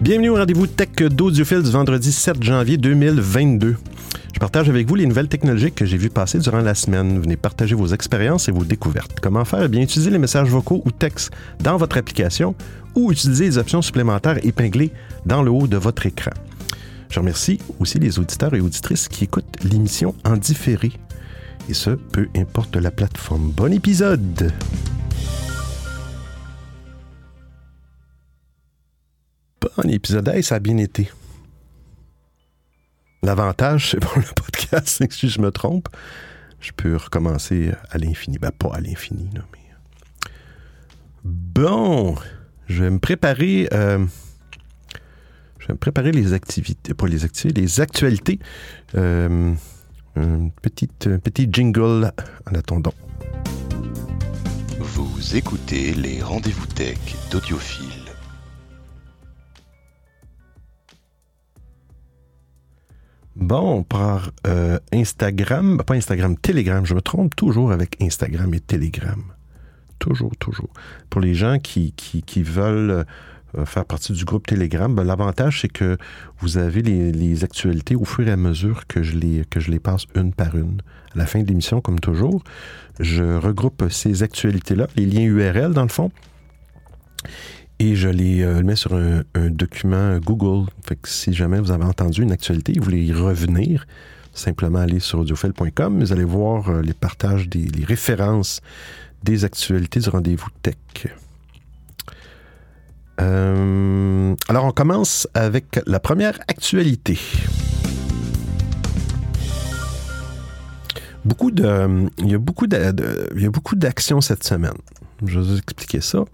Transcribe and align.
Bienvenue 0.00 0.28
au 0.28 0.36
rendez-vous 0.36 0.68
Tech 0.68 0.90
d'Audiophile 1.10 1.62
du 1.62 1.70
vendredi 1.70 2.12
7 2.12 2.40
janvier 2.40 2.76
2022. 2.76 3.76
Je 4.32 4.38
partage 4.38 4.68
avec 4.68 4.86
vous 4.86 4.94
les 4.94 5.06
nouvelles 5.06 5.26
technologies 5.26 5.72
que 5.72 5.84
j'ai 5.84 5.96
vues 5.96 6.08
passer 6.08 6.38
durant 6.38 6.60
la 6.60 6.76
semaine. 6.76 7.20
Venez 7.20 7.36
partager 7.36 7.74
vos 7.74 7.88
expériences 7.88 8.48
et 8.48 8.52
vos 8.52 8.64
découvertes. 8.64 9.18
Comment 9.20 9.44
faire? 9.44 9.64
Eh 9.64 9.68
bien, 9.68 9.82
utiliser 9.82 10.10
les 10.10 10.18
messages 10.18 10.48
vocaux 10.48 10.82
ou 10.84 10.92
textes 10.92 11.32
dans 11.58 11.76
votre 11.76 11.98
application 11.98 12.54
ou 12.94 13.10
utiliser 13.10 13.46
les 13.46 13.58
options 13.58 13.82
supplémentaires 13.82 14.38
épinglées 14.46 14.92
dans 15.26 15.42
le 15.42 15.50
haut 15.50 15.66
de 15.66 15.76
votre 15.76 16.06
écran. 16.06 16.30
Je 17.10 17.18
remercie 17.18 17.58
aussi 17.80 17.98
les 17.98 18.20
auditeurs 18.20 18.54
et 18.54 18.60
auditrices 18.60 19.08
qui 19.08 19.24
écoutent 19.24 19.56
l'émission 19.64 20.14
en 20.24 20.36
différé. 20.36 20.92
Et 21.68 21.74
ce, 21.74 21.90
peu 21.90 22.28
importe 22.36 22.76
la 22.76 22.92
plateforme. 22.92 23.50
Bon 23.50 23.72
épisode! 23.72 24.52
Bon 29.76 29.90
épisode. 29.90 30.28
Hey, 30.28 30.42
ça 30.42 30.56
a 30.56 30.58
bien 30.58 30.76
été. 30.78 31.10
L'avantage, 33.22 33.90
c'est 33.90 34.00
pour 34.00 34.16
le 34.18 34.24
podcast, 34.34 34.88
c'est 34.88 35.08
que 35.08 35.14
si 35.14 35.28
je 35.28 35.40
me 35.40 35.50
trompe, 35.50 35.88
je 36.60 36.72
peux 36.72 36.96
recommencer 36.96 37.72
à 37.90 37.98
l'infini. 37.98 38.38
Ben, 38.38 38.50
pas 38.50 38.70
à 38.74 38.80
l'infini, 38.80 39.28
mais. 39.34 39.40
Bon, 41.24 42.16
je 42.66 42.84
vais 42.84 42.90
me 42.90 42.98
préparer. 42.98 43.68
Euh, 43.72 44.04
je 45.58 45.66
vais 45.66 45.74
me 45.74 45.78
préparer 45.78 46.12
les 46.12 46.32
activités, 46.32 46.94
pas 46.94 47.06
les 47.06 47.24
activités, 47.24 47.60
les 47.60 47.80
actualités. 47.80 48.38
Euh, 48.94 49.54
un 50.16 50.48
petit, 50.62 50.88
un 51.06 51.18
petit 51.18 51.48
jingle 51.50 52.12
en 52.50 52.54
attendant. 52.54 52.94
Vous 54.78 55.36
écoutez 55.36 55.94
les 55.94 56.22
rendez-vous 56.22 56.66
tech 56.66 56.98
d'Audiophile. 57.30 57.87
Bon, 63.38 63.84
par 63.84 64.32
euh, 64.48 64.80
Instagram, 64.92 65.80
pas 65.86 65.94
Instagram, 65.94 66.36
Telegram. 66.36 66.84
Je 66.84 66.94
me 66.94 67.00
trompe 67.00 67.36
toujours 67.36 67.70
avec 67.70 67.96
Instagram 68.02 68.52
et 68.52 68.58
Telegram. 68.58 69.22
Toujours, 70.00 70.36
toujours. 70.40 70.70
Pour 71.08 71.20
les 71.20 71.34
gens 71.34 71.60
qui, 71.60 71.92
qui, 71.92 72.42
veulent 72.42 73.04
euh, 73.56 73.64
faire 73.64 73.84
partie 73.84 74.12
du 74.12 74.24
groupe 74.24 74.44
Telegram, 74.44 74.92
ben, 74.92 75.04
l'avantage, 75.04 75.60
c'est 75.60 75.68
que 75.68 75.96
vous 76.40 76.58
avez 76.58 76.82
les, 76.82 77.44
actualités 77.44 77.94
au 77.94 78.04
fur 78.04 78.26
et 78.26 78.32
à 78.32 78.36
mesure 78.36 78.88
que 78.88 79.04
je, 79.04 79.16
les, 79.16 79.44
que 79.48 79.60
je 79.60 79.70
les 79.70 79.78
passe 79.78 80.06
une 80.16 80.32
par 80.32 80.56
une. 80.56 80.82
À 81.14 81.18
la 81.18 81.26
fin 81.26 81.40
de 81.40 81.46
l'émission, 81.46 81.80
comme 81.80 82.00
toujours, 82.00 82.42
je 82.98 83.36
regroupe 83.36 83.84
ces 83.88 84.24
actualités-là, 84.24 84.88
les 84.96 85.06
liens 85.06 85.22
URL 85.22 85.74
dans 85.74 85.82
le 85.82 85.88
fond, 85.88 86.10
et 87.78 87.94
je 87.94 88.08
les 88.08 88.42
euh, 88.42 88.62
mets 88.62 88.76
sur 88.76 88.94
un, 88.94 89.22
document 89.50 90.18
Google. 90.18 90.68
Si 91.04 91.32
jamais 91.32 91.60
vous 91.60 91.70
avez 91.70 91.84
entendu 91.84 92.22
une 92.22 92.32
actualité 92.32 92.72
vous 92.76 92.84
voulez 92.84 93.04
y 93.04 93.12
revenir, 93.12 93.86
simplement 94.34 94.80
aller 94.80 95.00
sur 95.00 95.20
audiophile.com. 95.20 96.00
Vous 96.00 96.12
allez 96.12 96.24
voir 96.24 96.68
euh, 96.68 96.82
les 96.82 96.94
partages, 96.94 97.48
des, 97.48 97.64
les 97.64 97.84
références 97.84 98.60
des 99.22 99.44
actualités 99.44 100.00
du 100.00 100.08
rendez-vous 100.08 100.48
tech. 100.62 100.76
Euh, 103.20 104.34
alors, 104.48 104.64
on 104.64 104.70
commence 104.70 105.28
avec 105.34 105.80
la 105.86 105.98
première 105.98 106.38
actualité. 106.46 107.18
Beaucoup 111.24 111.50
de, 111.50 112.08
il 112.18 112.30
y 112.30 112.34
a 112.34 112.38
beaucoup 112.38 112.66
d'actions 113.76 114.20
cette 114.20 114.44
semaine. 114.44 114.72
Je 115.26 115.40
vais 115.40 115.46
vous 115.46 115.58
expliquer 115.58 116.00
ça. 116.00 116.24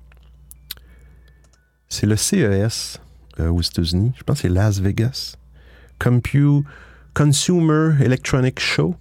C'est 1.94 2.06
le 2.06 2.16
CES 2.16 3.00
euh, 3.38 3.50
aux 3.50 3.62
États-Unis. 3.62 4.10
Je 4.18 4.24
pense 4.24 4.38
que 4.38 4.48
c'est 4.48 4.52
Las 4.52 4.80
Vegas. 4.80 5.36
Compute 6.00 6.64
Consumer 7.14 7.92
Electronic 8.00 8.58
Show. 8.58 8.96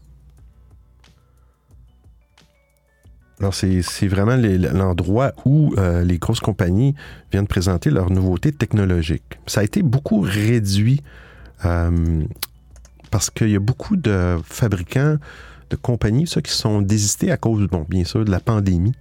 Alors, 3.40 3.56
c'est 3.56 4.08
vraiment 4.08 4.36
l'endroit 4.36 5.32
où 5.44 5.74
euh, 5.80 6.04
les 6.04 6.20
grosses 6.20 6.40
compagnies 6.40 6.94
viennent 7.32 7.48
présenter 7.48 7.90
leurs 7.90 8.12
nouveautés 8.12 8.52
technologiques. 8.52 9.40
Ça 9.48 9.62
a 9.62 9.64
été 9.64 9.82
beaucoup 9.82 10.22
réduit 10.22 11.02
euh, 11.66 12.24
parce 13.10 13.32
qu'il 13.32 13.50
y 13.50 13.56
a 13.56 13.60
beaucoup 13.60 13.96
de 13.96 14.38
fabricants, 14.46 15.18
de 15.72 15.76
compagnies, 15.78 16.28
ça, 16.28 16.44
qui 16.44 16.52
sont 16.52 16.84
désistés 16.84 17.32
à 17.32 17.38
cause, 17.38 17.68
bien 17.90 18.04
sûr, 18.04 18.24
de 18.24 18.30
la 18.30 18.40
pandémie. 18.40 18.94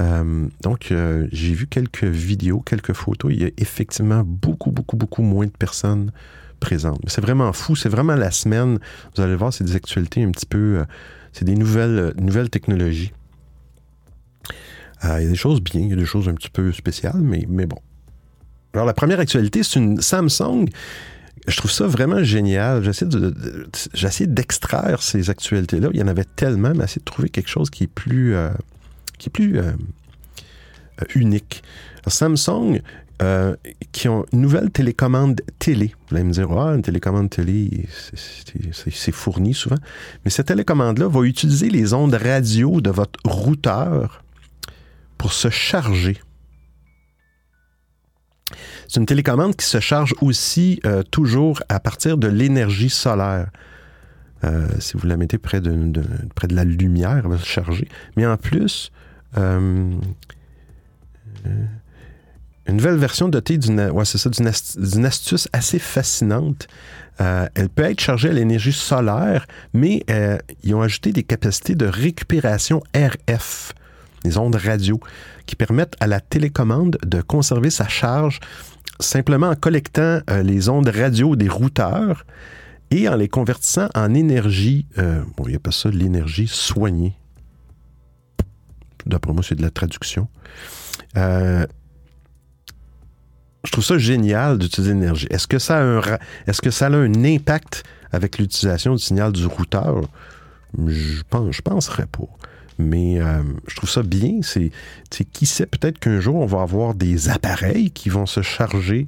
Euh, 0.00 0.48
donc, 0.62 0.90
euh, 0.90 1.26
j'ai 1.30 1.52
vu 1.52 1.66
quelques 1.66 2.04
vidéos, 2.04 2.60
quelques 2.60 2.92
photos. 2.92 3.32
Il 3.32 3.42
y 3.42 3.44
a 3.44 3.50
effectivement 3.58 4.22
beaucoup, 4.24 4.70
beaucoup, 4.70 4.96
beaucoup 4.96 5.22
moins 5.22 5.46
de 5.46 5.52
personnes 5.52 6.12
présentes. 6.58 7.00
C'est 7.06 7.20
vraiment 7.20 7.52
fou. 7.52 7.76
C'est 7.76 7.88
vraiment 7.88 8.14
la 8.14 8.30
semaine. 8.30 8.78
Vous 9.14 9.22
allez 9.22 9.36
voir, 9.36 9.52
c'est 9.52 9.64
des 9.64 9.76
actualités 9.76 10.22
un 10.22 10.30
petit 10.30 10.46
peu. 10.46 10.78
Euh, 10.78 10.84
c'est 11.32 11.44
des 11.44 11.54
nouvelles, 11.54 12.14
nouvelles 12.18 12.50
technologies. 12.50 13.12
il 15.04 15.08
y 15.08 15.26
a 15.26 15.28
des 15.28 15.36
choses 15.36 15.60
bien, 15.60 15.82
il 15.82 15.90
y 15.90 15.92
a 15.92 15.96
des 15.96 16.06
choses 16.06 16.28
un 16.28 16.34
petit 16.34 16.50
peu 16.50 16.72
spéciales, 16.72 17.20
mais, 17.20 17.46
mais 17.48 17.66
bon. 17.66 17.78
Alors, 18.72 18.86
la 18.86 18.94
première 18.94 19.20
actualité, 19.20 19.62
c'est 19.62 19.78
une 19.78 20.00
Samsung. 20.00 20.66
Je 21.46 21.56
trouve 21.56 21.70
ça 21.70 21.86
vraiment 21.86 22.22
génial. 22.22 22.82
J'essaie 22.82 24.26
d'extraire 24.26 25.02
ces 25.02 25.30
actualités-là. 25.30 25.88
Il 25.92 26.00
y 26.00 26.02
en 26.02 26.08
avait 26.08 26.24
tellement, 26.24 26.72
mais 26.74 26.84
essayer 26.84 27.00
de 27.00 27.04
trouver 27.04 27.28
quelque 27.28 27.48
chose 27.48 27.70
qui 27.70 27.84
est 27.84 27.92
plus 27.92 28.34
qui 29.20 29.28
est 29.28 29.30
plus 29.30 29.58
euh, 29.58 29.72
euh, 31.00 31.04
unique. 31.14 31.62
Samsung, 32.06 32.80
euh, 33.22 33.54
qui 33.92 34.08
ont 34.08 34.24
une 34.32 34.40
nouvelle 34.40 34.70
télécommande 34.70 35.42
télé. 35.58 35.94
Vous 36.08 36.16
allez 36.16 36.24
me 36.24 36.32
dire, 36.32 36.50
ah, 36.52 36.74
une 36.74 36.82
télécommande 36.82 37.28
télé, 37.28 37.86
c'est 38.72 39.12
fourni 39.12 39.52
souvent. 39.52 39.76
Mais 40.24 40.30
cette 40.30 40.46
télécommande-là 40.46 41.06
va 41.06 41.20
utiliser 41.22 41.68
les 41.68 41.92
ondes 41.92 42.14
radio 42.14 42.80
de 42.80 42.90
votre 42.90 43.20
routeur 43.24 44.24
pour 45.18 45.34
se 45.34 45.50
charger. 45.50 46.18
C'est 48.88 48.98
une 48.98 49.06
télécommande 49.06 49.54
qui 49.54 49.66
se 49.66 49.78
charge 49.78 50.14
aussi 50.22 50.80
toujours 51.10 51.62
à 51.68 51.78
partir 51.78 52.16
de 52.16 52.26
l'énergie 52.26 52.90
solaire. 52.90 53.50
si 54.78 54.96
vous 54.96 55.06
la 55.06 55.18
mettez 55.18 55.36
près 55.36 55.60
de, 55.60 56.02
près 56.34 56.48
de 56.48 56.56
la 56.56 56.64
lumière, 56.64 57.18
elle 57.18 57.30
va 57.30 57.38
se 57.38 57.46
charger. 57.46 57.86
Mais 58.16 58.26
en 58.26 58.38
plus, 58.38 58.90
euh, 59.38 59.92
une 62.66 62.76
nouvelle 62.76 62.96
version 62.96 63.28
dotée 63.28 63.58
d'une 63.58 63.80
ouais, 63.90 64.04
d'une 64.26 65.06
astuce 65.06 65.48
assez 65.52 65.78
fascinante. 65.78 66.68
Euh, 67.20 67.48
elle 67.54 67.68
peut 67.68 67.82
être 67.82 68.00
chargée 68.00 68.30
à 68.30 68.32
l'énergie 68.32 68.72
solaire, 68.72 69.46
mais 69.72 70.04
euh, 70.10 70.38
ils 70.62 70.74
ont 70.74 70.82
ajouté 70.82 71.12
des 71.12 71.22
capacités 71.22 71.74
de 71.74 71.86
récupération 71.86 72.82
RF, 72.94 73.74
les 74.24 74.38
ondes 74.38 74.56
radio, 74.56 75.00
qui 75.46 75.56
permettent 75.56 75.96
à 76.00 76.06
la 76.06 76.20
télécommande 76.20 76.98
de 77.04 77.20
conserver 77.20 77.70
sa 77.70 77.88
charge 77.88 78.40
simplement 79.00 79.48
en 79.48 79.56
collectant 79.56 80.20
les 80.44 80.68
ondes 80.68 80.88
radio 80.88 81.34
des 81.34 81.48
routeurs 81.48 82.26
et 82.90 83.08
en 83.08 83.16
les 83.16 83.28
convertissant 83.28 83.88
en 83.94 84.12
énergie, 84.12 84.86
bon, 84.96 85.44
il 85.46 85.50
n'y 85.50 85.56
a 85.56 85.60
pas 85.60 85.72
ça 85.72 85.88
l'énergie 85.88 86.48
soignée. 86.48 87.19
D'après 89.06 89.32
moi, 89.32 89.42
c'est 89.46 89.54
de 89.54 89.62
la 89.62 89.70
traduction. 89.70 90.28
Euh, 91.16 91.66
je 93.64 93.72
trouve 93.72 93.84
ça 93.84 93.98
génial 93.98 94.58
d'utiliser 94.58 94.94
l'énergie. 94.94 95.26
Est-ce 95.30 95.46
que 95.46 95.58
ça 95.58 95.78
a 95.78 95.82
un, 95.82 96.00
est-ce 96.46 96.62
que 96.62 96.70
ça 96.70 96.86
a 96.86 96.90
un 96.90 97.24
impact 97.24 97.84
avec 98.12 98.38
l'utilisation 98.38 98.94
du 98.94 99.02
signal 99.02 99.32
du 99.32 99.46
routeur? 99.46 100.02
Je 100.86 101.22
pense, 101.28 101.54
je 101.54 101.62
penserais 101.62 102.06
pas. 102.06 102.28
Mais 102.78 103.20
euh, 103.20 103.42
je 103.66 103.76
trouve 103.76 103.90
ça 103.90 104.02
bien. 104.02 104.40
C'est, 104.42 104.70
qui 105.32 105.44
sait, 105.44 105.66
peut-être 105.66 105.98
qu'un 105.98 106.20
jour, 106.20 106.36
on 106.36 106.46
va 106.46 106.62
avoir 106.62 106.94
des 106.94 107.28
appareils 107.28 107.90
qui 107.90 108.08
vont 108.08 108.24
se 108.24 108.40
charger, 108.40 109.06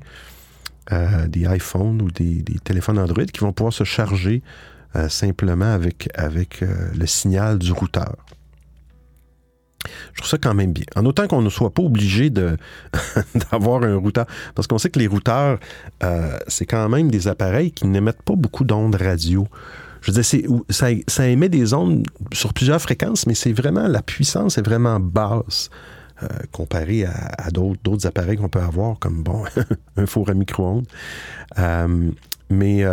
euh, 0.92 1.27
des 1.28 1.42
iPhones 1.42 2.03
ou 2.03 2.10
des, 2.10 2.45
téléphones 2.65 2.98
Android 2.98 3.24
qui 3.24 3.41
vont 3.41 3.53
pouvoir 3.53 3.72
se 3.72 3.84
charger 3.84 4.42
simplement 5.09 5.72
avec 5.72 6.10
le 6.95 7.06
signal 7.06 7.59
du 7.59 7.72
routeur. 7.72 8.15
Je 10.13 10.19
trouve 10.19 10.31
ça 10.31 10.39
quand 10.39 10.55
même 10.55 10.73
bien. 10.73 10.84
En 10.97 11.05
autant 11.07 11.27
qu'on 11.27 11.43
ne 11.43 11.51
soit 11.51 11.73
pas 11.73 11.83
obligé 11.83 12.31
d'avoir 12.31 13.83
un 13.83 13.97
routeur. 13.97 14.27
Parce 14.55 14.67
qu'on 14.67 14.79
sait 14.79 14.91
que 14.91 14.99
les 14.99 15.07
routeurs, 15.07 15.59
euh, 16.03 16.39
c'est 16.47 16.67
quand 16.67 16.89
même 16.89 17.11
des 17.11 17.29
appareils 17.29 17.73
qui 17.73 17.87
n'émettent 17.87 18.23
pas 18.23 18.37
beaucoup 18.37 18.65
d'ondes 18.65 18.95
radio. 18.95 19.47
Je 20.01 20.11
veux 20.11 20.21
dire, 20.21 20.65
ça, 20.69 21.29
émet 21.29 21.49
des 21.49 21.75
ondes 21.75 22.05
sur 22.33 22.53
plusieurs 22.53 22.81
fréquences, 22.81 23.27
mais 23.27 23.34
c'est 23.34 23.53
vraiment, 23.53 23.87
la 23.87 24.03
puissance 24.03 24.59
est 24.59 24.67
vraiment 24.67 24.99
basse. 25.01 25.71
Euh, 26.23 26.29
comparé 26.53 27.05
à, 27.05 27.51
d'autres 27.51 28.07
appareils 28.07 28.37
qu'on 28.37 28.49
peut 28.49 28.61
avoir, 28.61 28.97
comme 29.01 29.25
bon, 29.25 29.43
un 29.97 30.07
four 30.07 30.31
à 30.31 30.34
micro-ondes. 30.34 30.87
Euh, 31.59 32.11
mais 32.49 32.84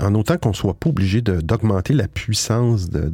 en 0.00 0.14
autant 0.14 0.36
qu'on 0.36 0.50
ne 0.50 0.54
soit 0.54 0.74
pas 0.74 0.88
obligé 0.88 1.20
d'augmenter 1.20 1.94
la 1.94 2.08
puissance 2.08 2.88
de, 2.90 3.12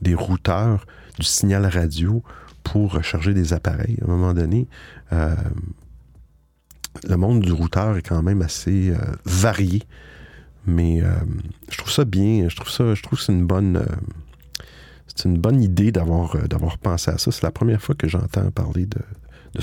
des 0.00 0.14
routeurs, 0.14 0.86
du 1.18 1.26
signal 1.26 1.66
radio 1.66 2.22
pour 2.64 2.92
recharger 2.92 3.34
des 3.34 3.52
appareils. 3.52 3.98
À 4.02 4.04
un 4.04 4.08
moment 4.08 4.34
donné, 4.34 4.68
euh, 5.12 5.34
le 7.08 7.16
monde 7.16 7.40
du 7.40 7.52
routeur 7.52 7.96
est 7.96 8.02
quand 8.02 8.22
même 8.22 8.42
assez 8.42 8.92
varié. 9.24 9.82
Mais 10.66 11.02
je 11.70 11.78
trouve 11.78 11.92
ça 11.92 12.04
bien. 12.04 12.48
Je 12.48 12.56
trouve 12.56 12.70
ça, 12.70 12.94
je 12.94 13.02
trouve 13.02 13.18
que 13.18 13.24
c'est 13.24 13.32
une 13.32 13.46
bonne 13.46 13.86
c'est 15.06 15.28
une 15.28 15.38
bonne 15.38 15.62
idée 15.62 15.92
d'avoir 15.92 16.36
d'avoir 16.48 16.76
pensé 16.76 17.10
à 17.10 17.18
ça. 17.18 17.30
C'est 17.30 17.42
la 17.42 17.52
première 17.52 17.80
fois 17.80 17.94
que 17.94 18.08
j'entends 18.08 18.50
parler 18.50 18.86
de, 18.86 18.98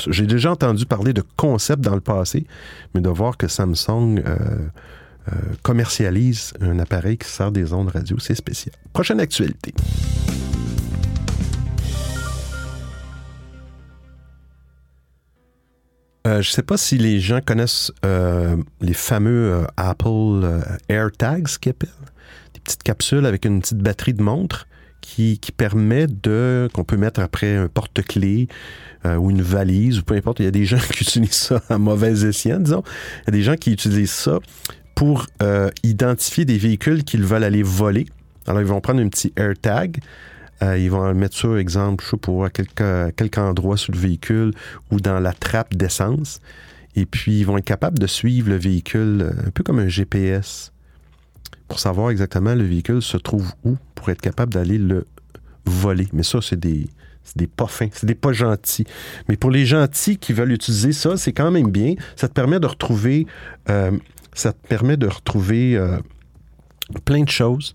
j'ai 0.08 0.26
déjà 0.26 0.52
entendu 0.52 0.86
parler 0.86 1.14
de 1.14 1.24
concept 1.36 1.82
dans 1.82 1.96
le 1.96 2.02
passé, 2.02 2.46
mais 2.94 3.02
de 3.02 3.10
voir 3.10 3.38
que 3.38 3.48
Samsung 3.48 4.20
euh, 4.26 4.68
euh, 5.32 5.32
commercialise 5.62 6.54
un 6.62 6.80
appareil 6.80 7.18
qui 7.18 7.30
sert 7.30 7.52
des 7.52 7.74
ondes 7.74 7.90
radio, 7.90 8.18
c'est 8.20 8.36
spécial. 8.36 8.76
Prochaine 8.94 9.20
actualité. 9.20 9.74
Euh, 16.26 16.42
je 16.42 16.50
ne 16.50 16.54
sais 16.54 16.64
pas 16.64 16.78
si 16.78 16.98
les 16.98 17.20
gens 17.20 17.40
connaissent 17.42 17.92
les 18.82 18.94
fameux 18.94 19.66
Apple 19.78 20.62
AirTags 20.90 21.48
qu'ils 21.60 21.72
appellent. 21.72 21.90
Des 22.54 22.60
petites 22.60 22.84
capsules 22.84 23.26
avec 23.26 23.46
une 23.46 23.62
petite 23.62 23.80
batterie 23.80 24.14
de 24.14 24.24
montre 24.24 24.68
qui, 25.06 25.40
permet 25.56 26.08
de 26.08 26.68
qu'on 26.74 26.84
peut 26.84 26.98
mettre 26.98 27.20
après 27.20 27.56
un 27.56 27.68
porte-clés 27.68 28.48
euh, 29.06 29.16
ou 29.16 29.30
une 29.30 29.42
valise 29.42 30.00
ou 30.00 30.04
peu 30.04 30.16
importe. 30.16 30.40
Il 30.40 30.46
y 30.46 30.48
a 30.48 30.52
des 30.52 30.66
gens 30.66 30.78
qui 30.78 31.04
utilisent 31.04 31.32
ça 31.34 31.62
à 31.70 31.78
mauvais 31.78 32.26
escient, 32.26 32.60
disons. 32.60 32.84
Il 33.24 33.28
y 33.28 33.30
a 33.30 33.32
des 33.32 33.44
gens 33.44 33.56
qui 33.56 33.72
utilisent 33.72 34.12
ça 34.12 34.40
pour 34.96 35.28
euh, 35.42 35.70
identifier 35.84 36.46
des 36.46 36.58
véhicules 36.58 37.04
qu'ils 37.04 37.24
veulent 37.24 37.44
aller 37.44 37.64
voler. 37.64 38.08
Alors, 38.48 38.62
ils 38.62 38.68
vont 38.68 38.82
prendre 38.82 39.02
un 39.02 39.10
petit 39.10 39.34
AirTag. 39.36 40.00
Euh, 40.64 40.78
ils 40.78 40.90
vont 40.90 41.14
mettre 41.14 41.36
ça, 41.36 41.56
exemple, 41.58 42.04
je 42.04 42.12
sais 42.12 42.44
à 42.44 42.50
quelque, 42.50 43.40
endroit 43.40 43.78
sur 43.78 43.94
le 43.94 44.00
véhicule 44.00 44.54
ou 44.92 45.00
dans 45.00 45.20
la 45.20 45.34
trappe 45.34 45.76
d'essence. 45.76 46.40
Et 46.96 47.06
puis, 47.06 47.40
ils 47.40 47.46
vont 47.46 47.58
être 47.58 47.66
capables 47.66 48.00
de 48.00 48.08
suivre 48.08 48.50
le 48.50 48.56
véhicule 48.56 49.34
un 49.46 49.52
peu 49.52 49.64
comme 49.64 49.80
un 49.80 49.90
GPS 49.90 50.72
pour 51.68 51.80
savoir 51.80 52.12
exactement 52.12 52.54
le 52.54 52.64
véhicule 52.64 53.02
se 53.02 53.18
trouve 53.18 53.52
où 53.64 53.76
pour 53.96 54.10
être 54.10 54.22
capable 54.22 54.54
d'aller 54.54 54.78
le 54.78 55.08
voler. 55.66 56.08
Mais 56.14 56.24
ça, 56.24 56.40
c'est 56.42 56.60
des, 56.60 56.88
des 57.36 57.48
pas 57.48 57.68
fins, 57.68 57.90
c'est 57.92 58.06
des 58.06 58.16
pas 58.16 58.34
gentils. 58.34 58.86
Mais 59.28 59.36
pour 59.36 59.52
les 59.52 59.66
gentils 59.66 60.18
qui 60.18 60.34
veulent 60.34 60.52
utiliser 60.52 60.92
ça, 60.92 61.18
c'est 61.18 61.34
quand 61.34 61.52
même 61.52 61.72
bien. 61.72 61.96
Ça 62.16 62.28
te 62.28 62.34
permet 62.34 62.60
de 62.60 62.68
retrouver, 62.68 63.26
euh, 63.70 63.92
ça 64.34 64.54
te 64.54 64.68
permet 64.68 64.98
de 64.98 65.08
retrouver 65.08 65.76
euh, 65.76 65.98
plein 67.04 67.24
de 67.24 67.30
choses. 67.30 67.74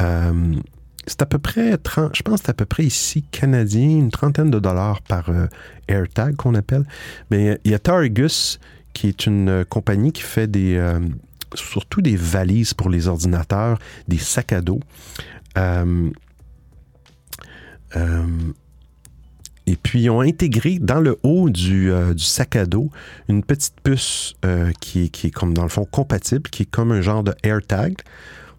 Euh, 0.00 0.54
c'est 1.06 1.22
à 1.22 1.26
peu 1.26 1.38
près, 1.38 1.76
30, 1.78 2.16
je 2.16 2.22
pense 2.22 2.40
c'est 2.42 2.50
à 2.50 2.54
peu 2.54 2.64
près 2.64 2.84
ici 2.84 3.22
canadien, 3.30 3.88
une 3.88 4.10
trentaine 4.10 4.50
de 4.50 4.58
dollars 4.58 5.02
par 5.02 5.30
AirTag 5.88 6.36
qu'on 6.36 6.54
appelle. 6.54 6.84
Mais 7.30 7.60
il 7.64 7.70
y 7.70 7.74
a 7.74 7.78
Targus, 7.78 8.58
qui 8.92 9.08
est 9.08 9.26
une 9.26 9.64
compagnie 9.68 10.12
qui 10.12 10.22
fait 10.22 10.46
des, 10.46 10.78
surtout 11.54 12.02
des 12.02 12.16
valises 12.16 12.74
pour 12.74 12.90
les 12.90 13.08
ordinateurs, 13.08 13.78
des 14.08 14.18
sacs 14.18 14.52
à 14.52 14.60
dos. 14.60 14.80
Euh, 15.58 16.10
euh, 17.96 18.26
et 19.66 19.76
puis, 19.76 20.02
ils 20.02 20.10
ont 20.10 20.20
intégré 20.20 20.78
dans 20.78 21.00
le 21.00 21.18
haut 21.22 21.50
du, 21.50 21.90
euh, 21.90 22.16
sac 22.18 22.54
à 22.56 22.66
dos 22.66 22.90
une 23.28 23.42
petite 23.42 23.80
puce 23.82 24.34
qui, 24.80 25.04
est, 25.04 25.08
qui, 25.08 25.26
est, 25.26 25.30
comme 25.30 25.54
dans 25.54 25.64
le 25.64 25.68
fond 25.68 25.84
compatible, 25.84 26.48
qui 26.50 26.64
est 26.64 26.70
comme 26.70 26.92
un 26.92 27.00
genre 27.00 27.24
de 27.24 27.34
AirTag 27.42 27.96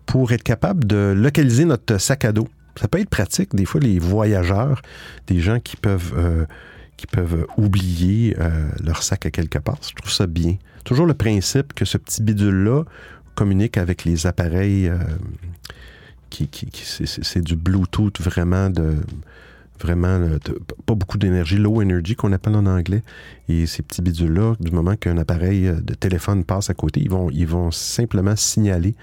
pour 0.07 0.31
être 0.31 0.44
capable 0.44 0.86
de 0.86 1.13
localiser 1.15 1.65
notre 1.65 2.00
sac 2.00 2.25
à 2.25 2.31
dos. 2.31 2.48
Ça 2.80 2.88
peut 2.88 3.00
être 3.00 3.09
pratique. 3.09 3.56
Des 3.56 3.65
fois, 3.65 3.80
les 3.81 4.00
voyageurs, 4.00 4.81
des 5.27 5.39
gens 5.39 5.59
qui 5.59 5.75
peuvent, 5.77 6.48
qui 6.95 7.07
peuvent 7.07 7.45
oublier 7.57 8.36
leur 8.83 9.04
sac 9.04 9.25
à 9.25 9.31
quelque 9.31 9.57
part, 9.57 9.77
je 9.81 9.95
trouve 9.95 10.12
ça 10.12 10.27
bien 10.27 10.57
toujours 10.88 11.06
le 11.06 11.13
principe 11.13 11.74
que 11.74 11.83
ce 11.83 11.98
petit 11.98 12.24
bidule-là 12.24 12.83
communique 13.36 13.77
avec 13.77 14.06
les 14.06 14.25
appareils 14.25 14.88
euh, 14.88 14.98
qui, 16.30 16.50
c'est 16.94 17.42
du 17.42 17.57
Bluetooth 17.57 18.21
vraiment 18.21 18.69
de 18.69 18.95
vraiment 19.81 20.19
pas 20.86 20.95
beaucoup 20.95 21.18
d'énergie, 21.18 21.57
low 21.57 21.81
energy 21.81 22.15
qu'on 22.15 22.31
appelle 22.31 22.56
en 22.56 22.65
anglais. 22.65 23.04
Et 23.48 23.68
ces 23.68 23.83
petits 23.83 24.01
bidules-là, 24.01 24.56
du 24.59 24.71
moment 24.71 24.95
qu'un 24.95 25.18
appareil 25.18 25.68
euh, 25.68 25.75
de 25.81 25.94
téléphone 25.94 26.45
passe 26.45 26.69
à 26.69 26.74
côté, 26.74 27.01
ils 27.01 27.09
vont, 27.09 27.30
ils 27.31 27.45
vont 27.45 27.69
simplement 27.69 28.36
signaler, 28.36 28.95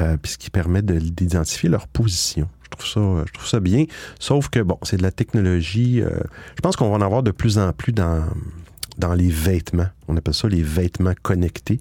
euh, 0.00 0.16
ce 0.24 0.38
qui 0.38 0.50
permet 0.50 0.82
d'identifier 0.82 1.68
leur 1.68 1.88
position. 1.88 2.48
Je 2.64 2.68
trouve 2.70 2.86
ça, 2.86 3.24
je 3.26 3.32
trouve 3.32 3.46
ça 3.46 3.60
bien. 3.60 3.84
Sauf 4.18 4.48
que, 4.48 4.60
bon, 4.60 4.78
c'est 4.82 4.96
de 4.96 5.02
la 5.02 5.12
technologie. 5.12 6.00
je 6.00 6.60
pense 6.60 6.76
qu'on 6.76 6.90
va 6.90 6.96
en 6.96 7.02
avoir 7.02 7.22
de 7.22 7.30
plus 7.30 7.58
en 7.58 7.72
plus 7.72 7.92
dans, 7.92 8.24
dans 8.98 9.14
les 9.14 9.28
vêtements. 9.28 9.88
On 10.08 10.16
appelle 10.16 10.34
ça 10.34 10.48
les 10.48 10.62
vêtements 10.62 11.14
connectés. 11.22 11.80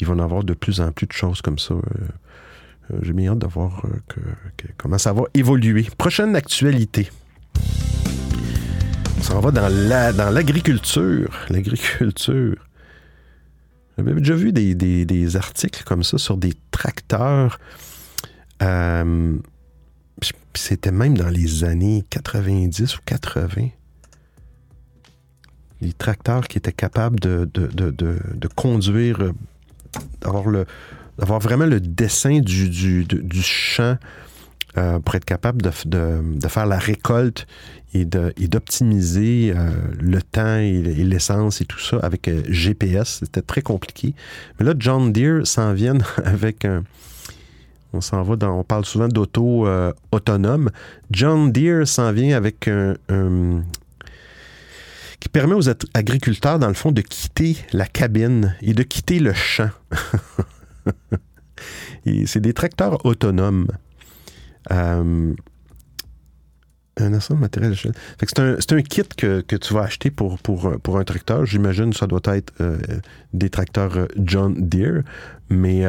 Il 0.00 0.06
va 0.06 0.14
en 0.14 0.18
avoir 0.18 0.44
de 0.44 0.54
plus 0.54 0.80
en 0.80 0.92
plus 0.92 1.06
de 1.06 1.12
choses 1.12 1.42
comme 1.42 1.58
ça. 1.58 1.74
Euh, 1.74 1.80
euh, 2.92 2.98
j'ai 3.02 3.12
bien 3.12 3.32
hâte 3.32 3.38
de 3.38 3.46
voir 3.46 3.84
euh, 3.84 4.20
comment 4.76 4.98
ça 4.98 5.12
va 5.12 5.22
évoluer. 5.34 5.86
Prochaine 5.98 6.36
actualité. 6.36 7.10
On 9.18 9.22
s'en 9.22 9.40
va 9.40 9.50
dans 9.50 10.32
l'agriculture. 10.32 11.30
La, 11.48 11.56
l'agriculture. 11.56 12.56
J'avais 13.96 14.14
déjà 14.14 14.34
vu 14.34 14.52
des, 14.52 15.36
articles 15.36 15.84
comme 15.84 16.02
ça 16.02 16.18
sur 16.18 16.36
des 16.36 16.54
tracteurs. 16.70 17.58
C'était 20.54 20.92
même 20.92 21.16
dans 21.16 21.28
les 21.28 21.64
années 21.64 22.04
90 22.10 22.96
ou 22.96 23.00
80 23.04 23.68
des 25.82 25.92
tracteurs 25.92 26.46
qui 26.46 26.58
étaient 26.58 26.72
capables 26.72 27.18
de, 27.18 27.50
de, 27.52 28.48
conduire, 28.54 29.20
euh, 29.20 29.32
d'avoir, 30.20 30.48
le, 30.48 30.64
d'avoir 31.18 31.40
vraiment 31.40 31.66
le 31.66 31.80
dessin 31.80 32.38
du, 32.38 32.68
du, 32.68 33.04
du 33.04 33.42
champ 33.42 33.98
euh, 34.78 34.98
pour 34.98 35.14
être 35.14 35.24
capable 35.24 35.62
de, 35.62 36.48
faire 36.48 36.66
la 36.66 36.78
récolte 36.78 37.46
et, 37.94 38.04
d'optimiser 38.04 39.52
euh, 39.54 39.70
le 40.00 40.22
temps 40.22 40.56
et, 40.56 40.80
l'essence 41.04 41.60
et 41.60 41.64
tout 41.64 41.78
ça 41.78 41.98
avec 42.02 42.30
GPS. 42.48 43.20
C'était 43.20 43.42
très 43.42 43.62
compliqué. 43.62 44.14
Mais 44.58 44.66
là, 44.66 44.74
John 44.78 45.12
Deere 45.12 45.46
s'en 45.46 45.72
vient 45.74 45.98
avec 46.24 46.64
un... 46.64 46.84
On 47.92 48.00
s'en 48.00 48.22
va. 48.22 48.34
On 48.48 48.64
parle 48.64 48.86
souvent 48.86 49.08
d'auto 49.08 49.68
autonome. 50.12 50.70
John 51.10 51.52
Deere 51.52 51.86
s'en 51.86 52.10
vient 52.10 52.34
avec 52.34 52.66
un, 52.66 52.94
qui 55.20 55.28
permet 55.28 55.54
aux 55.54 55.68
agriculteurs, 55.92 56.58
dans 56.58 56.68
le 56.68 56.74
fond, 56.74 56.90
de 56.90 57.02
quitter 57.02 57.58
la 57.72 57.84
cabine 57.84 58.56
et 58.62 58.72
de 58.72 58.82
quitter 58.82 59.18
le 59.18 59.34
champ. 59.34 59.68
c'est 62.26 62.40
des 62.40 62.52
tracteurs 62.54 63.04
autonomes. 63.04 63.68
Euh, 64.70 65.34
un 66.98 67.14
ensemble 67.14 67.40
matériel 67.40 67.74
c'est 67.74 68.72
un, 68.72 68.82
kit 68.82 69.02
que, 69.16 69.40
tu 69.40 69.74
vas 69.74 69.82
acheter 69.82 70.10
pour, 70.10 70.38
pour, 70.38 70.78
pour 70.82 70.98
un 70.98 71.04
tracteur. 71.04 71.46
J'imagine 71.46 71.90
que 71.90 71.96
ça 71.96 72.06
doit 72.06 72.20
être 72.26 72.52
euh, 72.60 72.78
des 73.32 73.48
tracteurs 73.48 73.96
euh, 73.96 74.06
John 74.18 74.54
Deere, 74.58 75.02
mais 75.48 75.84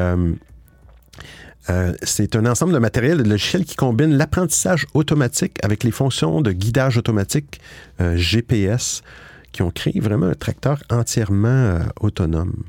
c'est 2.02 2.36
un 2.36 2.46
ensemble 2.46 2.72
de 2.72 2.78
matériel 2.78 3.22
de 3.22 3.28
logiciels 3.28 3.64
qui 3.64 3.76
combine 3.76 4.16
l'apprentissage 4.16 4.86
automatique 4.94 5.58
avec 5.62 5.84
les 5.84 5.90
fonctions 5.90 6.40
de 6.40 6.52
guidage 6.52 6.98
automatique 6.98 7.60
GPS 7.98 9.02
qui 9.54 9.62
ont 9.62 9.70
créé 9.70 9.98
vraiment 10.00 10.26
un 10.26 10.34
tracteur 10.34 10.82
entièrement 10.90 11.48
euh, 11.48 11.78
autonome. 12.00 12.64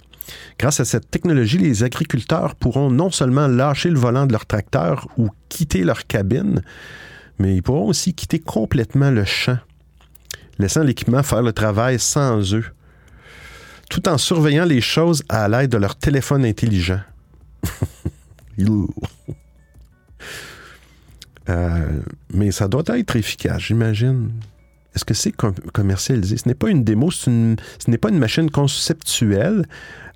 Grâce 0.58 0.80
à 0.80 0.86
cette 0.86 1.10
technologie, 1.12 1.58
les 1.58 1.84
agriculteurs 1.84 2.56
pourront 2.56 2.90
non 2.90 3.12
seulement 3.12 3.48
lâcher 3.48 3.90
le 3.90 4.00
volant 4.00 4.26
de 4.26 4.32
leur 4.32 4.46
tracteur 4.46 5.08
ou 5.18 5.30
quitter 5.50 5.84
leur 5.84 6.08
cabine, 6.08 6.62
mais 7.40 7.56
ils 7.56 7.64
pourront 7.64 7.88
aussi 7.88 8.14
quitter 8.14 8.40
complètement 8.40 9.12
le 9.12 9.26
champ, 9.26 9.58
laissant 10.58 10.84
l'équipement 10.84 11.24
faire 11.24 11.42
le 11.42 11.54
travail 11.54 12.00
sans 12.00 12.54
eux, 12.54 12.66
tout 13.90 14.08
en 14.08 14.18
surveillant 14.18 14.66
les 14.66 14.82
choses 14.82 15.24
à 15.30 15.48
l'aide 15.48 15.72
de 15.72 15.78
leur 15.78 15.96
téléphone 15.96 16.46
intelligent. 16.46 17.02
Euh, 21.48 22.00
mais 22.34 22.52
ça 22.52 22.68
doit 22.68 22.84
être 22.88 23.16
efficace, 23.16 23.62
j'imagine. 23.62 24.32
Est-ce 24.96 25.06
que 25.06 25.14
c'est 25.14 25.34
commercialisé? 25.74 26.38
Ce 26.38 26.48
n'est 26.48 26.56
pas 26.56 26.70
une 26.70 26.84
démo, 26.84 27.12
ce 27.12 27.30
n'est 27.30 27.98
pas 27.98 28.10
une 28.10 28.18
machine 28.18 28.50
conceptuelle. 28.50 29.68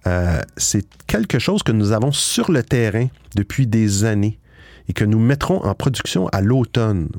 Euh, 0.07 0.41
c'est 0.57 0.85
quelque 1.07 1.39
chose 1.39 1.63
que 1.63 1.71
nous 1.71 1.91
avons 1.91 2.11
sur 2.11 2.51
le 2.51 2.63
terrain 2.63 3.07
depuis 3.35 3.67
des 3.67 4.05
années 4.05 4.39
et 4.87 4.93
que 4.93 5.05
nous 5.05 5.19
mettrons 5.19 5.63
en 5.63 5.75
production 5.75 6.27
à 6.29 6.41
l'automne. 6.41 7.09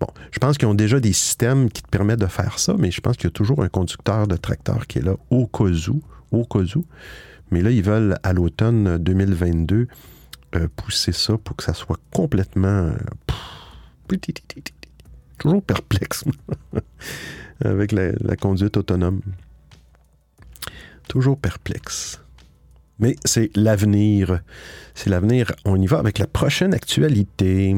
Bon, 0.00 0.06
je 0.30 0.38
pense 0.38 0.56
qu'ils 0.56 0.68
ont 0.68 0.74
déjà 0.74 1.00
des 1.00 1.12
systèmes 1.12 1.68
qui 1.70 1.82
te 1.82 1.88
permettent 1.88 2.20
de 2.20 2.26
faire 2.26 2.58
ça, 2.58 2.76
mais 2.78 2.90
je 2.90 3.00
pense 3.00 3.16
qu'il 3.16 3.24
y 3.24 3.28
a 3.28 3.32
toujours 3.32 3.62
un 3.62 3.68
conducteur 3.68 4.28
de 4.28 4.36
tracteur 4.36 4.86
qui 4.86 4.98
est 4.98 5.02
là 5.02 5.16
au 5.30 5.46
cas. 5.46 5.64
Mais 7.50 7.60
là, 7.60 7.70
ils 7.70 7.82
veulent 7.82 8.16
à 8.22 8.32
l'automne 8.32 8.98
2022 8.98 9.88
euh, 10.54 10.68
pousser 10.76 11.12
ça 11.12 11.36
pour 11.38 11.56
que 11.56 11.64
ça 11.64 11.74
soit 11.74 11.98
complètement 12.12 12.68
euh, 12.68 12.92
toujours 15.38 15.62
perplexe 15.62 16.24
avec 17.64 17.92
la, 17.92 18.36
conduite 18.36 18.76
autonome. 18.76 19.22
Toujours 21.08 21.38
perplexe. 21.38 22.20
Mais 22.98 23.16
c'est 23.24 23.50
l'avenir. 23.56 24.40
C'est 24.94 25.10
l'avenir. 25.10 25.52
On 25.64 25.80
y 25.80 25.86
va 25.86 25.98
avec 25.98 26.18
la 26.18 26.26
prochaine 26.26 26.74
actualité. 26.74 27.76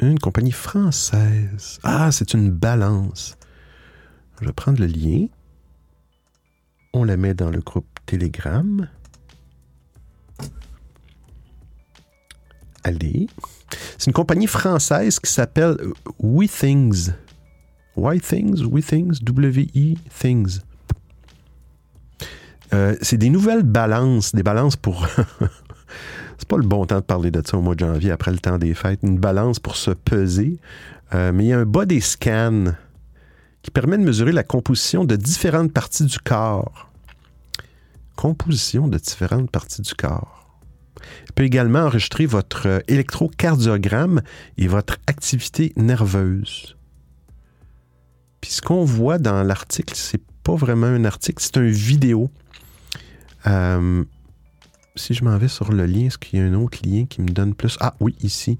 Une 0.00 0.18
compagnie 0.18 0.50
française. 0.50 1.78
Ah, 1.82 2.10
c'est 2.10 2.32
une 2.32 2.50
balance. 2.50 3.36
Je 4.40 4.46
vais 4.46 4.52
prendre 4.52 4.80
le 4.80 4.86
lien. 4.86 5.26
On 6.94 7.04
la 7.04 7.16
met 7.16 7.34
dans 7.34 7.50
le 7.50 7.60
groupe 7.60 7.86
Telegram. 8.06 8.88
Allez. 12.82 13.28
C'est 13.98 14.06
une 14.06 14.12
compagnie 14.12 14.46
française 14.46 15.18
qui 15.18 15.30
s'appelle 15.30 15.76
WeThings. 16.22 17.10
WeThings, 17.96 18.64
WeThings, 18.64 19.18
W-I 19.22 19.98
Things. 20.18 20.60
Euh, 22.72 22.96
c'est 23.02 23.18
des 23.18 23.30
nouvelles 23.30 23.62
balances, 23.62 24.34
des 24.34 24.42
balances 24.42 24.76
pour. 24.76 25.06
c'est 26.38 26.48
pas 26.48 26.56
le 26.56 26.66
bon 26.66 26.86
temps 26.86 27.00
de 27.00 27.04
parler 27.04 27.30
de 27.30 27.42
ça 27.44 27.58
au 27.58 27.60
mois 27.60 27.74
de 27.74 27.80
janvier 27.80 28.10
après 28.12 28.30
le 28.30 28.38
temps 28.38 28.58
des 28.58 28.74
fêtes. 28.74 29.00
Une 29.02 29.18
balance 29.18 29.58
pour 29.58 29.76
se 29.76 29.90
peser. 29.90 30.58
Euh, 31.14 31.32
mais 31.32 31.44
il 31.44 31.48
y 31.48 31.52
a 31.52 31.58
un 31.58 31.66
body 31.66 32.00
scan 32.00 32.74
qui 33.62 33.70
permet 33.70 33.98
de 33.98 34.04
mesurer 34.04 34.32
la 34.32 34.44
composition 34.44 35.04
de 35.04 35.16
différentes 35.16 35.72
parties 35.72 36.04
du 36.04 36.18
corps. 36.18 36.88
Composition 38.16 38.86
de 38.86 38.98
différentes 38.98 39.50
parties 39.50 39.82
du 39.82 39.94
corps. 39.94 40.39
Il 41.26 41.32
peut 41.32 41.44
également 41.44 41.80
enregistrer 41.80 42.26
votre 42.26 42.66
euh, 42.66 42.78
électrocardiogramme 42.88 44.22
et 44.58 44.68
votre 44.68 44.98
activité 45.06 45.72
nerveuse. 45.76 46.76
Puis 48.40 48.52
ce 48.52 48.62
qu'on 48.62 48.84
voit 48.84 49.18
dans 49.18 49.42
l'article, 49.42 49.94
c'est 49.96 50.22
pas 50.42 50.54
vraiment 50.54 50.86
un 50.86 51.04
article, 51.04 51.42
c'est 51.42 51.56
une 51.56 51.70
vidéo. 51.70 52.30
Euh, 53.46 54.04
si 54.96 55.14
je 55.14 55.24
m'en 55.24 55.36
vais 55.38 55.48
sur 55.48 55.72
le 55.72 55.86
lien, 55.86 56.06
est-ce 56.06 56.18
qu'il 56.18 56.38
y 56.38 56.42
a 56.42 56.44
un 56.44 56.54
autre 56.54 56.78
lien 56.84 57.06
qui 57.06 57.20
me 57.20 57.28
donne 57.28 57.54
plus? 57.54 57.76
Ah 57.80 57.94
oui, 58.00 58.14
ici. 58.22 58.58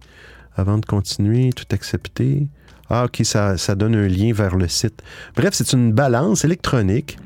Avant 0.54 0.78
de 0.78 0.86
continuer, 0.86 1.52
tout 1.52 1.66
accepter. 1.70 2.48
Ah 2.88 3.04
ok, 3.04 3.20
ça, 3.24 3.56
ça 3.56 3.74
donne 3.74 3.94
un 3.94 4.08
lien 4.08 4.32
vers 4.32 4.56
le 4.56 4.68
site. 4.68 5.02
Bref, 5.36 5.54
c'est 5.54 5.72
une 5.72 5.92
balance 5.92 6.44
électronique. 6.44 7.18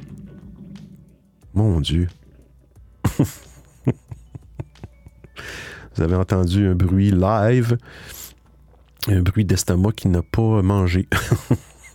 Mon 1.55 1.81
Dieu. 1.81 2.09
Vous 5.97 6.03
avez 6.03 6.17
entendu 6.17 6.67
un 6.67 6.75
bruit 6.75 7.11
live, 7.11 7.79
un 9.09 9.21
bruit 9.21 9.45
d'estomac 9.45 9.93
qui 9.93 10.09
n'a 10.09 10.23
pas 10.23 10.63
mangé. 10.63 11.09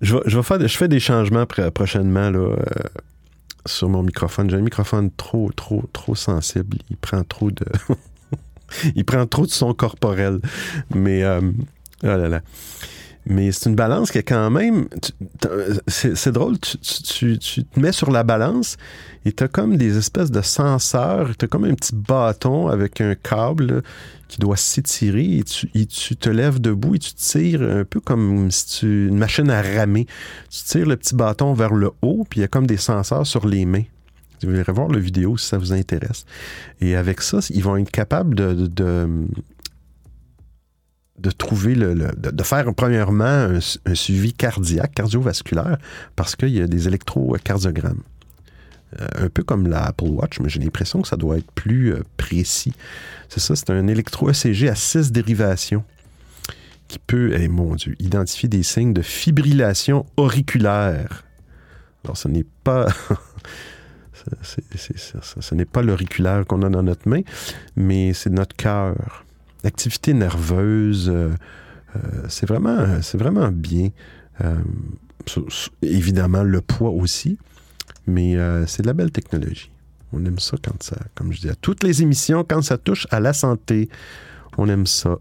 je, 0.00 0.14
vais, 0.14 0.42
faire, 0.42 0.60
je 0.60 0.76
fais 0.76 0.88
des 0.88 1.00
changements 1.00 1.46
prochainement 1.46 2.30
là, 2.30 2.38
euh, 2.38 2.56
sur 3.66 3.88
mon 3.88 4.02
microphone. 4.02 4.50
J'ai 4.50 4.56
un 4.56 4.62
microphone 4.62 5.10
trop, 5.16 5.50
trop, 5.52 5.84
trop 5.92 6.14
sensible. 6.14 6.78
Il 6.90 6.96
prend 6.96 7.24
trop 7.24 7.50
de. 7.50 7.64
il 8.94 9.04
prend 9.04 9.26
trop 9.26 9.46
de 9.46 9.50
son 9.50 9.74
corporel. 9.74 10.40
Mais. 10.94 11.24
Euh, 11.24 11.40
oh 12.04 12.06
là 12.06 12.28
là. 12.28 12.42
Mais 13.24 13.52
c'est 13.52 13.70
une 13.70 13.76
balance 13.76 14.10
qui 14.10 14.18
est 14.18 14.24
quand 14.24 14.50
même. 14.50 14.88
C'est 15.86 16.32
drôle, 16.32 16.58
tu, 16.58 17.38
te 17.38 17.80
mets 17.80 17.92
sur 17.92 18.10
la 18.10 18.24
balance 18.24 18.76
et 19.24 19.32
tu 19.32 19.44
as 19.44 19.48
comme 19.48 19.76
des 19.76 19.96
espèces 19.96 20.32
de 20.32 20.42
senseurs. 20.42 21.36
Tu 21.36 21.44
as 21.44 21.48
comme 21.48 21.64
un 21.64 21.74
petit 21.74 21.94
bâton 21.94 22.66
avec 22.66 23.00
un 23.00 23.14
câble 23.14 23.82
qui 24.26 24.38
doit 24.38 24.56
s'étirer 24.56 25.38
et 25.38 25.44
tu, 25.44 26.16
te 26.16 26.28
lèves 26.30 26.60
debout 26.60 26.96
et 26.96 26.98
tu 26.98 27.14
tires 27.14 27.62
un 27.62 27.84
peu 27.84 28.00
comme 28.00 28.50
si 28.50 28.80
tu. 28.80 29.08
une 29.08 29.18
machine 29.18 29.50
à 29.50 29.62
ramer. 29.62 30.06
Tu 30.50 30.64
tires 30.64 30.86
le 30.86 30.96
petit 30.96 31.14
bâton 31.14 31.52
vers 31.54 31.74
le 31.74 31.90
haut, 32.02 32.26
puis 32.28 32.40
il 32.40 32.42
y 32.42 32.44
a 32.44 32.48
comme 32.48 32.66
des 32.66 32.76
senseurs 32.76 33.26
sur 33.26 33.46
les 33.46 33.64
mains. 33.66 33.84
Vous 34.42 34.50
verrez 34.50 34.72
voir 34.72 34.88
la 34.88 34.98
vidéo 34.98 35.36
si 35.36 35.46
ça 35.46 35.58
vous 35.58 35.72
intéresse. 35.72 36.26
Et 36.80 36.96
avec 36.96 37.22
ça, 37.22 37.38
ils 37.50 37.62
vont 37.62 37.76
être 37.76 37.92
capables 37.92 38.34
de 38.34 39.06
trouver 41.30 41.74
le, 41.74 41.94
de, 41.94 42.42
faire 42.42 42.72
premièrement 42.74 43.48
un, 43.84 43.94
suivi 43.94 44.32
cardiaque, 44.32 44.94
cardiovasculaire, 44.94 45.78
parce 46.16 46.36
qu'il 46.36 46.50
y 46.50 46.60
a 46.60 46.66
des 46.66 46.88
électrocardiogrammes. 46.88 48.02
Euh, 49.00 49.24
un 49.24 49.28
peu 49.28 49.42
comme 49.42 49.68
l'Apple 49.68 50.04
Watch, 50.04 50.38
mais 50.40 50.50
j'ai 50.50 50.60
l'impression 50.60 51.00
que 51.00 51.08
ça 51.08 51.16
doit 51.16 51.38
être 51.38 51.50
plus 51.52 51.94
euh, 51.94 52.02
précis. 52.18 52.74
C'est 53.30 53.40
ça, 53.40 53.56
c'est 53.56 53.70
un 53.70 53.86
électro-ECG 53.86 54.68
à 54.68 54.74
six 54.74 55.12
dérivations 55.12 55.82
qui 56.88 56.98
peut, 56.98 57.32
eh, 57.34 57.48
mon 57.48 57.74
Dieu, 57.74 57.96
identifier 58.00 58.50
des 58.50 58.62
signes 58.62 58.92
de 58.92 59.00
fibrillation 59.00 60.04
auriculaire. 60.18 61.24
Alors, 62.04 62.18
n'est 62.26 62.44
pas. 62.64 62.88
ce 64.42 65.54
n'est 65.54 65.64
pas 65.64 65.80
l'auriculaire 65.80 66.44
qu'on 66.46 66.60
a 66.62 66.68
dans 66.68 66.82
notre 66.82 67.08
main, 67.08 67.22
mais 67.76 68.12
c'est 68.12 68.30
notre 68.30 68.54
cœur 68.54 69.24
l'activité 69.64 70.14
nerveuse, 70.14 71.08
euh, 71.08 71.30
euh, 71.96 72.00
c'est 72.28 72.46
vraiment, 72.46 73.00
c'est 73.02 73.18
vraiment 73.18 73.50
bien. 73.50 73.90
Euh, 74.40 74.56
évidemment, 75.82 76.42
le 76.42 76.60
poids 76.60 76.90
aussi, 76.90 77.38
mais 78.06 78.36
c'est 78.66 78.82
de 78.82 78.88
la 78.88 78.92
belle 78.92 79.12
technologie. 79.12 79.70
On 80.12 80.24
aime 80.24 80.38
ça 80.40 80.56
quand 80.62 80.82
ça, 80.82 80.96
comme 81.14 81.32
je 81.32 81.40
dis 81.40 81.48
à 81.48 81.54
toutes 81.54 81.84
les 81.84 82.02
émissions, 82.02 82.44
quand 82.46 82.60
ça 82.60 82.76
touche 82.76 83.06
à 83.10 83.20
la 83.20 83.32
santé, 83.32 83.88
on 84.58 84.68
aime 84.68 84.86
ça. 84.86 85.18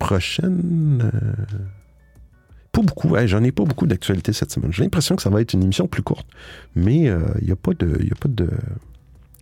Prochaine. 0.00 1.10
pas 2.70 2.82
beaucoup, 2.82 3.16
j'en 3.26 3.42
ai 3.42 3.50
pas 3.50 3.64
beaucoup 3.64 3.88
d'actualité 3.88 4.32
cette 4.32 4.52
semaine. 4.52 4.72
J'ai 4.72 4.84
l'impression 4.84 5.16
que 5.16 5.22
ça 5.22 5.30
va 5.30 5.40
être 5.40 5.54
une 5.54 5.64
émission 5.64 5.88
plus 5.88 6.02
courte, 6.02 6.26
mais 6.76 7.06
il 7.40 7.44
n'y 7.44 7.50
a 7.50 7.56
pas 7.56 7.74
de. 7.74 8.00
Y 8.04 8.12
a 8.12 8.14
pas 8.14 8.28
de 8.28 8.48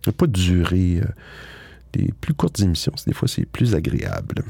y 0.07 0.09
a 0.09 0.13
pas 0.13 0.25
de 0.25 0.31
durée 0.31 1.01
plus 2.19 2.33
courtes 2.33 2.59
émissions. 2.59 2.93
Des 3.05 3.13
fois, 3.13 3.27
c'est 3.27 3.45
plus 3.45 3.75
agréable. 3.75 4.43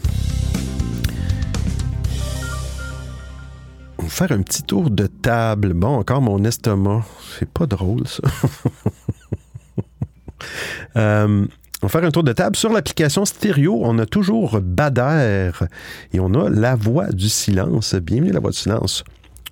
On 3.99 4.03
va 4.03 4.09
faire 4.09 4.31
un 4.31 4.41
petit 4.41 4.63
tour 4.63 4.89
de 4.89 5.07
table. 5.07 5.73
Bon, 5.73 5.97
encore 5.97 6.21
mon 6.21 6.43
estomac. 6.43 7.05
C'est 7.37 7.49
pas 7.49 7.65
drôle, 7.65 8.07
ça. 8.07 8.23
Euh, 10.95 11.45
on 11.81 11.87
va 11.87 11.89
faire 11.89 12.03
un 12.03 12.11
tour 12.11 12.23
de 12.23 12.31
table. 12.31 12.55
Sur 12.55 12.71
l'application 12.71 13.25
stéréo, 13.25 13.81
on 13.83 13.97
a 13.99 14.05
toujours 14.05 14.59
Bader 14.61 15.51
et 16.11 16.19
on 16.19 16.33
a 16.33 16.49
La 16.49 16.75
Voix 16.75 17.07
du 17.07 17.29
Silence. 17.29 17.93
Bienvenue 17.95 18.31
La 18.31 18.39
Voix 18.39 18.51
du 18.51 18.57
Silence. 18.57 19.03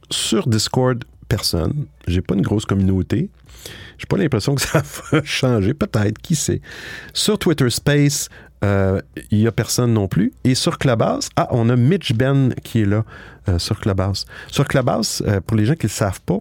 Sur 0.10 0.48
Discord, 0.48 1.04
personne. 1.28 1.86
J'ai 2.08 2.22
pas 2.22 2.36
une 2.36 2.42
grosse 2.42 2.66
communauté. 2.66 3.30
J'ai 3.98 4.06
pas 4.08 4.18
l'impression 4.18 4.56
que 4.56 4.62
ça 4.62 4.82
va 5.12 5.24
changer. 5.24 5.74
Peut-être, 5.74 6.20
qui 6.20 6.36
sait. 6.36 6.62
Sur 7.14 7.40
Twitter 7.40 7.70
Space, 7.70 8.30
euh, 8.64 9.02
il 9.32 9.40
n'y 9.40 9.48
a 9.48 9.52
personne 9.52 9.94
non 9.94 10.08
plus. 10.08 10.34
Et 10.44 10.56
sur 10.56 10.78
Clubhouse, 10.78 11.30
ah, 11.36 11.48
on 11.52 11.70
a 11.70 11.76
Mitch 11.76 12.14
Ben 12.14 12.54
qui 12.64 12.82
est 12.82 12.86
là 12.86 13.04
euh, 13.50 13.60
sur 13.60 13.80
Clubhouse. 13.80 14.26
Sur 14.48 14.68
Clubhouse, 14.68 15.24
euh, 15.28 15.42
pour 15.42 15.58
les 15.58 15.66
gens 15.66 15.74
qui 15.74 15.86
ne 15.86 15.90
le 15.90 15.96
savent 15.96 16.22
pas, 16.22 16.40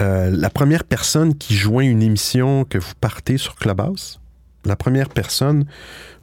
la 0.00 0.50
première 0.50 0.84
personne 0.84 1.34
qui 1.34 1.54
joint 1.54 1.84
une 1.84 2.02
émission 2.02 2.64
que 2.64 2.76
vous 2.76 2.92
partez 3.00 3.38
sur 3.38 3.54
Clubhouse, 3.56 4.20
la 4.66 4.76
première 4.76 5.08
personne 5.08 5.64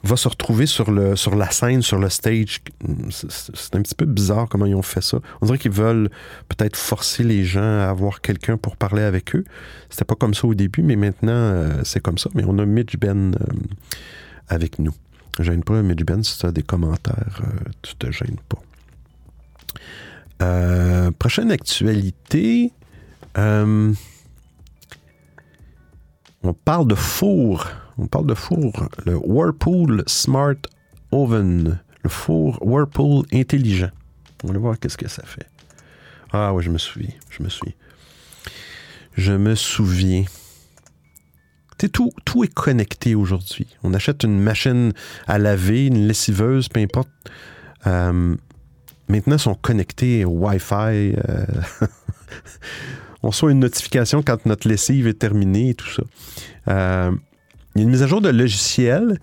va 0.03 0.17
se 0.17 0.27
retrouver 0.27 0.65
sur, 0.65 0.91
le, 0.91 1.15
sur 1.15 1.36
la 1.36 1.51
scène, 1.51 1.81
sur 1.81 2.00
le 2.00 2.10
stage. 2.10 2.62
C'est 3.20 3.75
un 3.75 3.81
petit 3.81 3.96
peu 3.96 4.05
bizarre 4.05 4.48
comment 4.50 4.65
ils 4.65 4.75
ont 4.75 4.81
fait 4.81 5.01
ça. 5.01 5.20
On 5.41 5.46
dirait 5.46 5.60
qu'ils 5.60 5.72
veulent 5.72 6.10
peut-être 6.50 6.75
forcer 6.75 7.24
les 7.24 7.43
gens 7.43 7.62
à 7.62 7.89
avoir 7.89 8.22
quelqu'un 8.22 8.58
pour 8.58 8.77
parler 8.77 9.03
avec 9.03 9.36
eux. 9.36 9.43
C'était 9.89 10.05
pas 10.05 10.15
comme 10.15 10.34
ça 10.34 10.48
au 10.48 10.55
début, 10.55 10.81
mais 10.81 10.96
maintenant, 10.96 11.31
euh, 11.31 11.81
c'est 11.84 12.00
comme 12.00 12.17
ça. 12.17 12.29
Mais 12.34 12.43
on 12.46 12.58
a 12.58 12.65
Mitch 12.65 12.98
Ben 12.98 13.36
euh, 13.36 13.38
avec 14.50 14.79
nous. 14.79 14.93
Gêne 15.39 15.63
pas, 15.63 15.81
Mitch 15.81 16.03
Ben, 16.03 16.24
si 16.24 16.38
tu 16.38 16.46
as 16.46 16.51
des 16.51 16.63
commentaires, 16.63 17.41
euh, 17.43 17.70
tu 17.81 17.96
te 17.96 18.12
gênes 18.12 18.39
pas. 18.50 18.58
prochaine 21.20 21.51
actualité. 21.51 22.72
on 23.36 23.93
parle 26.65 26.88
de 26.88 26.96
four 26.96 27.67
on 27.98 28.08
parle 28.08 28.28
de 28.28 28.34
four, 28.34 28.88
le 29.06 29.18
Whirlpool 29.18 30.04
Smart 30.08 30.56
Oven, 31.12 31.80
le 32.04 32.10
four 32.10 32.58
Whirlpool 32.62 33.26
intelligent. 33.34 33.92
On 34.44 34.52
va 34.52 34.60
voir 34.60 34.80
qu'est-ce 34.80 34.98
que 34.98 35.10
ça 35.10 35.24
fait. 35.26 35.48
Ah 36.34 36.54
oui, 36.54 36.64
je 36.64 36.70
me 36.70 36.78
souviens, 36.78 37.14
je 37.30 37.44
me 37.44 37.50
souviens. 37.50 37.74
Je 39.16 39.34
me 39.34 39.56
souviens. 39.56 40.24
tout, 41.92 42.12
tout 42.26 42.44
est 42.44 42.54
connecté 42.54 43.16
aujourd'hui. 43.16 43.68
On 43.84 43.94
achète 43.94 44.24
une 44.24 44.40
machine 44.40 44.94
à 45.28 45.38
laver, 45.38 45.88
une 45.88 46.08
lessiveuse, 46.08 46.70
peu 46.70 46.80
importe. 46.80 47.10
Euh, 47.88 48.36
maintenant, 49.10 49.36
ils 49.36 49.40
sont 49.40 49.56
connectés 49.56 50.24
au 50.24 50.32
Wi-Fi. 50.32 51.16
Euh, 51.30 51.46
on 53.24 53.30
reçoit 53.30 53.52
une 53.52 53.60
notification 53.60 54.24
quand 54.24 54.46
notre 54.46 54.68
lessive 54.68 55.08
est 55.08 55.20
terminée 55.20 55.70
et 55.70 55.76
tout 55.76 55.90
ça. 55.90 56.04
Euh, 56.70 57.12
il 57.75 57.80
y 57.80 57.82
a 57.82 57.84
une 57.84 57.92
mise 57.92 58.04
à 58.04 58.08
jour 58.08 58.22
de 58.22 58.30
logiciel 58.30 59.20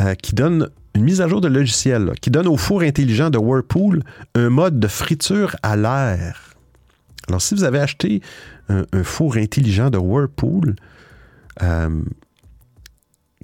euh, 0.00 0.14
qui 0.14 0.34
donne 0.34 0.68
une 0.94 1.04
mise 1.04 1.20
à 1.20 1.28
jour 1.28 1.40
de 1.40 1.48
logiciel 1.48 2.12
qui 2.20 2.30
donne 2.30 2.46
au 2.46 2.56
four 2.56 2.82
intelligent 2.82 3.30
de 3.30 3.38
Whirlpool 3.38 4.02
un 4.34 4.48
mode 4.48 4.78
de 4.78 4.86
friture 4.86 5.56
à 5.62 5.76
l'air. 5.76 6.54
Alors, 7.28 7.42
si 7.42 7.54
vous 7.54 7.64
avez 7.64 7.80
acheté 7.80 8.20
un, 8.68 8.84
four 9.02 9.36
intelligent 9.36 9.90
de 9.90 9.98
Whirlpool, 9.98 10.76
euh, 11.62 12.02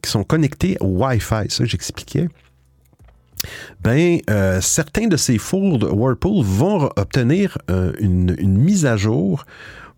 qui 0.02 0.10
sont 0.10 0.22
connectés 0.22 0.76
au 0.80 0.86
Wi-Fi, 0.86 1.48
ça 1.48 1.64
j'expliquais, 1.64 2.28
ben, 3.80 4.18
euh, 4.28 4.60
certains 4.60 5.06
de 5.06 5.16
ces 5.16 5.38
fours 5.38 5.78
de 5.78 5.86
Whirlpool 5.86 6.44
vont 6.44 6.90
obtenir 6.96 7.58
une, 7.98 8.36
mise 8.38 8.86
à 8.86 8.96
jour 8.96 9.44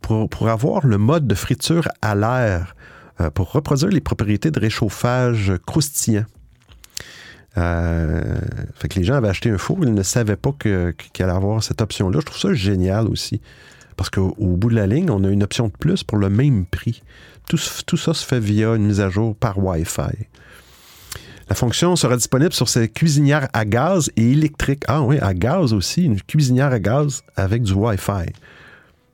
pour, 0.01 0.49
avoir 0.49 0.87
le 0.87 0.99
mode 0.99 1.27
de 1.27 1.35
friture 1.35 1.89
à 2.03 2.15
l'air, 2.15 2.75
pour 3.35 3.53
reproduire 3.53 3.91
les 3.91 4.01
propriétés 4.01 4.51
de 4.51 4.59
réchauffage 4.61 5.53
croustillant. 5.67 6.25
Euh, 7.59 8.41
fait 8.75 8.89
que 8.89 8.99
les 8.99 9.05
gens 9.05 9.15
avaient 9.15 9.29
acheté 9.29 9.51
un 9.51 9.59
four, 9.59 9.79
ils 9.83 9.93
ne 9.93 10.03
savaient 10.03 10.37
pas 10.37 10.53
qu'il 10.53 10.71
allait 10.71 11.33
avoir 11.33 11.63
cette 11.63 11.81
option-là. 11.81 12.21
Je 12.21 12.27
trouve 12.27 12.41
ça 12.41 12.55
génial 12.55 13.07
aussi. 13.09 13.41
Parce 13.97 14.09
qu'au 14.09 14.35
bout 14.39 14.71
de 14.71 14.75
la 14.75 14.87
ligne, 14.87 15.11
on 15.11 15.23
a 15.25 15.29
une 15.29 15.43
option 15.43 15.69
de 15.69 15.73
plus 15.73 16.03
pour 16.03 16.19
le 16.19 16.31
même 16.31 16.65
prix. 16.65 17.03
Tout, 17.47 17.59
ça 17.97 18.15
se 18.15 18.25
fait 18.25 18.41
via 18.41 18.75
une 18.75 18.87
mise 18.87 19.01
à 19.01 19.11
jour 19.11 19.37
par 19.37 19.59
Wi-Fi. 19.59 20.27
La 21.51 21.55
fonction 21.55 21.97
sera 21.97 22.17
disponible 22.17 22.55
sur 22.55 22.69
ces 22.69 22.89
cuisinières 22.89 23.49
à 23.53 23.67
gaz 23.67 24.11
et 24.17 24.31
électrique. 24.31 24.85
Ah 24.89 25.03
oui, 25.03 25.19
à 25.21 25.35
gaz 25.35 25.75
aussi, 25.75 26.05
une 26.05 26.21
cuisinière 26.23 26.73
à 26.73 26.79
gaz 26.79 27.23
avec 27.37 27.63
du 27.63 27.75
Wi-Fi. 27.75 28.33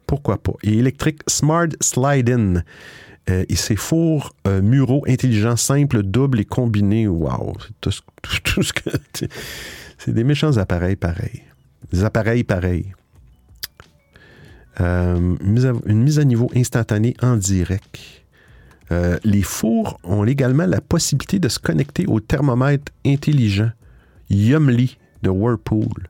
Pourquoi 0.07 0.39
pas? 0.39 0.53
Et 0.63 0.79
électrique 0.79 1.21
Smart 1.27 1.69
Slide-In. 1.81 2.63
Euh, 3.29 3.45
et 3.49 3.57
ces 3.57 3.77
fours 3.77 4.35
euh, 4.47 4.63
muraux 4.63 5.05
intelligents, 5.07 5.57
simples, 5.57 6.03
doubles 6.03 6.41
et 6.41 6.45
combinés. 6.45 7.09
Wow! 7.09 7.57
C'est 7.61 7.73
tout, 8.43 8.63
ce 8.63 8.73
que. 8.73 8.91
C'est 9.99 10.13
des 10.13 10.25
méchants 10.25 10.57
appareils 10.57 10.97
pareils. 10.97 11.43
Des 11.93 12.05
appareils 12.05 12.45
pareils. 12.45 12.93
Euh, 14.81 15.37
une 15.87 16.03
mise 16.03 16.19
à 16.19 16.25
niveau 16.25 16.51
instantanée 16.55 17.17
en 17.21 17.37
direct. 17.37 17.99
les 19.25 19.43
fours 19.43 19.99
ont 20.05 20.25
également 20.25 20.67
la 20.67 20.81
possibilité 20.81 21.39
de 21.41 21.49
se 21.49 21.59
connecter 21.59 22.07
au 22.07 22.21
thermomètre 22.21 22.93
intelligent 23.05 23.73
Yumly 24.31 24.97
de 25.23 25.31
Whirlpool, 25.31 26.09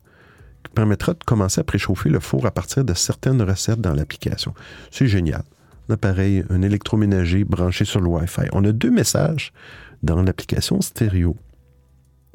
qui 0.63 0.73
permettra 0.75 1.15
de 1.15 1.25
commencer 1.25 1.61
à 1.61 1.65
préchauffer 1.65 2.11
le 2.11 2.21
four 2.21 2.45
à 2.47 2.51
partir 2.51 2.85
de 2.85 2.95
certaines 2.95 3.41
recettes 3.43 3.81
dans 3.81 3.95
l'application. 3.95 4.55
C'est 4.91 5.09
génial 5.09 5.43
appareil, 5.91 6.45
un 6.51 6.63
électroménager 6.63 7.45
branché 7.45 7.85
sur 7.85 8.01
le 8.01 8.09
Wi-Fi. 8.09 8.49
On 8.53 8.65
a 8.65 8.73
deux 8.73 8.91
messages 8.91 9.53
dans 10.03 10.23
l'application 10.23 10.81
stéréo. 10.81 11.37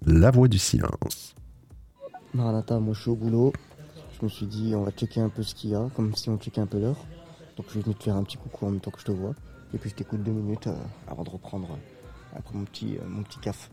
La 0.05 0.31
voix 0.31 0.47
du 0.47 0.59
silence. 0.59 1.35
Maranatha, 2.33 2.79
moi 2.79 2.93
je 2.93 3.01
suis 3.01 3.09
au 3.09 3.15
boulot. 3.15 3.53
Je 4.19 4.25
me 4.25 4.29
suis 4.29 4.45
dit, 4.45 4.73
on 4.75 4.83
va 4.83 4.91
checker 4.91 5.21
un 5.21 5.29
peu 5.29 5.43
ce 5.43 5.53
qu'il 5.55 5.71
y 5.71 5.75
a, 5.75 5.89
comme 5.95 6.15
si 6.15 6.29
on 6.29 6.37
checkait 6.37 6.61
un 6.61 6.65
peu 6.65 6.79
l'heure. 6.79 7.05
Donc 7.57 7.67
je 7.69 7.75
vais 7.75 7.81
venir 7.81 7.97
te 7.97 8.03
faire 8.03 8.15
un 8.15 8.23
petit 8.23 8.37
coucou 8.37 8.65
en 8.65 8.71
même 8.71 8.79
temps 8.79 8.91
que 8.91 8.99
je 8.99 9.05
te 9.05 9.11
vois. 9.11 9.35
Et 9.73 9.77
puis 9.77 9.89
je 9.89 9.95
t'écoute 9.95 10.23
deux 10.23 10.31
minutes 10.31 10.67
euh, 10.67 10.75
avant 11.07 11.23
de 11.23 11.29
reprendre 11.29 11.69
euh, 11.71 12.37
après 12.37 12.55
mon 12.55 12.63
petit, 12.65 12.97
euh, 12.97 13.07
mon 13.07 13.23
petit 13.23 13.39
caf. 13.39 13.69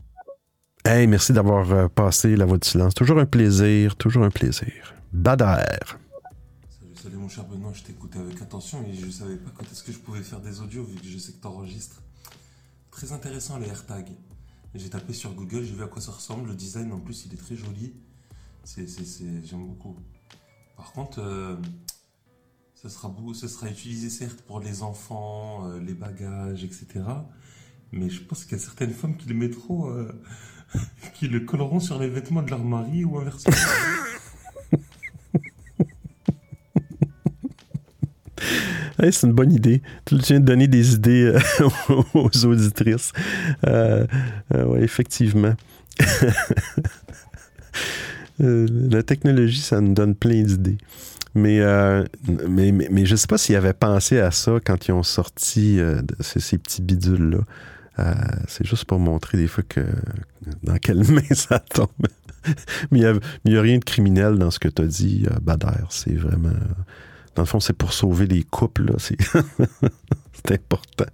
Hey, 0.84 1.06
merci 1.06 1.32
d'avoir 1.32 1.90
passé 1.90 2.36
la 2.36 2.46
voix 2.46 2.56
du 2.56 2.66
silence. 2.66 2.94
Toujours 2.94 3.18
un 3.18 3.26
plaisir, 3.26 3.96
toujours 3.96 4.24
un 4.24 4.30
plaisir. 4.30 4.94
Badair. 5.12 5.98
Cher 7.30 7.44
Benoît, 7.44 7.72
je 7.72 7.84
t'écoutais 7.84 8.18
avec 8.18 8.42
attention 8.42 8.84
et 8.84 8.92
je 8.92 9.08
savais 9.08 9.36
pas 9.36 9.52
quand 9.56 9.62
est-ce 9.70 9.84
que 9.84 9.92
je 9.92 9.98
pouvais 9.98 10.20
faire 10.20 10.40
des 10.40 10.60
audios 10.60 10.82
vu 10.82 10.96
que 10.96 11.06
je 11.06 11.16
sais 11.16 11.30
que 11.30 11.40
tu 11.40 11.46
enregistres. 11.46 12.02
Très 12.90 13.12
intéressant 13.12 13.56
les 13.58 13.68
AirTags. 13.68 14.10
J'ai 14.74 14.90
tapé 14.90 15.12
sur 15.12 15.32
Google, 15.34 15.62
j'ai 15.62 15.74
vu 15.74 15.84
à 15.84 15.86
quoi 15.86 16.02
ça 16.02 16.10
ressemble. 16.10 16.48
Le 16.48 16.56
design 16.56 16.90
en 16.90 16.98
plus 16.98 17.26
il 17.26 17.32
est 17.32 17.36
très 17.36 17.54
joli. 17.54 17.94
C'est, 18.64 18.84
j'aime 19.44 19.64
beaucoup. 19.64 19.96
Par 20.76 20.90
contre, 20.90 21.20
euh, 21.20 21.54
ça, 22.74 22.88
sera, 22.88 23.14
ça 23.34 23.46
sera 23.46 23.70
utilisé 23.70 24.10
certes 24.10 24.42
pour 24.42 24.58
les 24.58 24.82
enfants, 24.82 25.68
euh, 25.68 25.78
les 25.78 25.94
bagages, 25.94 26.64
etc. 26.64 26.88
Mais 27.92 28.10
je 28.10 28.24
pense 28.24 28.42
qu'il 28.42 28.58
y 28.58 28.60
a 28.60 28.64
certaines 28.64 28.92
femmes 28.92 29.16
qui 29.16 29.28
le 29.28 29.36
mettront, 29.36 29.88
euh, 29.88 30.10
qui 31.14 31.28
le 31.28 31.38
colleront 31.38 31.78
sur 31.78 32.00
les 32.00 32.08
vêtements 32.08 32.42
de 32.42 32.50
leur 32.50 32.64
mari 32.64 33.04
ou 33.04 33.18
inversement. 33.20 33.54
c'est 39.10 39.26
une 39.26 39.32
bonne 39.32 39.52
idée. 39.52 39.82
Tu 40.04 40.16
viens 40.16 40.40
de 40.40 40.44
donner 40.44 40.68
des 40.68 40.94
idées 40.94 41.34
euh, 41.34 41.38
aux 42.14 42.46
auditrices. 42.46 43.12
Euh, 43.66 44.06
euh, 44.54 44.76
effectivement. 44.76 45.54
la 48.38 49.02
technologie, 49.02 49.60
ça 49.60 49.80
nous 49.80 49.94
donne 49.94 50.14
plein 50.14 50.42
d'idées. 50.42 50.78
Mais, 51.34 51.60
mais, 52.48 52.72
mais, 52.72 53.06
je 53.06 53.12
ne 53.12 53.16
sais 53.16 53.28
pas 53.28 53.38
s'ils 53.38 53.54
avaient 53.54 53.72
pensé 53.72 54.18
à 54.18 54.32
ça 54.32 54.58
quand 54.64 54.88
ils 54.88 54.92
ont 54.92 55.04
sorti 55.04 55.78
ces, 56.18 56.58
petits 56.58 56.82
bidules-là. 56.82 57.38
c'est 58.48 58.66
juste 58.66 58.84
pour 58.86 58.98
montrer 58.98 59.38
des 59.38 59.46
fois 59.46 59.62
que 59.62 59.82
dans 60.64 60.76
quelle 60.78 61.04
main 61.08 61.22
ça 61.30 61.60
tombe. 61.60 61.88
mais 62.90 62.98
il 62.98 63.20
n'y 63.44 63.56
a, 63.56 63.62
rien 63.62 63.78
de 63.78 63.84
criminel 63.84 64.38
dans 64.38 64.50
ce 64.50 64.58
que 64.58 64.66
tu 64.66 64.82
as 64.82 64.86
dit, 64.86 65.24
Bader. 65.40 65.84
C'est 65.90 66.16
vraiment 66.16 66.50
fond, 67.44 67.60
c'est 67.60 67.72
pour 67.72 67.92
sauver 67.92 68.26
les 68.26 68.42
couples. 68.42 68.94
C'est 68.98 70.52
important. 70.52 71.04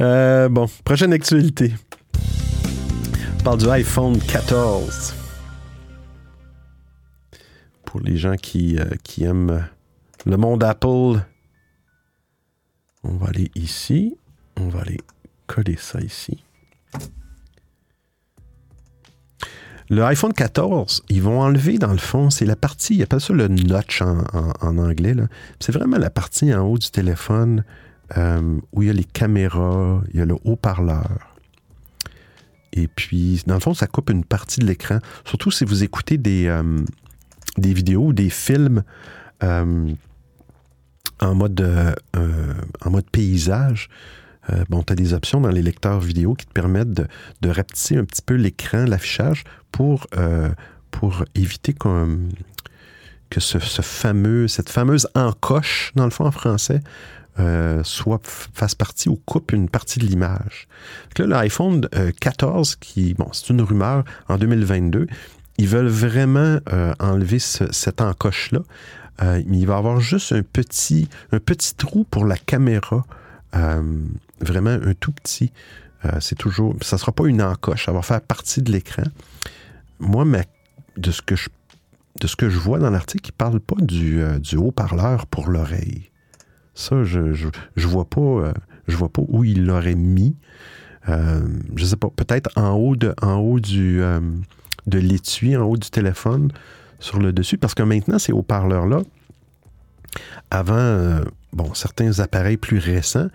Euh, 0.00 0.48
bon, 0.48 0.68
prochaine 0.84 1.12
actualité. 1.12 1.72
On 3.38 3.42
parle 3.44 3.58
du 3.58 3.68
iPhone 3.68 4.18
14. 4.18 5.14
Pour 7.84 8.00
les 8.00 8.16
gens 8.16 8.36
qui, 8.36 8.78
euh, 8.78 8.84
qui 9.04 9.24
aiment 9.24 9.68
le 10.26 10.36
monde 10.36 10.64
Apple, 10.64 11.20
on 13.04 13.16
va 13.16 13.28
aller 13.28 13.50
ici. 13.54 14.16
On 14.56 14.68
va 14.68 14.80
aller 14.80 15.00
coller 15.46 15.76
ça 15.76 16.00
ici. 16.00 16.42
Le 19.90 20.02
iPhone 20.02 20.32
14, 20.32 21.02
ils 21.10 21.22
vont 21.22 21.40
enlever 21.40 21.78
dans 21.78 21.92
le 21.92 21.98
fond, 21.98 22.30
c'est 22.30 22.46
la 22.46 22.56
partie, 22.56 22.96
ils 22.96 23.02
appellent 23.02 23.20
ça 23.20 23.34
le 23.34 23.48
notch 23.48 24.00
en, 24.00 24.78
anglais. 24.78 25.14
C'est 25.60 25.72
vraiment 25.72 25.98
la 25.98 26.10
partie 26.10 26.54
en 26.54 26.62
haut 26.62 26.78
du 26.78 26.90
téléphone 26.90 27.64
euh, 28.16 28.58
où 28.72 28.82
il 28.82 28.88
y 28.88 28.90
a 28.90 28.94
les 28.94 29.04
caméras, 29.04 30.00
il 30.12 30.18
y 30.18 30.22
a 30.22 30.24
le 30.24 30.36
haut-parleur. 30.44 31.36
Et 32.72 32.88
puis, 32.88 33.42
dans 33.46 33.54
le 33.54 33.60
fond, 33.60 33.74
ça 33.74 33.86
coupe 33.86 34.10
une 34.10 34.24
partie 34.24 34.60
de 34.60 34.66
l'écran. 34.66 34.98
Surtout 35.24 35.50
si 35.50 35.64
vous 35.64 35.84
écoutez 35.84 36.16
des, 36.16 36.46
euh, 36.46 36.80
des 37.58 37.74
vidéos 37.74 38.06
ou 38.06 38.12
des 38.12 38.30
films 38.30 38.82
euh, 39.42 39.92
en, 41.20 41.34
mode, 41.34 41.94
en 42.84 42.90
mode 42.90 43.08
paysage. 43.10 43.90
Bon, 44.68 44.82
tu 44.82 44.92
as 44.92 44.96
des 44.96 45.14
options 45.14 45.40
dans 45.40 45.50
les 45.50 45.62
lecteurs 45.62 46.00
vidéo 46.00 46.34
qui 46.34 46.46
te 46.46 46.52
permettent 46.52 46.92
de, 46.92 47.06
de 47.40 47.48
rapetisser 47.48 47.96
un 47.96 48.04
petit 48.04 48.22
peu 48.22 48.34
l'écran, 48.34 48.84
l'affichage, 48.84 49.44
pour, 49.74 50.06
euh, 50.16 50.50
pour 50.92 51.24
éviter 51.34 51.74
que 51.74 53.40
ce, 53.40 53.58
fameux, 53.58 54.46
cette 54.46 54.68
fameuse 54.68 55.08
encoche, 55.16 55.90
dans 55.96 56.04
le 56.04 56.10
fond 56.10 56.26
en 56.26 56.30
français, 56.30 56.80
euh, 57.40 57.82
soit 57.82 58.20
fasse 58.24 58.76
partie 58.76 59.08
ou 59.08 59.16
coupe 59.26 59.50
une 59.50 59.68
partie 59.68 59.98
de 59.98 60.06
l'image. 60.06 60.68
Là, 61.18 61.26
l'iPhone 61.26 61.88
14, 62.20 62.72
euh, 62.72 62.76
qui, 62.78 63.14
bon, 63.14 63.28
c'est 63.32 63.50
une 63.50 63.62
rumeur, 63.62 64.04
en 64.28 64.38
2022, 64.38 65.08
ils 65.58 65.68
veulent 65.68 65.88
vraiment 65.88 66.58
enlever 67.00 67.40
cette 67.40 68.00
encoche-là. 68.00 68.60
mais 69.22 69.58
il 69.58 69.66
va 69.66 69.76
avoir 69.76 70.00
juste 70.00 70.32
un 70.32 70.42
petit, 70.42 71.08
un 71.32 71.40
petit 71.40 71.74
trou 71.74 72.04
pour 72.04 72.24
la 72.26 72.36
caméra, 72.36 73.04
vraiment 74.40 74.70
un 74.70 74.94
tout 74.94 75.12
petit. 75.12 75.52
c'est 76.20 76.36
toujours, 76.36 76.74
ça 76.82 76.96
ne 76.96 77.00
sera 77.00 77.12
pas 77.12 77.26
une 77.26 77.42
encoche, 77.42 77.86
ça 77.86 77.92
va 77.92 78.02
faire 78.02 78.20
partie 78.20 78.62
de 78.62 78.70
l'écran 78.70 79.04
moi, 79.98 80.24
de, 80.96 81.10
ce 81.10 81.22
que 81.22 81.36
je, 81.36 81.48
de 82.20 82.26
ce 82.26 82.36
que 82.36 82.48
je 82.48 82.58
vois 82.58 82.78
dans 82.78 82.90
l'article, 82.90 83.30
il 83.30 83.34
ne 83.34 83.36
parle 83.36 83.60
pas 83.60 83.80
du, 83.80 84.22
euh, 84.22 84.38
du 84.38 84.56
haut-parleur 84.56 85.26
pour 85.26 85.48
l'oreille. 85.48 86.10
Ça, 86.74 87.04
je 87.04 87.20
ne 87.20 87.34
je, 87.34 87.86
vois, 87.86 88.04
pas, 88.04 88.20
euh, 88.20 88.52
vois 88.88 89.08
pas 89.08 89.22
où 89.28 89.44
il 89.44 89.64
l'aurait 89.64 89.94
mis. 89.94 90.36
Euh, 91.08 91.46
je 91.76 91.82
ne 91.82 91.88
sais 91.88 91.96
pas, 91.96 92.08
peut-être 92.14 92.50
en 92.56 92.72
haut, 92.72 92.96
de, 92.96 93.14
en 93.22 93.34
haut 93.36 93.60
du, 93.60 94.00
de 94.86 94.98
l'étui, 94.98 95.56
en 95.56 95.62
haut 95.62 95.76
du 95.76 95.90
téléphone, 95.90 96.50
sur 96.98 97.18
le 97.18 97.32
dessus, 97.32 97.58
parce 97.58 97.74
que 97.74 97.82
maintenant, 97.82 98.18
ces 98.18 98.32
haut-parleurs-là, 98.32 99.02
avant, 100.50 101.20
bon, 101.52 101.74
certains 101.74 102.18
appareils 102.20 102.56
plus 102.56 102.78
récents, 102.78 103.28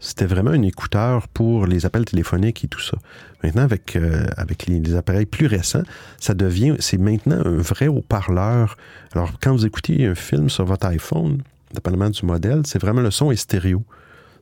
c'était 0.00 0.26
vraiment 0.26 0.50
un 0.50 0.62
écouteur 0.62 1.28
pour 1.28 1.66
les 1.66 1.86
appels 1.86 2.04
téléphoniques 2.04 2.64
et 2.64 2.68
tout 2.68 2.80
ça. 2.80 2.96
Maintenant, 3.42 3.62
avec, 3.62 3.96
euh, 3.96 4.26
avec 4.36 4.66
les, 4.66 4.94
appareils 4.94 5.26
plus 5.26 5.46
récents, 5.46 5.82
ça 6.20 6.34
devient, 6.34 6.76
c'est 6.78 6.98
maintenant 6.98 7.40
un 7.44 7.56
vrai 7.56 7.88
haut-parleur. 7.88 8.76
Alors, 9.12 9.32
quand 9.40 9.52
vous 9.52 9.66
écoutez 9.66 10.06
un 10.06 10.14
film 10.14 10.48
sur 10.48 10.64
votre 10.64 10.86
iPhone, 10.86 11.42
dépendamment 11.72 12.10
du 12.10 12.24
modèle, 12.24 12.62
c'est 12.64 12.80
vraiment 12.80 13.00
le 13.00 13.10
son 13.10 13.30
est 13.30 13.36
stéréo. 13.36 13.82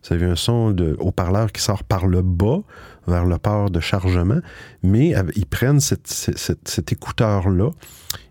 Vous 0.04 0.14
avez 0.14 0.26
un 0.26 0.36
son 0.36 0.72
de 0.72 0.96
haut-parleur 0.98 1.52
qui 1.52 1.62
sort 1.62 1.84
par 1.84 2.06
le 2.06 2.22
bas 2.22 2.60
vers 3.06 3.24
le 3.24 3.38
port 3.38 3.70
de 3.70 3.80
chargement, 3.80 4.40
mais 4.82 5.14
ils 5.36 5.46
prennent 5.46 5.80
cet 5.80 6.92
écouteur-là 6.92 7.70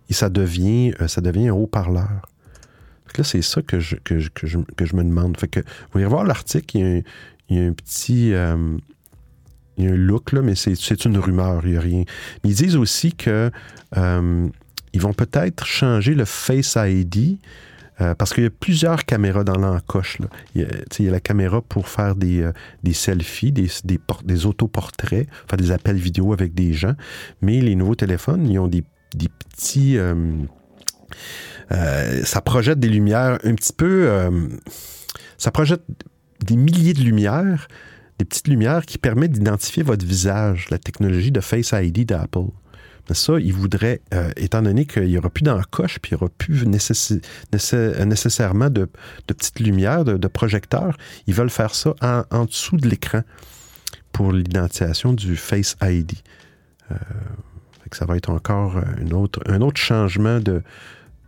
et 0.09 0.13
ça 0.13 0.29
devient, 0.29 0.93
euh, 1.01 1.07
ça 1.07 1.21
devient 1.21 1.47
un 1.47 1.53
haut-parleur. 1.53 2.27
Là, 3.17 3.23
c'est 3.23 3.41
ça 3.41 3.61
que 3.61 3.79
je, 3.79 3.95
que, 3.95 4.19
je, 4.19 4.57
me 4.57 5.03
demande. 5.03 5.37
Que, 5.37 5.61
vous 5.91 5.99
irez 5.99 6.09
voir 6.09 6.23
l'article, 6.23 6.77
il, 6.77 7.03
y 7.49 7.59
a 7.59 7.63
un 7.63 7.73
petit... 7.73 8.33
Euh, 8.33 8.77
il 9.77 9.85
y 9.85 9.87
a 9.87 9.91
un 9.91 9.95
look, 9.95 10.33
là, 10.33 10.41
mais 10.41 10.53
c'est 10.55 11.05
une 11.05 11.17
rumeur, 11.17 11.61
il 11.65 11.71
n'y 11.71 11.77
a 11.77 11.81
rien. 11.81 12.03
Mais 12.43 12.49
ils 12.49 12.55
disent 12.55 12.75
aussi 12.75 13.13
que 13.13 13.49
euh, 13.97 14.47
ils 14.93 15.01
vont 15.01 15.13
peut-être 15.13 15.65
changer 15.65 16.13
le 16.13 16.25
Face 16.25 16.77
ID 16.77 17.39
euh, 18.01 18.13
parce 18.13 18.33
qu'il 18.33 18.43
y 18.43 18.47
a 18.47 18.51
plusieurs 18.51 19.05
caméras 19.05 19.43
dans 19.43 19.57
l'encoche. 19.57 20.17
Il, 20.55 20.67
il, 20.99 21.05
y 21.05 21.07
a 21.07 21.11
la 21.11 21.21
caméra 21.21 21.61
pour 21.61 21.87
faire 21.87 22.15
des, 22.15 22.47
des 22.83 22.93
selfies, 22.93 23.53
des, 23.53 23.69
des, 23.85 23.99
des, 24.25 24.45
autoportraits, 24.45 25.27
faire 25.47 25.57
des 25.57 25.71
appels 25.71 25.95
vidéo 25.97 26.33
avec 26.33 26.53
des 26.53 26.73
gens. 26.73 26.95
Mais 27.41 27.61
les 27.61 27.75
nouveaux 27.75 27.95
téléphones, 27.95 28.47
ils 28.47 28.59
ont 28.59 28.67
des, 28.67 28.83
des 29.15 29.29
petits... 31.71 32.23
ça 32.23 32.41
projette 32.41 32.79
des 32.79 32.89
lumières 32.89 33.39
un 33.43 33.55
petit 33.55 33.73
peu... 33.73 34.09
ça 35.37 35.51
projette 35.51 35.81
des 36.43 36.55
milliers 36.55 36.93
de 36.93 37.01
lumières, 37.01 37.67
des 38.19 38.25
petites 38.25 38.47
lumières 38.47 38.85
qui 38.85 38.97
permettent 38.97 39.31
d'identifier 39.31 39.83
votre 39.83 40.05
visage, 40.05 40.67
la 40.69 40.77
technologie 40.77 41.31
de 41.31 41.39
Face 41.39 41.73
ID 41.73 42.05
d'Apple. 42.05 42.49
Mais 43.09 43.15
ça, 43.15 43.39
ils 43.39 43.53
voudraient, 43.53 44.01
euh, 44.13 44.29
étant 44.37 44.61
donné 44.61 44.85
qu'il 44.85 45.07
n'y 45.07 45.17
aura 45.17 45.29
plus 45.29 45.43
d'encoche, 45.43 45.99
puis 45.99 46.11
il 46.11 46.15
n'y 46.15 46.21
aura 46.21 46.31
plus 46.37 46.67
nécessairement 46.67 48.69
de, 48.69 48.87
petites 49.25 49.59
lumières, 49.59 50.05
de, 50.05 50.27
projecteurs, 50.27 50.97
ils 51.27 51.33
veulent 51.33 51.49
faire 51.49 51.73
ça 51.73 51.95
en, 52.01 52.45
dessous 52.45 52.77
de 52.77 52.87
l'écran 52.87 53.21
pour 54.11 54.31
l'identification 54.31 55.13
du 55.13 55.35
Face 55.35 55.75
ID. 55.81 56.13
Euh, 56.91 56.95
ça 57.91 58.05
va 58.05 58.15
être 58.15 58.29
encore 58.29 58.77
autre, 59.11 59.41
un 59.47 59.61
autre 59.61 59.81
changement 59.81 60.39
de, 60.39 60.61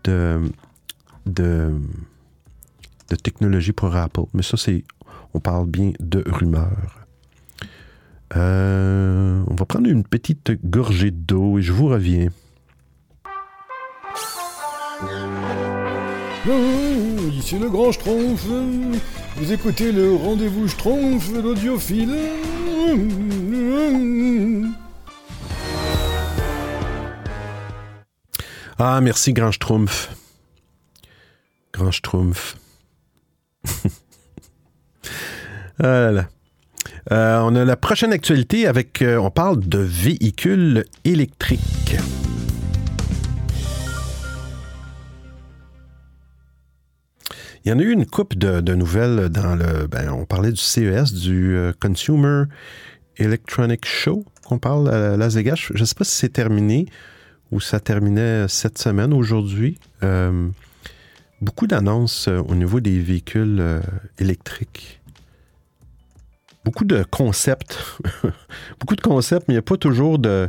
de, 0.03 0.41
de, 1.25 1.71
de 3.09 3.15
technologie 3.15 3.71
pour 3.71 3.95
Apple. 3.95 4.23
Mais 4.33 4.43
ça, 4.43 4.57
c'est 4.57 4.83
on 5.33 5.39
parle 5.39 5.67
bien 5.67 5.91
de 5.99 6.23
rumeurs. 6.27 6.99
Euh, 8.35 9.43
on 9.47 9.55
va 9.55 9.65
prendre 9.65 9.87
une 9.87 10.03
petite 10.03 10.51
gorgée 10.65 11.11
d'eau 11.11 11.59
et 11.59 11.61
je 11.61 11.71
vous 11.71 11.87
reviens. 11.87 12.29
ici 17.31 17.57
le 17.57 17.69
grand 17.69 17.91
Schtroumpf. 17.91 18.45
Vous 19.37 19.51
écoutez 19.51 19.91
le 19.91 20.13
rendez-vous 20.15 20.67
Schtroumpf, 20.67 21.31
l'audiophile. 21.33 22.15
Ah, 28.79 29.01
merci, 29.01 29.33
grand 29.33 29.51
Schtroumpf. 29.51 30.09
Grand 31.73 31.91
Schtroumpf. 31.91 32.57
Ah 35.79 36.11
euh, 37.11 37.39
on 37.39 37.55
a 37.55 37.65
la 37.65 37.75
prochaine 37.75 38.13
actualité 38.13 38.67
avec, 38.67 39.01
euh, 39.01 39.17
on 39.17 39.31
parle 39.31 39.59
de 39.59 39.79
véhicules 39.79 40.85
électriques. 41.03 41.97
Il 47.65 47.69
y 47.69 47.73
en 47.73 47.79
a 47.79 47.81
eu 47.81 47.91
une 47.91 48.05
coupe 48.05 48.35
de, 48.37 48.73
nouvelles 48.73 49.29
dans 49.29 49.55
le. 49.55 49.87
Ben, 49.87 50.11
on 50.11 50.25
parlait 50.25 50.51
du 50.51 50.61
CES, 50.61 51.13
du 51.13 51.55
euh, 51.55 51.73
Consumer 51.81 52.43
Electronic 53.17 53.85
Show, 53.85 54.23
qu'on 54.45 54.59
parle 54.59 54.89
à 54.89 55.17
Las 55.17 55.35
Vegas. 55.35 55.55
Je 55.73 55.79
ne 55.79 55.85
sais 55.85 55.95
pas 55.95 56.03
si 56.03 56.15
c'est 56.15 56.29
terminé 56.29 56.85
ou 57.53 57.59
ça 57.59 57.79
terminait 57.79 58.47
cette 58.47 58.77
semaine, 58.77 59.13
aujourd'hui. 59.13 59.79
beaucoup 61.41 61.67
d'annonces 61.67 62.27
au 62.27 62.55
niveau 62.55 62.79
des 62.79 62.99
véhicules 62.99 63.81
électriques 64.19 65.01
beaucoup 66.63 66.85
de 66.85 67.03
concepts. 67.09 67.77
beaucoup 68.79 68.95
de 68.95 69.01
concepts, 69.01 69.47
mais 69.47 69.53
il 69.53 69.57
n'y 69.57 69.59
a 69.59 69.63
pas 69.63 69.77
toujours 69.77 70.19
de, 70.19 70.47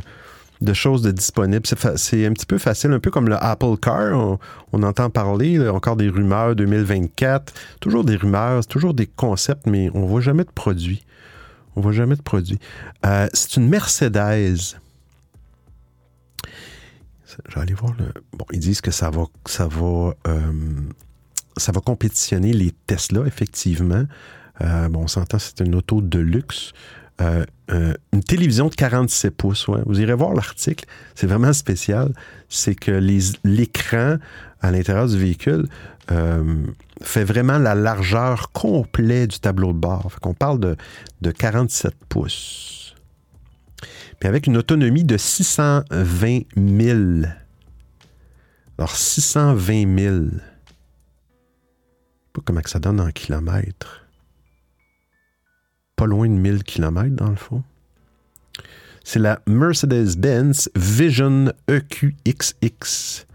choses 0.73 1.01
de 1.01 1.11
disponibles. 1.11 1.65
C'est 1.95 2.25
un 2.25 2.33
petit 2.33 2.45
peu 2.45 2.57
facile, 2.57 2.91
un 2.91 2.99
peu 2.99 3.11
comme 3.11 3.27
le 3.27 3.41
Apple 3.41 3.77
Car. 3.81 4.39
On, 4.71 4.83
entend 4.83 5.09
parler, 5.09 5.67
encore 5.69 5.95
des 5.95 6.09
rumeurs 6.09 6.55
2024. 6.55 7.53
Toujours 7.79 8.03
des 8.03 8.15
rumeurs, 8.15 8.65
toujours 8.65 8.93
des 8.93 9.07
concepts, 9.07 9.67
mais 9.67 9.89
on 9.93 10.01
ne 10.01 10.07
voit 10.07 10.21
jamais 10.21 10.43
de 10.43 10.51
produits. 10.51 11.03
On 11.75 11.81
ne 11.81 11.83
voit 11.83 11.93
jamais 11.93 12.15
de 12.15 12.21
produits. 12.21 12.59
Euh, 13.05 13.27
c'est 13.33 13.57
une 13.57 13.67
Mercedes. 13.67 14.77
Je 17.47 17.55
vais 17.55 17.61
aller 17.61 17.73
voir 17.73 17.93
le. 17.97 18.05
Bon, 18.33 18.45
ils 18.51 18.59
disent 18.59 18.81
que 18.81 18.91
ça 18.91 19.09
va, 19.09 19.25
euh, 20.27 21.79
compétitionner 21.85 22.53
les 22.53 22.71
Tesla, 22.87 23.21
effectivement. 23.25 24.05
Euh, 24.61 24.89
bon, 24.89 25.03
on 25.03 25.07
s'entend, 25.07 25.39
c'est 25.39 25.61
une 25.61 25.75
auto 25.75 26.01
de 26.01 26.19
luxe. 26.19 26.73
Euh, 27.21 27.45
une 28.11 28.23
télévision 28.23 28.67
de 28.67 28.75
47 28.75 29.35
pouces, 29.35 29.69
vous 29.85 30.01
irez 30.01 30.13
voir 30.13 30.33
l'article, 30.33 30.85
c'est 31.15 31.27
vraiment 31.27 31.53
spécial. 31.53 32.13
C'est 32.49 32.75
que 32.75 32.91
l'écran 33.43 34.17
à 34.61 34.71
l'intérieur 34.71 35.07
du 35.07 35.17
véhicule 35.17 35.67
fait 37.01 37.23
vraiment 37.23 37.57
la 37.57 37.73
largeur 37.73 38.51
complète 38.51 39.31
du 39.31 39.39
tableau 39.39 39.73
de 39.73 39.77
bord. 39.77 40.11
On 40.23 40.33
parle 40.33 40.59
de, 40.59 40.75
de 41.21 41.31
47 41.31 41.95
pouces. 42.09 42.84
Puis 44.19 44.29
avec 44.29 44.47
une 44.47 44.57
autonomie 44.57 45.03
de 45.03 45.17
620 45.17 46.39
000. 46.55 46.99
Alors, 48.77 48.95
620 48.95 49.97
000. 49.97 50.15
Je 50.25 50.29
sais 50.29 50.41
pas 52.33 52.41
comment 52.43 52.61
ça 52.65 52.79
donne 52.79 52.99
en 52.99 53.11
kilomètres 53.11 54.05
pas 55.95 56.05
loin 56.05 56.27
de 56.27 56.33
1000 56.33 56.63
km 56.63 57.15
dans 57.15 57.29
le 57.29 57.35
fond. 57.35 57.63
C'est 59.03 59.19
la 59.19 59.39
Mercedes-Benz 59.47 60.69
Vision 60.75 61.51
EQXX. 61.67 63.25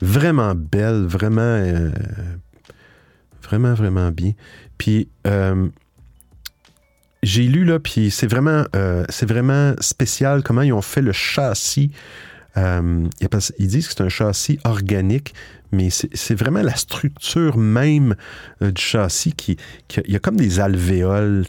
Vraiment 0.00 0.54
belle, 0.54 1.06
vraiment, 1.06 1.40
euh, 1.40 1.90
vraiment, 3.42 3.74
vraiment 3.74 4.10
bien. 4.10 4.32
Puis, 4.76 5.08
euh, 5.26 5.68
j'ai 7.22 7.44
lu 7.44 7.64
là, 7.64 7.78
puis 7.78 8.10
c'est 8.10 8.26
vraiment, 8.26 8.64
euh, 8.76 9.04
c'est 9.08 9.28
vraiment 9.28 9.74
spécial 9.80 10.42
comment 10.42 10.62
ils 10.62 10.72
ont 10.72 10.82
fait 10.82 11.02
le 11.02 11.12
châssis. 11.12 11.90
ils 12.56 13.08
disent 13.58 13.88
que 13.88 13.94
c'est 13.94 14.02
un 14.02 14.08
châssis 14.08 14.58
organique, 14.64 15.34
mais 15.72 15.88
c'est 15.90 16.34
vraiment 16.34 16.62
la 16.62 16.74
structure 16.76 17.56
même 17.58 18.14
euh, 18.62 18.70
du 18.70 18.80
châssis 18.80 19.32
qui, 19.32 19.56
Il 20.06 20.12
y 20.12 20.16
a 20.16 20.18
comme 20.18 20.36
des 20.36 20.60
alvéoles. 20.60 21.44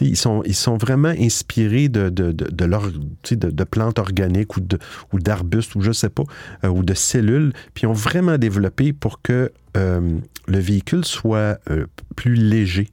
Ils 0.00 0.16
sont, 0.16 0.42
ils 0.44 0.54
sont 0.54 0.76
vraiment 0.76 1.08
inspirés 1.08 1.88
de, 1.88 2.08
de, 2.08 2.32
de, 2.32 3.64
plantes 3.64 3.98
organiques 3.98 4.56
ou 4.56 5.18
d'arbustes 5.18 5.74
ou, 5.74 5.78
ou 5.78 5.82
je 5.82 5.92
sais 5.92 6.08
pas, 6.08 6.24
euh, 6.64 6.68
ou 6.68 6.82
de 6.82 6.94
cellules. 6.94 7.52
Puis 7.74 7.84
ils 7.84 7.86
ont 7.86 7.92
vraiment 7.92 8.38
développé 8.38 8.92
pour 8.92 9.22
que 9.22 9.52
euh, 9.76 10.18
le 10.48 10.58
véhicule 10.58 11.04
soit 11.04 11.60
plus 12.16 12.34
léger. 12.34 12.88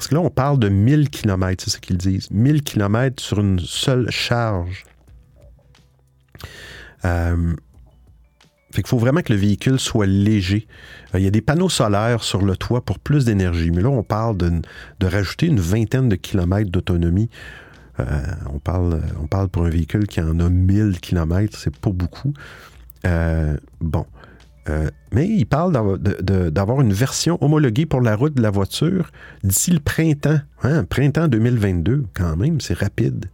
Parce 0.00 0.08
que 0.08 0.14
là, 0.14 0.22
on 0.22 0.30
parle 0.30 0.58
de 0.58 0.70
1000 0.70 1.10
km, 1.10 1.62
c'est 1.62 1.68
ce 1.68 1.78
qu'ils 1.78 1.98
disent. 1.98 2.30
1000 2.30 2.62
km 2.62 3.22
sur 3.22 3.38
une 3.38 3.58
seule 3.58 4.10
charge. 4.10 4.86
Fait 7.02 8.80
qu'il 8.80 8.86
faut 8.86 8.96
vraiment 8.96 9.20
que 9.20 9.30
le 9.30 9.38
véhicule 9.38 9.78
soit 9.78 10.06
léger. 10.06 10.66
Euh, 11.14 11.18
il 11.18 11.24
y 11.24 11.26
a 11.26 11.30
des 11.30 11.42
panneaux 11.42 11.68
solaires 11.68 12.22
sur 12.22 12.40
le 12.40 12.56
toit 12.56 12.82
pour 12.82 12.98
plus 12.98 13.26
d'énergie, 13.26 13.70
mais 13.70 13.82
là, 13.82 13.90
on 13.90 14.02
parle 14.02 14.38
de, 14.38 15.06
rajouter 15.06 15.48
une 15.48 15.60
vingtaine 15.60 16.08
de 16.08 16.16
kilomètres 16.16 16.70
d'autonomie. 16.70 17.28
Euh, 17.98 18.22
on, 18.54 18.58
parle, 18.58 19.02
pour 19.52 19.66
un 19.66 19.68
véhicule 19.68 20.06
qui 20.06 20.22
en 20.22 20.40
a 20.40 20.48
1000 20.48 20.98
kilomètres, 21.00 21.58
c'est 21.58 21.76
pas 21.76 21.90
beaucoup. 21.90 22.32
Euh, 24.68 24.90
mais 25.12 25.26
il 25.26 25.46
parle 25.46 25.98
d'avoir 26.50 26.80
une 26.80 26.92
version 26.92 27.42
homologuée 27.42 27.86
pour 27.86 28.00
la 28.00 28.14
route 28.14 28.34
de 28.34 28.42
la 28.42 28.50
voiture 28.50 29.10
d'ici 29.42 29.70
le 29.70 29.80
printemps. 29.80 30.40
Hein, 30.62 30.84
printemps 30.84 31.28
2022, 31.28 32.04
quand 32.14 32.36
même, 32.36 32.60
c'est 32.60 32.76
rapide. 32.76 33.26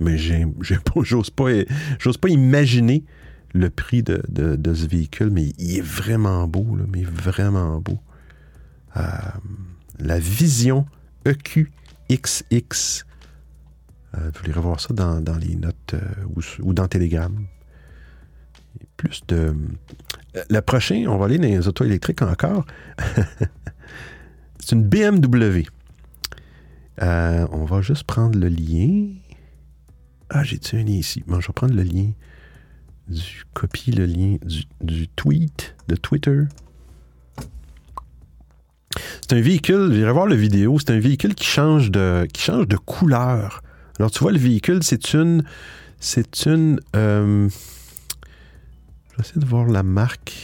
Mais 0.00 0.16
j'ose 0.16 1.30
pas, 1.30 1.44
pas 2.20 2.28
imaginer 2.28 3.04
le 3.52 3.68
prix 3.68 4.02
de, 4.02 4.22
ce 4.74 4.86
véhicule, 4.86 5.30
mais 5.30 5.52
il 5.58 5.78
est 5.78 5.82
vraiment 5.82 6.48
beau, 6.48 6.78
mais 6.88 7.02
vraiment 7.02 7.80
beau. 7.80 7.98
Euh, 8.96 9.02
la 9.98 10.18
Vision 10.18 10.86
EQXX. 11.26 13.04
Euh, 14.16 14.30
vous 14.34 14.50
irez 14.50 14.60
voir 14.60 14.80
ça 14.80 14.94
dans, 14.94 15.38
les 15.38 15.54
notes 15.54 15.94
ou, 16.62 16.72
dans 16.72 16.88
Telegram. 16.88 17.46
Plus 18.96 19.22
de. 19.28 19.54
Le 20.48 20.60
prochain, 20.60 21.04
on 21.08 21.16
va 21.18 21.26
aller 21.26 21.38
dans 21.38 21.48
les 21.48 21.66
autos 21.66 21.84
électriques 21.84 22.22
encore. 22.22 22.64
C'est 24.58 24.72
une 24.72 24.84
BMW. 24.84 25.64
Euh, 27.02 27.46
on 27.50 27.64
va 27.64 27.80
juste 27.80 28.04
prendre 28.04 28.38
le 28.38 28.48
lien. 28.48 29.08
Ah, 30.28 30.44
j'ai-tu 30.44 30.76
un 30.76 30.84
lien 30.84 30.92
ici? 30.92 31.24
Bon, 31.26 31.40
je 31.40 31.48
vais 31.48 31.52
prendre 31.52 31.74
le 31.74 31.82
lien 31.82 32.10
du 33.08 33.42
copie 33.54 33.90
le 33.90 34.06
lien 34.06 34.36
du, 34.80 35.08
tweet 35.08 35.74
de 35.88 35.96
Twitter. 35.96 36.42
C'est 39.22 39.36
un 39.36 39.40
véhicule, 39.40 39.92
j'irai 39.92 40.12
voir 40.12 40.26
la 40.26 40.36
vidéo, 40.36 40.78
c'est 40.78 40.90
un 40.90 41.00
véhicule 41.00 41.34
qui 41.34 41.44
change 41.44 41.90
de, 41.90 42.26
qui 42.32 42.42
change 42.42 42.68
de 42.68 42.76
couleur. 42.76 43.62
Alors, 43.98 44.10
tu 44.10 44.20
vois, 44.20 44.32
le 44.32 44.38
véhicule, 44.38 44.82
c'est 44.82 45.14
une. 45.14 45.44
C'est 45.98 46.46
une. 46.46 46.80
Euh, 46.96 47.48
vais 49.20 49.28
essayer 49.28 49.40
de 49.40 49.46
voir 49.46 49.66
la 49.66 49.82
marque. 49.82 50.34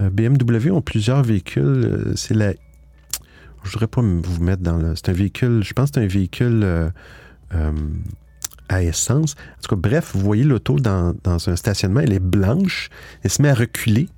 Euh, 0.00 0.10
BMW 0.10 0.70
ont 0.70 0.82
plusieurs 0.82 1.22
véhicules. 1.22 1.62
Euh, 1.62 2.12
c'est 2.16 2.34
la. 2.34 2.52
Je 3.64 3.70
voudrais 3.70 3.88
pas 3.88 4.00
vous 4.02 4.42
mettre 4.42 4.62
dans 4.62 4.76
le. 4.76 4.94
C'est 4.96 5.08
un 5.08 5.14
véhicule. 5.14 5.62
Je 5.64 5.72
pense 5.72 5.90
que 5.90 6.00
c'est 6.00 6.04
un 6.04 6.08
véhicule 6.08 6.62
euh, 6.64 6.90
à 8.68 8.82
essence. 8.82 9.34
En 9.58 9.62
tout 9.62 9.74
cas, 9.74 9.88
bref, 9.88 10.12
vous 10.14 10.20
voyez 10.20 10.44
l'auto 10.44 10.78
dans, 10.78 11.14
dans 11.24 11.48
un 11.48 11.56
stationnement, 11.56 12.00
elle 12.00 12.12
est 12.12 12.20
blanche, 12.20 12.90
elle 13.22 13.30
se 13.30 13.42
met 13.42 13.48
à 13.48 13.54
reculer 13.54 14.08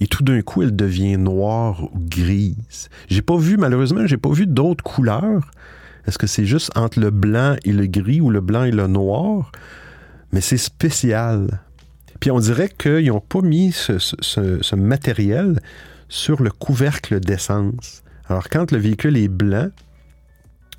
et 0.00 0.06
tout 0.06 0.22
d'un 0.22 0.42
coup, 0.42 0.62
elle 0.62 0.74
devient 0.74 1.16
noire 1.16 1.84
ou 1.84 1.98
grise. 1.98 2.88
J'ai 3.08 3.22
pas 3.22 3.36
vu, 3.36 3.56
malheureusement, 3.56 4.06
j'ai 4.06 4.16
pas 4.16 4.30
vu 4.30 4.46
d'autres 4.46 4.84
couleurs. 4.84 5.50
Est-ce 6.06 6.18
que 6.18 6.26
c'est 6.26 6.46
juste 6.46 6.70
entre 6.76 7.00
le 7.00 7.10
blanc 7.10 7.56
et 7.64 7.72
le 7.72 7.86
gris 7.86 8.20
ou 8.20 8.30
le 8.30 8.40
blanc 8.40 8.64
et 8.64 8.70
le 8.70 8.86
noir? 8.86 9.50
Mais 10.32 10.40
c'est 10.40 10.56
spécial. 10.56 11.60
Puis 12.20 12.30
on 12.30 12.40
dirait 12.40 12.68
qu'ils 12.68 13.06
n'ont 13.06 13.20
pas 13.20 13.40
mis 13.40 13.72
ce, 13.72 14.74
matériel 14.74 15.60
sur 16.08 16.42
le 16.42 16.50
couvercle 16.50 17.20
d'essence. 17.20 18.02
Alors 18.28 18.48
quand 18.48 18.72
le 18.72 18.78
véhicule 18.78 19.16
est 19.16 19.28
blanc, 19.28 19.68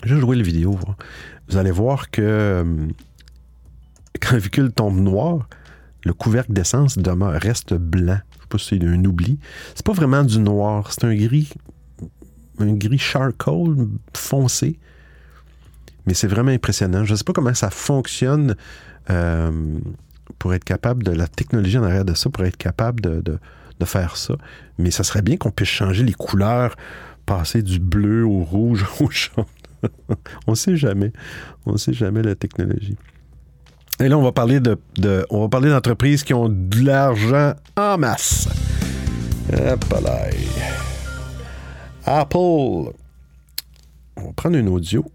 je 0.03 0.15
vais 0.15 0.21
jouer 0.21 0.35
la 0.35 0.43
vidéo, 0.43 0.77
vous 1.49 1.57
allez 1.57 1.71
voir 1.71 2.09
que 2.11 2.21
euh, 2.21 2.63
quand 4.21 4.33
le 4.33 4.39
véhicule 4.39 4.71
tombe 4.71 4.99
noir, 4.99 5.47
le 6.03 6.13
couvercle 6.13 6.53
d'essence 6.53 6.97
demeure, 6.97 7.39
reste 7.41 7.73
blanc. 7.73 8.19
Je 8.31 8.41
sais 8.41 8.47
pas 8.49 8.57
si 8.57 8.79
c'est 8.79 8.85
un 8.85 9.03
oubli. 9.05 9.39
C'est 9.75 9.85
pas 9.85 9.93
vraiment 9.93 10.23
du 10.23 10.39
noir, 10.39 10.91
c'est 10.91 11.05
un 11.05 11.15
gris, 11.15 11.49
un 12.59 12.73
gris 12.73 12.97
charcoal 12.97 13.75
foncé. 14.15 14.79
Mais 16.05 16.13
c'est 16.13 16.27
vraiment 16.27 16.51
impressionnant. 16.51 17.03
Je 17.03 17.11
ne 17.11 17.17
sais 17.17 17.23
pas 17.23 17.33
comment 17.33 17.53
ça 17.53 17.69
fonctionne 17.69 18.55
euh, 19.09 19.79
pour 20.39 20.53
être 20.53 20.63
capable 20.63 21.03
de 21.03 21.11
la 21.11 21.27
technologie 21.27 21.77
en 21.77 21.83
arrière 21.83 22.05
de 22.05 22.13
ça, 22.15 22.29
pour 22.29 22.43
être 22.45 22.57
capable 22.57 23.01
de, 23.01 23.21
de- 23.21 23.39
de 23.79 23.85
faire 23.85 24.17
ça. 24.17 24.33
Mais 24.77 24.91
ça 24.91 25.03
serait 25.03 25.21
bien 25.21 25.37
qu'on 25.37 25.51
puisse 25.51 25.69
changer 25.69 26.03
les 26.03 26.13
couleurs, 26.13 26.75
passer 27.25 27.61
du 27.61 27.79
bleu 27.79 28.25
au 28.25 28.43
rouge 28.43 28.85
au 28.99 29.09
jaune. 29.11 29.45
on 30.47 30.51
ne 30.51 30.55
sait 30.55 30.75
jamais. 30.75 31.13
On 31.65 31.73
ne 31.73 31.77
sait 31.77 31.93
jamais 31.93 32.21
la 32.21 32.35
technologie. 32.35 32.97
Et 34.01 34.07
là, 34.09 34.17
on 34.17 34.23
va 34.23 34.31
parler 34.31 34.59
de, 34.59 34.77
de- 34.97 35.25
on 35.29 35.41
va 35.41 35.49
parler 35.49 35.69
d'entreprises 35.69 36.23
qui 36.23 36.33
ont 36.33 36.49
de 36.49 36.83
l'argent 36.85 37.53
en 37.77 37.97
masse. 37.97 38.47
Apple. 42.05 42.91
On 44.17 44.21
va 44.25 44.33
prendre 44.35 44.57
un 44.57 44.67
audio 44.67 45.05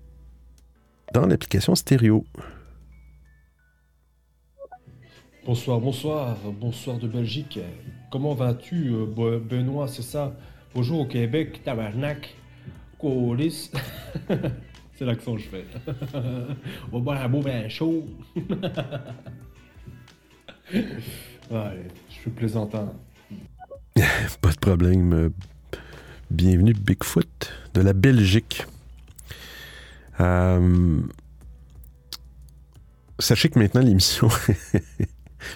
dans 1.12 1.26
l'application 1.26 1.74
stéréo. 1.74 2.24
Bonsoir, 5.46 5.78
bonsoir, 5.78 6.38
bonsoir 6.58 6.96
de 6.96 7.06
Belgique. 7.06 7.58
Comment 8.10 8.32
vas-tu, 8.32 8.94
euh, 8.94 9.38
Benoît, 9.38 9.88
c'est 9.88 10.00
ça? 10.00 10.34
Bonjour 10.74 11.00
au 11.00 11.04
Québec, 11.04 11.60
tabarnak, 11.62 12.34
colis. 12.98 13.70
c'est 14.94 15.04
l'accent 15.04 15.34
que 15.34 15.42
je 15.42 15.48
fais. 15.48 15.66
On 16.90 16.96
va 16.96 16.98
boire 16.98 17.22
un 17.22 17.28
beau 17.28 17.42
vin 17.42 17.68
chaud. 17.68 18.08
ouais, 20.72 21.90
je 22.08 22.14
suis 22.14 22.30
plaisantant. 22.30 22.94
Pas 24.40 24.50
de 24.50 24.58
problème. 24.58 25.30
Bienvenue 26.30 26.72
Bigfoot 26.72 27.52
de 27.74 27.82
la 27.82 27.92
Belgique. 27.92 28.64
Euh, 30.20 31.02
Sachez 33.20 33.48
que 33.48 33.58
maintenant 33.58 33.80
l'émission, 33.80 34.28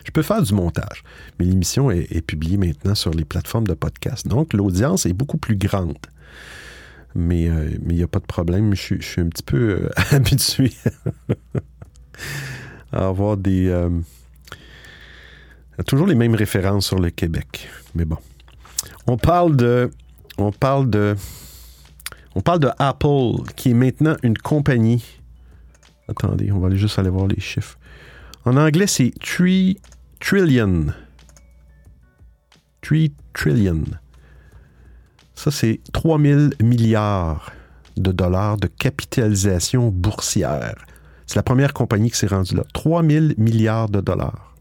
je 0.05 0.11
peux 0.11 0.23
faire 0.23 0.43
du 0.43 0.55
montage, 0.55 1.03
mais 1.39 1.45
l'émission 1.47 1.91
est, 1.91 2.21
publiée 2.27 2.57
maintenant 2.57 2.95
sur 2.95 3.11
les 3.13 3.25
plateformes 3.25 3.67
de 3.67 3.75
podcast. 3.75 4.27
Donc 4.27 4.53
l'audience 4.53 5.07
est 5.07 5.13
beaucoup 5.13 5.39
plus 5.39 5.57
grande. 5.57 5.99
Mais 7.15 7.49
euh, 7.49 7.71
il 7.89 7.97
n'y 7.97 8.03
a 8.03 8.07
pas 8.09 8.19
de 8.19 8.27
problème. 8.27 8.75
Je, 8.75 8.81
suis- 8.81 9.01
je 9.01 9.07
suis 9.07 9.21
un 9.21 9.29
petit 9.29 9.43
peu 9.43 9.57
euh, 9.57 9.89
habitué 10.11 10.73
à 12.93 13.09
avoir 13.09 13.37
des... 13.37 13.69
euh, 13.69 13.89
toujours 15.87 16.07
les 16.07 16.15
mêmes 16.15 16.35
références 16.35 16.87
sur 16.87 16.99
le 16.99 17.11
Québec. 17.11 17.69
Mais 17.95 18.05
bon. 18.05 18.19
On 19.07 19.17
parle 19.17 19.57
de. 19.57 19.91
On 20.37 20.53
parle 20.53 20.91
de. 20.91 21.17
On 22.35 22.41
parle 22.41 22.61
de 22.61 22.71
Apple, 22.79 23.43
qui 23.57 23.71
est 23.71 23.75
maintenant 23.75 24.17
une 24.23 24.37
compagnie. 24.37 25.05
Attendez, 26.09 26.53
on 26.53 26.59
va 26.59 26.69
aller 26.69 26.77
juste 26.77 26.99
aller 26.99 27.11
voir 27.11 27.27
les 27.27 27.41
chiffres. 27.41 27.79
En 28.49 28.57
anglais, 28.57 28.87
c'est 28.87 29.13
3 29.21 29.75
trillion. 30.21 30.87
3 32.81 32.99
trillion. 33.35 33.85
Ça, 35.35 35.51
c'est 35.51 35.81
3000 35.93 36.55
milliards 36.63 37.53
de 37.99 38.11
dollars 38.11 38.57
de 38.57 38.67
capitalisation 38.67 39.91
boursière. 39.91 40.87
C'est 41.27 41.37
la 41.37 41.43
première 41.43 41.75
compagnie 41.75 42.11
qui 42.11 42.17
s'est 42.17 42.27
rendue 42.27 42.57
là. 42.57 42.65
3000 42.73 43.35
milliards 43.37 43.91
de 43.91 44.01
dollars. 44.01 44.57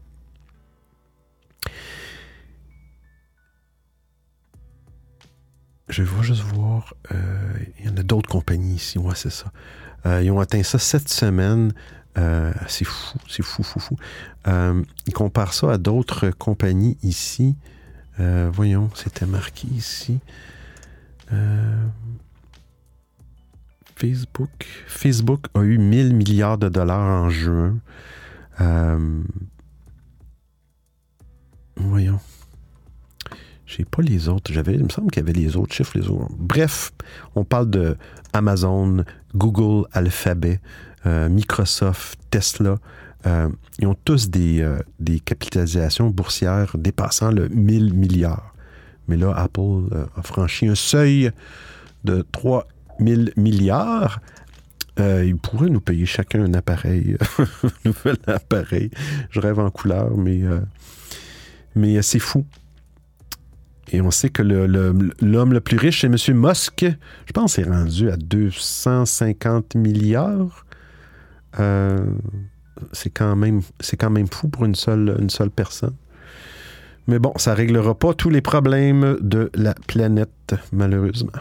Je 5.88 6.02
vais 6.02 6.22
juste 6.22 6.42
voir. 6.42 6.92
euh, 7.12 7.52
il 7.78 7.86
y 7.86 7.88
en 7.88 7.96
a 7.96 8.02
d'autres 8.02 8.28
compagnies 8.28 8.74
ici. 8.74 8.98
Ouais, 8.98 9.14
c'est 9.14 9.30
ça. 9.30 9.46
Euh, 10.04 10.22
ils 10.22 10.30
ont 10.30 10.40
atteint 10.40 10.62
ça 10.62 10.78
cette 10.78 11.08
semaine. 11.08 11.72
Euh, 12.16 12.52
c'est 12.66 12.84
fou, 12.84 13.18
c'est 13.28 13.42
fou, 13.42 13.62
fou, 13.62 13.78
fou. 13.78 13.96
Euh, 14.46 14.82
ils 15.06 15.12
comparent 15.12 15.54
ça 15.54 15.72
à 15.72 15.78
d'autres 15.78 16.30
compagnies 16.30 16.96
ici. 17.02 17.56
Euh, 18.20 18.50
voyons, 18.52 18.90
c'était 18.94 19.26
marqué 19.26 19.68
ici. 19.68 20.18
Euh, 21.32 21.86
Facebook. 23.96 24.66
Facebook 24.86 25.46
a 25.54 25.62
eu 25.62 25.78
1000 25.78 26.14
milliards 26.14 26.58
de 26.58 26.68
dollars 26.68 27.24
en 27.24 27.30
juin. 27.30 27.78
Euh, 28.60 29.22
voyons. 31.76 32.20
J'ai 33.66 33.84
pas 33.84 34.02
les 34.02 34.28
autres. 34.28 34.52
J'avais, 34.52 34.74
il 34.74 34.84
me 34.84 34.88
semble 34.88 35.10
qu'il 35.10 35.22
y 35.22 35.28
avait 35.28 35.38
les 35.38 35.56
autres 35.56 35.74
chiffres, 35.74 35.96
les 35.98 36.08
autres. 36.08 36.32
Bref, 36.38 36.92
on 37.34 37.44
parle 37.44 37.68
de 37.70 37.96
Amazon, 38.32 39.04
Google, 39.34 39.86
Alphabet, 39.92 40.60
euh, 40.60 40.87
Microsoft, 41.04 42.18
Tesla. 42.30 42.76
Euh, 43.26 43.48
ils 43.80 43.86
ont 43.86 43.96
tous 44.04 44.30
des, 44.30 44.60
euh, 44.62 44.78
des 45.00 45.18
capitalisations 45.20 46.08
boursières 46.10 46.76
dépassant 46.78 47.30
le 47.32 47.48
1000 47.48 47.92
milliards. 47.94 48.54
Mais 49.08 49.16
là, 49.16 49.32
Apple 49.36 49.60
euh, 49.92 50.06
a 50.16 50.22
franchi 50.22 50.68
un 50.68 50.74
seuil 50.74 51.30
de 52.04 52.24
3000 52.32 53.32
milliards. 53.36 54.20
Euh, 55.00 55.24
ils 55.24 55.36
pourraient 55.36 55.70
nous 55.70 55.80
payer 55.80 56.06
chacun 56.06 56.44
un 56.44 56.54
appareil, 56.54 57.16
un 57.38 57.68
nouvel 57.84 58.16
appareil. 58.26 58.90
Je 59.30 59.40
rêve 59.40 59.58
en 59.58 59.70
couleur, 59.70 60.16
mais, 60.16 60.42
euh, 60.42 60.60
mais 61.74 62.00
c'est 62.02 62.18
fou. 62.18 62.44
Et 63.90 64.00
on 64.02 64.10
sait 64.10 64.28
que 64.28 64.42
le- 64.42 64.66
le- 64.66 65.12
l'homme 65.22 65.52
le, 65.54 65.60
plus 65.60 65.78
riche, 65.78 66.02
c'est 66.02 66.06
M. 66.30 66.36
Musk. 66.36 66.84
Je 67.26 67.32
pense 67.32 67.54
qu'il 67.54 67.64
est 67.64 67.70
rendu 67.70 68.10
à 68.10 68.16
250 68.16 69.74
milliards. 69.76 70.66
Euh, 71.58 71.98
c'est 72.92 73.10
quand, 73.10 73.34
même- 73.36 73.62
c'est 73.80 73.96
quand 73.96 74.10
même 74.10 74.28
fou 74.28 74.48
pour 74.48 74.64
une 74.64 74.74
seule, 74.74 75.16
une 75.20 75.30
seule 75.30 75.50
personne. 75.50 75.94
Mais 77.06 77.18
bon, 77.18 77.32
ça 77.36 77.54
réglera 77.54 77.94
pas 77.98 78.12
tous 78.14 78.28
les 78.30 78.42
problèmes 78.42 79.16
de 79.20 79.50
la 79.54 79.74
planète, 79.86 80.54
malheureusement. 80.72 81.32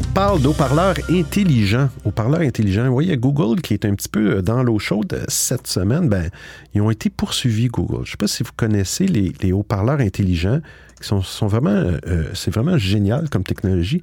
On 0.00 0.12
parle 0.12 0.40
d'haut-parleurs 0.42 0.94
intelligents. 1.10 1.88
Haut-parleurs 2.04 2.42
intelligents. 2.42 2.86
Vous 2.86 2.92
voyez, 2.92 3.16
Google, 3.16 3.60
qui 3.60 3.74
est 3.74 3.84
un 3.84 3.94
petit 3.94 4.08
peu 4.08 4.42
dans 4.42 4.62
l'eau 4.62 4.78
chaude 4.78 5.12
euh, 5.14 5.24
cette 5.28 5.66
semaine, 5.66 6.08
ben, 6.08 6.28
ils 6.74 6.80
ont 6.82 6.90
été 6.90 7.08
poursuivis, 7.10 7.68
Google. 7.68 8.04
Je 8.04 8.10
ne 8.10 8.12
sais 8.12 8.16
pas 8.16 8.26
si 8.28 8.42
vous 8.42 8.50
connaissez 8.56 9.06
les, 9.06 9.32
les 9.42 9.52
haut-parleurs 9.52 10.00
intelligents, 10.00 10.60
qui 11.00 11.06
sont, 11.08 11.22
sont 11.22 11.46
vraiment, 11.46 11.70
euh, 11.70 12.24
c'est 12.34 12.52
vraiment 12.52 12.78
génial 12.78 13.28
comme 13.30 13.44
technologie. 13.44 14.02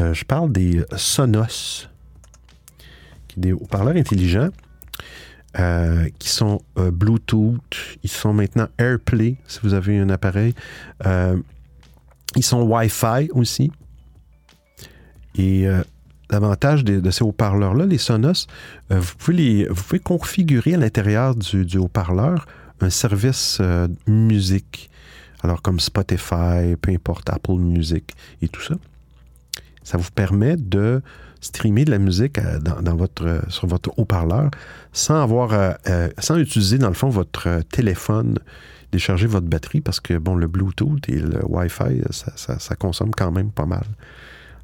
Euh, 0.00 0.12
je 0.14 0.24
parle 0.24 0.50
des 0.52 0.82
Sonos, 0.96 1.88
des 3.36 3.52
haut-parleurs 3.52 3.96
intelligents 3.96 4.50
euh, 5.58 6.08
qui 6.18 6.30
sont 6.30 6.62
euh, 6.78 6.90
Bluetooth, 6.90 7.98
ils 8.02 8.10
sont 8.10 8.32
maintenant 8.32 8.68
AirPlay, 8.78 9.36
si 9.46 9.60
vous 9.62 9.74
avez 9.74 9.98
un 9.98 10.08
appareil. 10.08 10.54
Euh, 11.04 11.36
ils 12.36 12.44
sont 12.44 12.62
Wi-Fi 12.62 13.28
aussi. 13.32 13.70
Et 15.36 15.66
l'avantage 16.30 16.84
de, 16.84 17.10
ces 17.10 17.24
haut-parleurs-là, 17.24 17.86
les 17.86 17.96
Sonos, 17.96 18.46
vous, 18.90 19.14
pouvez 19.18 19.98
configurer 20.02 20.74
à 20.74 20.76
l'intérieur 20.76 21.34
du, 21.34 21.78
haut-parleur 21.78 22.46
un 22.80 22.90
service 22.90 23.60
musique. 24.06 24.90
Alors 25.42 25.62
comme 25.62 25.80
Spotify, 25.80 26.76
peu 26.80 26.90
importe, 26.92 27.30
Apple 27.30 27.58
Music 27.58 28.12
et 28.42 28.48
tout 28.48 28.60
ça. 28.60 28.74
Ça 29.82 29.96
vous 29.96 30.10
permet 30.10 30.56
de 30.56 31.02
streamer 31.42 31.84
de 31.84 31.90
la 31.90 31.98
musique 31.98 32.38
euh, 32.38 32.58
dans, 32.58 32.96
votre, 32.96 33.26
euh, 33.26 33.40
sur 33.48 33.66
votre 33.66 33.90
haut-parleur 33.98 34.50
sans 34.92 35.20
avoir, 35.22 35.50
euh, 35.88 36.08
sans 36.18 36.38
utiliser 36.38 36.78
dans 36.78 36.88
le 36.88 36.94
fond 36.94 37.10
votre 37.10 37.60
téléphone, 37.70 38.38
décharger 38.92 39.26
votre 39.26 39.46
batterie 39.46 39.80
parce 39.82 40.00
que 40.00 40.16
bon, 40.18 40.34
le 40.36 40.46
Bluetooth 40.46 41.06
et 41.08 41.18
le 41.18 41.40
Wi-Fi, 41.46 42.02
ça, 42.10 42.76
consomme 42.76 43.10
quand 43.10 43.32
même 43.32 43.50
pas 43.50 43.66
mal. 43.66 43.84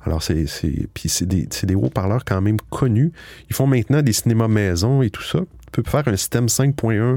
Alors, 0.07 0.23
c'est, 0.23 0.47
c'est, 0.47 1.27
des, 1.27 1.49
des 1.65 1.75
haut-parleurs 1.75 2.25
quand 2.25 2.41
même 2.41 2.59
connus. 2.71 3.13
Ils 3.51 3.57
font 3.57 3.67
maintenant 3.67 4.01
des 4.01 4.13
cinémas 4.13 4.49
maison 4.49 5.03
et 5.03 5.11
tout 5.11 5.23
ça. 5.25 5.41
Tu 5.73 5.83
peux 5.83 5.91
faire 5.91 6.07
un 6.07 6.17
système 6.17 6.47
5.1 6.47 7.17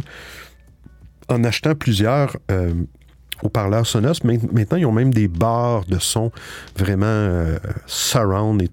en 1.29 1.43
achetant 1.43 1.75
plusieurs 1.75 2.35
haut-parleurs 3.43 3.85
Sonos. 3.85 4.23
Main- 4.23 4.39
Maintenant, 4.51 4.77
ils 4.77 4.85
ont 4.85 4.91
même 4.91 5.13
des 5.13 5.27
barres 5.27 5.85
de 5.85 5.99
son 5.99 6.31
vraiment 6.75 7.45
surround. 7.85 8.61
Et 8.63 8.69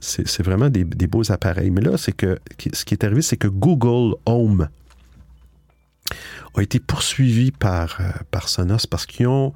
c'est, 0.00 0.42
vraiment 0.42 0.68
des, 0.68 0.84
beaux 0.84 1.30
appareils. 1.30 1.70
Mais 1.70 1.80
là, 1.80 1.96
c'est 1.96 2.12
que 2.12 2.38
ce 2.72 2.84
qui 2.84 2.94
est 2.94 3.04
arrivé, 3.04 3.22
c'est 3.22 3.36
que 3.36 3.48
Google 3.48 4.16
Home 4.26 4.68
a 6.54 6.62
été 6.62 6.80
poursuivi 6.80 7.50
par, 7.50 7.98
euh, 8.00 8.10
par 8.30 8.48
Sonos 8.48 8.86
parce 8.90 9.06
qu'ils 9.06 9.26
ont 9.26 9.54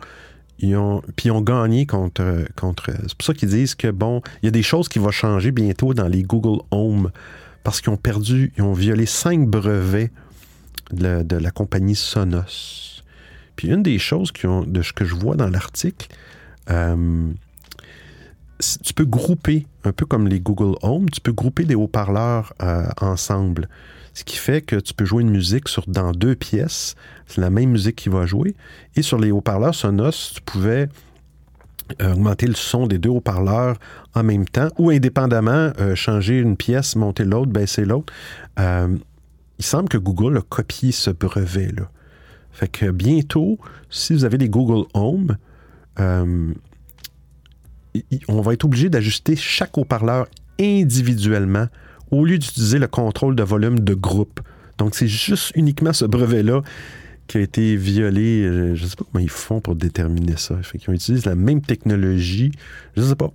ils 0.58 0.76
ont, 0.76 1.02
gagné 1.42 1.86
contre. 1.86 2.46
contre 2.56 2.90
c'est 3.06 3.14
pour 3.14 3.26
ça 3.26 3.34
qu'ils 3.34 3.50
disent 3.50 3.74
que, 3.74 3.88
bon, 3.88 4.22
il 4.42 4.46
y 4.46 4.48
a 4.48 4.50
des 4.50 4.62
choses 4.62 4.88
qui 4.88 4.98
vont 4.98 5.10
changer 5.10 5.50
bientôt 5.50 5.92
dans 5.92 6.08
les 6.08 6.22
Google 6.22 6.62
Home 6.70 7.10
parce 7.62 7.80
qu'ils 7.80 7.90
ont 7.90 7.98
perdu, 7.98 8.52
ils 8.56 8.62
ont 8.62 8.72
violé 8.72 9.06
cinq 9.06 9.48
brevets 9.48 10.10
de 10.92 11.36
la, 11.36 11.50
compagnie 11.50 11.96
Sonos. 11.96 13.02
Puis 13.56 13.68
une 13.68 13.82
des 13.82 13.98
choses 13.98 14.32
de 14.32 14.82
ce 14.82 14.92
que 14.92 15.04
je 15.04 15.14
vois 15.14 15.36
dans 15.36 15.48
l'article, 15.48 16.08
euh, 16.70 17.30
tu 18.82 18.94
peux 18.94 19.04
grouper, 19.04 19.66
un 19.84 19.92
peu 19.92 20.06
comme 20.06 20.28
les 20.28 20.40
Google 20.40 20.76
Home, 20.82 21.08
tu 21.10 21.20
peux 21.20 21.32
grouper 21.32 21.64
des 21.64 21.74
haut-parleurs 21.74 22.54
euh, 22.62 22.86
ensemble. 23.00 23.68
Ce 24.14 24.24
qui 24.24 24.36
fait 24.36 24.62
que 24.62 24.76
tu 24.76 24.94
peux 24.94 25.04
jouer 25.04 25.22
une 25.22 25.30
musique 25.30 25.68
sur, 25.68 25.84
dans 25.86 26.12
deux 26.12 26.34
pièces. 26.34 26.94
C'est 27.26 27.40
la 27.40 27.50
même 27.50 27.70
musique 27.70 27.96
qui 27.96 28.08
va 28.08 28.24
jouer. 28.24 28.54
Et 28.94 29.02
sur 29.02 29.18
les 29.18 29.30
haut-parleurs 29.30 29.74
Sonos, 29.74 30.32
tu 30.34 30.40
pouvais 30.40 30.88
euh, 32.00 32.14
augmenter 32.14 32.46
le 32.46 32.54
son 32.54 32.86
des 32.86 32.98
deux 32.98 33.10
haut-parleurs 33.10 33.76
en 34.14 34.22
même 34.22 34.46
temps 34.46 34.68
ou 34.78 34.88
indépendamment, 34.90 35.72
euh, 35.78 35.94
changer 35.94 36.38
une 36.38 36.56
pièce, 36.56 36.96
monter 36.96 37.24
l'autre, 37.24 37.52
baisser 37.52 37.84
l'autre. 37.84 38.12
Il 38.58 39.64
semble 39.64 39.88
que 39.88 39.98
Google 39.98 40.38
a 40.38 40.42
copié 40.42 40.92
ce 40.92 41.10
brevet-là. 41.10 41.90
Fait 42.52 42.68
que 42.68 42.90
bientôt, 42.90 43.58
si 43.90 44.14
vous 44.14 44.24
avez 44.24 44.38
des 44.38 44.48
Google 44.48 44.86
Home, 44.94 45.36
on 48.28 48.40
va 48.40 48.52
être 48.52 48.64
obligé 48.64 48.88
d'ajuster 48.90 49.36
chaque 49.36 49.76
haut-parleur 49.78 50.26
individuellement 50.60 51.66
au 52.10 52.24
lieu 52.24 52.38
d'utiliser 52.38 52.78
le 52.78 52.86
contrôle 52.86 53.36
de 53.36 53.42
volume 53.42 53.80
de 53.80 53.94
groupe. 53.94 54.40
Donc, 54.78 54.94
c'est 54.94 55.08
juste 55.08 55.52
uniquement 55.54 55.92
ce 55.92 56.04
brevet-là 56.04 56.62
qui 57.26 57.38
a 57.38 57.40
été 57.40 57.76
violé. 57.76 58.42
Euh, 58.42 58.74
Je 58.74 58.84
ne 58.84 58.88
sais 58.88 58.96
pas 58.96 59.04
comment 59.10 59.22
ils 59.22 59.30
font 59.30 59.60
pour 59.60 59.74
déterminer 59.74 60.36
ça. 60.36 60.56
Fait 60.62 60.78
qu'ils 60.78 60.94
utilisent 60.94 61.26
la 61.26 61.34
même 61.34 61.60
technologie, 61.60 62.52
je 62.96 63.02
ne 63.02 63.06
sais 63.06 63.16
pas, 63.16 63.32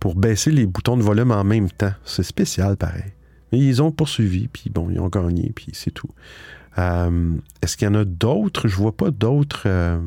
pour 0.00 0.14
baisser 0.14 0.50
les 0.50 0.66
boutons 0.66 0.96
de 0.96 1.02
volume 1.02 1.30
en 1.30 1.44
même 1.44 1.70
temps. 1.70 1.92
C'est 2.04 2.22
spécial, 2.22 2.76
pareil. 2.76 3.12
Mais 3.52 3.58
ils 3.58 3.82
ont 3.82 3.92
poursuivi, 3.92 4.48
puis 4.48 4.70
bon, 4.70 4.90
ils 4.90 4.98
ont 4.98 5.08
gagné, 5.08 5.52
puis 5.54 5.68
c'est 5.72 5.92
tout. 5.92 6.10
Euh, 6.78 7.34
Est-ce 7.62 7.76
qu'il 7.76 7.86
y 7.86 7.90
en 7.90 7.94
a 7.94 8.04
d'autres? 8.04 8.66
Je 8.66 8.76
vois 8.76 8.96
pas 8.96 9.10
d'autres... 9.10 9.62
euh, 9.66 9.98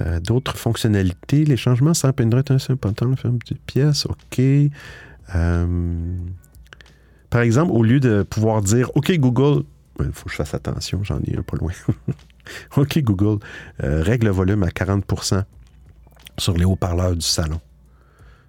euh, 0.00 0.20
d'autres 0.20 0.56
fonctionnalités. 0.56 1.44
Les 1.44 1.56
changements 1.56 1.94
sans 1.94 2.08
un 2.50 2.58
seul 2.58 2.76
pantalon, 2.76 3.16
faire 3.16 3.30
une 3.30 3.38
petite 3.38 3.60
pièce, 3.62 4.06
OK. 4.06 4.40
Euh, 5.34 6.16
par 7.28 7.40
exemple, 7.42 7.72
au 7.72 7.82
lieu 7.82 8.00
de 8.00 8.22
pouvoir 8.22 8.62
dire 8.62 8.90
OK 8.96 9.12
Google, 9.18 9.64
il 10.00 10.12
faut 10.12 10.24
que 10.24 10.30
je 10.30 10.36
fasse 10.36 10.54
attention, 10.54 11.04
j'en 11.04 11.20
ai 11.20 11.36
un 11.36 11.42
pas 11.42 11.56
loin. 11.56 11.72
OK 12.76 12.98
Google, 13.00 13.38
euh, 13.84 14.02
règle 14.02 14.26
le 14.26 14.32
volume 14.32 14.62
à 14.64 14.68
40% 14.68 15.44
sur 16.38 16.56
les 16.56 16.64
haut-parleurs 16.64 17.14
du 17.14 17.20
salon. 17.26 17.60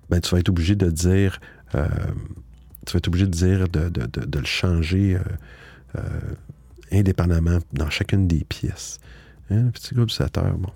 Ben, 0.09 0.19
tu 0.21 0.33
vas 0.33 0.39
être 0.39 0.49
obligé 0.49 0.75
de 0.75 0.89
dire, 0.89 1.39
tu 1.71 1.77
vas 1.77 2.97
être 2.97 3.07
obligé 3.07 3.25
de 3.25 3.31
dire 3.31 3.67
de, 3.69 3.89
de- 3.89 4.07
de- 4.07 4.25
de 4.25 4.39
le 4.39 4.45
changer 4.45 5.17
indépendamment 6.91 7.59
dans 7.73 7.89
chacune 7.89 8.27
des 8.27 8.43
pièces. 8.43 8.99
Hein, 9.49 9.63
le 9.65 9.71
petit 9.71 9.93
globalisateur, 9.93 10.57
bon. 10.57 10.71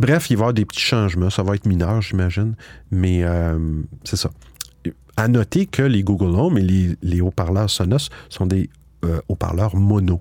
Bref, 0.00 0.30
il 0.30 0.36
va 0.36 0.40
y 0.40 0.42
avoir 0.42 0.54
des 0.54 0.64
petits 0.64 0.80
changements. 0.80 1.30
Ça 1.30 1.42
va 1.42 1.54
être 1.54 1.66
mineur, 1.66 2.00
j'imagine. 2.02 2.54
Mais 2.90 3.22
euh, 3.22 3.58
c'est 4.04 4.16
ça. 4.16 4.30
À 5.16 5.28
noter 5.28 5.66
que 5.66 5.82
les 5.82 6.02
Google 6.02 6.34
Home 6.38 6.58
et 6.58 6.96
les, 7.02 7.20
haut-parleurs 7.20 7.70
Sonos 7.70 8.08
sont 8.28 8.46
des 8.46 8.70
euh, 9.04 9.20
haut-parleurs 9.28 9.76
mono. 9.76 10.20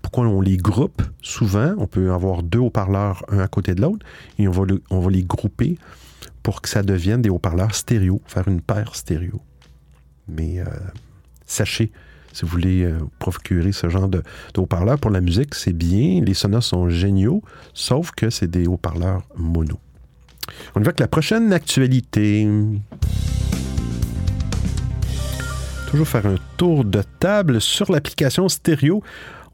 Pourquoi 0.00 0.26
on 0.26 0.40
les 0.40 0.56
groupe? 0.56 1.02
Souvent? 1.22 1.74
On 1.78 1.86
peut 1.86 2.12
avoir 2.12 2.42
deux 2.42 2.60
haut-parleurs 2.60 3.24
un 3.28 3.40
à 3.40 3.48
côté 3.48 3.74
de 3.74 3.82
l'autre 3.82 4.06
et 4.38 4.46
on 4.46 4.52
va, 4.52 4.62
on 4.90 5.00
va 5.00 5.10
les 5.10 5.24
grouper 5.24 5.76
pour 6.44 6.62
que 6.62 6.68
ça 6.68 6.84
devienne 6.84 7.22
des 7.22 7.28
haut-parleurs 7.28 7.74
stéréo, 7.74 8.22
faire 8.26 8.46
une 8.46 8.60
paire 8.60 8.94
stéréo. 8.94 9.40
Mais 10.28 10.60
euh, 10.60 10.64
sachez, 11.44 11.90
si 12.36 12.44
vous 12.44 12.50
voulez 12.50 12.84
euh, 12.84 12.98
procurer 13.18 13.72
ce 13.72 13.88
genre 13.88 14.08
de, 14.08 14.22
haut-parleurs 14.58 14.98
pour 14.98 15.10
la 15.10 15.22
musique, 15.22 15.54
c'est 15.54 15.72
bien. 15.72 16.20
Les 16.22 16.34
Sonos 16.34 16.60
sont 16.60 16.90
géniaux, 16.90 17.40
sauf 17.72 18.10
que 18.10 18.28
c'est 18.28 18.46
des 18.46 18.66
haut-parleurs 18.66 19.22
mono. 19.36 19.78
On 20.74 20.80
y 20.80 20.82
va 20.82 20.88
avec 20.88 21.00
la 21.00 21.08
prochaine 21.08 21.50
actualité. 21.54 22.46
Toujours 25.88 26.06
faire 26.06 26.26
un 26.26 26.36
tour 26.58 26.84
de 26.84 27.02
table 27.20 27.58
sur 27.58 27.90
l'application 27.90 28.50
stéréo. 28.50 29.02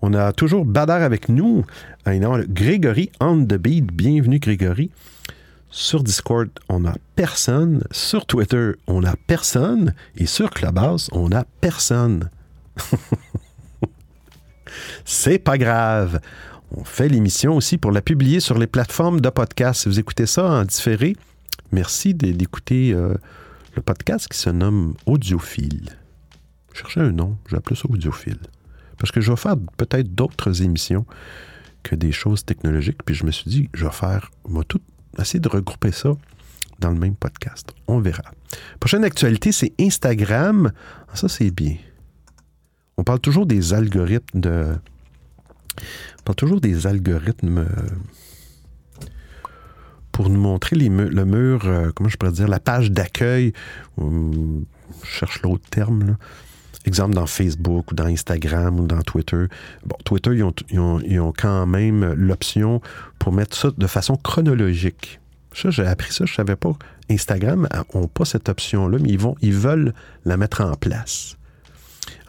On 0.01 0.13
a 0.13 0.33
toujours 0.33 0.65
Badar 0.65 1.03
avec 1.03 1.29
nous. 1.29 1.65
Non, 2.05 2.41
Grégory 2.49 3.13
on 3.21 3.45
the 3.45 3.55
beat. 3.55 3.93
Bienvenue 3.93 4.41
Grégory. 4.41 4.91
Sur 5.71 6.03
Discord, 6.03 6.49
on 6.69 6.81
n'a 6.81 6.97
personne. 7.15 7.85
Sur 7.93 8.27
Twitter, 8.27 8.73
on 8.89 9.03
n'a 9.03 9.15
personne. 9.29 9.95
Et 10.17 10.27
sur 10.27 10.51
Clubhouse, 10.51 11.11
on 11.13 11.29
n'a 11.29 11.45
personne. 11.61 12.29
C'est 15.05 15.39
pas 15.39 15.59
grave. 15.59 16.21
On 16.75 16.85
fait 16.85 17.09
l'émission 17.09 17.55
aussi 17.57 17.77
pour 17.77 17.93
la 17.93 18.01
publier 18.01 18.41
sur 18.41 18.59
les 18.59 18.67
plateformes 18.67 19.21
de 19.21 19.29
podcast. 19.29 19.83
Si 19.83 19.89
vous 19.89 20.01
écoutez 20.01 20.27
ça 20.27 20.45
en 20.45 20.65
différé, 20.65 21.17
merci 21.71 22.15
d'écouter 22.15 22.93
euh, 22.95 23.15
le 23.77 23.83
podcast 23.83 24.29
qui 24.29 24.39
se 24.39 24.51
nomme 24.51 24.95
Audiophile. 25.07 25.91
Je 26.73 26.79
cherchais 26.79 27.01
un 27.01 27.13
nom, 27.13 27.37
j'ai 27.51 27.57
appelé 27.57 27.77
ça 27.77 27.85
Audiophile. 27.91 28.41
Parce 28.99 29.13
que 29.13 29.21
je 29.21 29.31
vais 29.31 29.37
faire 29.37 29.57
peut-être 29.77 30.15
d'autres 30.15 30.63
émissions 30.63 31.05
que 31.83 31.95
des 31.95 32.13
choses 32.13 32.45
technologiques. 32.45 33.03
Puis 33.05 33.15
je 33.15 33.25
me 33.25 33.31
suis 33.31 33.51
dit, 33.51 33.69
je 33.75 33.85
vais 33.85 33.93
faire, 33.93 34.31
on 34.45 34.55
va 34.55 34.65
tout 34.65 34.81
essayer 35.19 35.41
de 35.41 35.49
regrouper 35.49 35.93
ça 35.93 36.13
dans 36.79 36.91
le 36.91 36.99
même 36.99 37.17
podcast. 37.17 37.73
On 37.87 38.01
verra. 38.01 38.23
Prochaine 38.81 39.05
actualité, 39.05 39.53
c'est 39.53 39.73
Instagram. 39.79 40.73
Ah, 41.09 41.17
ça, 41.17 41.29
c'est 41.29 41.51
bien. 41.51 41.77
On 42.97 43.05
parle 43.05 43.21
toujours 43.21 43.47
des 43.47 43.73
algorithmes 43.75 44.79
parle 46.25 46.37
toujours 46.37 46.61
des 46.61 46.87
algorithmes 46.87 47.59
euh, 47.59 49.07
pour 50.13 50.29
nous 50.29 50.41
montrer 50.41 50.77
le 50.77 51.25
mur, 51.25 51.63
euh, 51.65 51.91
comment 51.95 52.09
je 52.09 52.17
pourrais 52.17 52.33
dire, 52.33 52.49
la 52.49 52.61
page 52.61 52.91
d'accueil. 52.91 53.53
Je 53.99 54.63
cherche 55.05 55.43
l'autre 55.43 55.69
terme. 55.71 56.17
Exemple 56.85 57.15
dans 57.15 57.27
Facebook 57.27 57.93
ou 57.93 57.95
dans 57.95 58.07
Instagram 58.07 58.81
ou 58.81 58.87
dans 58.87 59.03
Twitter. 59.03 59.47
Bon, 59.87 59.97
Twitter, 60.05 60.31
ils 60.35 61.21
ont, 61.21 61.33
quand 61.33 61.65
même 61.67 62.13
l'option 62.13 62.81
pour 63.19 63.33
mettre 63.33 63.57
ça 63.57 63.71
de 63.77 63.87
façon 63.87 64.17
chronologique. 64.17 65.21
Ça, 65.55 65.71
j'ai 65.71 65.87
appris 65.87 66.13
ça, 66.13 66.25
je 66.25 66.35
savais 66.35 66.57
pas. 66.57 66.73
Instagram 67.09 67.69
n'a 67.73 67.85
pas 68.09 68.25
cette 68.25 68.49
option-là, 68.49 68.99
mais 69.01 69.11
ils, 69.11 69.19
vont, 69.19 69.37
ils 69.43 69.53
veulent 69.53 69.95
la 70.25 70.37
mettre 70.37 70.63
en 70.63 70.75
place. 70.75 71.37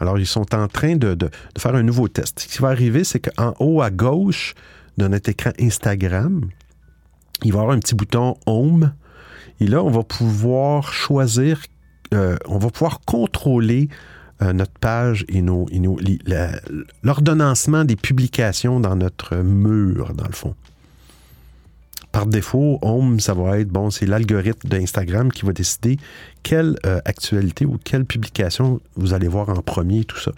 Alors, 0.04 0.18
ils 0.18 0.26
sont 0.26 0.54
en 0.54 0.68
train 0.68 0.96
de, 0.96 1.16
faire 1.56 1.74
un 1.74 1.82
nouveau 1.82 2.08
test. 2.08 2.40
Ce 2.40 2.46
qui 2.46 2.58
va 2.58 2.68
arriver, 2.68 3.04
c'est 3.04 3.20
qu'en 3.20 3.54
haut 3.58 3.80
à 3.80 3.90
gauche 3.90 4.54
de 4.98 5.08
notre 5.08 5.30
écran 5.30 5.52
Instagram, 5.58 6.42
il 7.42 7.52
va 7.54 7.58
y 7.58 7.62
avoir 7.62 7.74
un 7.74 7.78
petit 7.78 7.94
bouton 7.94 8.36
Home. 8.44 8.92
Et 9.60 9.66
là, 9.66 9.82
on 9.82 9.90
va 9.90 10.02
pouvoir 10.02 10.92
choisir, 10.92 11.62
euh, 12.12 12.36
on 12.44 12.58
va 12.58 12.68
pouvoir 12.68 13.00
contrôler 13.06 13.88
euh, 14.42 14.52
notre 14.52 14.78
page 14.78 15.24
et 15.30 15.42
l'ordonnancement 17.02 17.86
des 17.86 17.96
publications 17.96 18.80
dans 18.80 18.96
notre 18.96 19.36
mur, 19.36 20.12
dans 20.12 20.26
le 20.26 20.34
fond. 20.34 20.54
Par 22.14 22.26
défaut, 22.26 22.78
Home, 22.80 23.18
ça 23.18 23.34
va 23.34 23.58
être, 23.58 23.70
bon, 23.70 23.90
c'est 23.90 24.06
l'algorithme 24.06 24.68
d'Instagram 24.68 25.32
qui 25.32 25.44
va 25.44 25.52
décider 25.52 25.96
quelle 26.44 26.76
euh, 26.86 27.00
actualité 27.04 27.66
ou 27.66 27.76
quelle 27.82 28.04
publication 28.04 28.80
vous 28.94 29.14
allez 29.14 29.26
voir 29.26 29.48
en 29.48 29.60
premier, 29.62 30.04
tout 30.04 30.20
ça. 30.20 30.30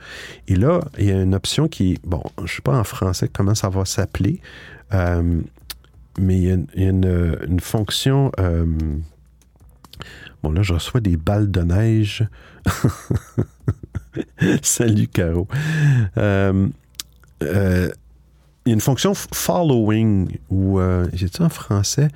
Et 0.48 0.56
là, 0.56 0.80
il 0.96 1.04
y 1.04 1.12
a 1.12 1.20
une 1.20 1.34
option 1.34 1.68
qui 1.68 1.92
est, 1.92 1.98
bon, 2.02 2.22
je 2.38 2.42
ne 2.44 2.48
sais 2.48 2.62
pas 2.62 2.78
en 2.78 2.82
français 2.82 3.28
comment 3.30 3.54
ça 3.54 3.68
va 3.68 3.84
s'appeler, 3.84 4.40
euh, 4.94 5.42
mais 6.18 6.38
il 6.38 6.44
y 6.44 6.50
a, 6.50 6.88
une, 6.88 7.60
fonction. 7.60 8.32
Euh, 8.40 8.64
bon, 10.42 10.52
là, 10.52 10.62
je 10.62 10.72
reçois 10.72 11.02
des 11.02 11.18
balles 11.18 11.50
de 11.50 11.60
neige. 11.60 12.26
Salut, 14.62 15.08
Caro. 15.08 15.46
Il 18.66 18.70
y 18.70 18.72
a 18.72 18.74
une 18.74 18.80
fonction 18.80 19.14
following, 19.14 20.28
ou 20.50 20.80
j'ai 21.12 21.26
dit 21.26 21.40
en 21.40 21.48
français, 21.48 22.08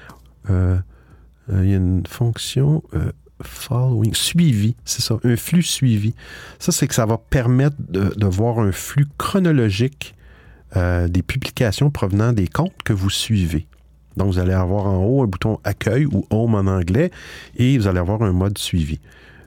il 0.49 0.83
y 1.49 1.73
a 1.73 1.77
une 1.77 2.05
fonction 2.07 2.83
following, 3.43 4.15
suivi, 4.15 4.77
c'est 4.85 5.03
ça, 5.03 5.17
un 5.25 5.37
flux 5.37 5.63
suivi. 5.63 6.15
Ça, 6.59 6.73
c'est 6.73 6.87
que 6.87 6.95
ça 6.95 7.07
va 7.07 7.19
permettre 7.19 7.77
de, 7.79 8.27
voir 8.27 8.59
un 8.59 8.73
flux 8.73 9.07
chronologique 9.19 10.15
euh, 10.77 11.09
des 11.09 11.23
publications 11.23 11.91
provenant 11.91 12.33
des 12.33 12.49
comptes 12.49 12.83
que 12.85 12.93
vous 12.93 13.11
suivez. 13.11 13.67
Donc, 14.17 14.33
vous 14.33 14.39
allez 14.39 14.53
avoir 14.53 14.87
en 14.87 15.05
haut 15.05 15.23
un 15.23 15.27
bouton 15.27 15.59
accueil 15.65 16.07
ou 16.07 16.27
home 16.31 16.55
en 16.55 16.67
anglais 16.67 17.11
et 17.57 17.79
vous 17.79 17.87
allez 17.87 17.99
avoir 17.99 18.23
un 18.23 18.33
mode 18.33 18.59
suivi. 18.59 19.01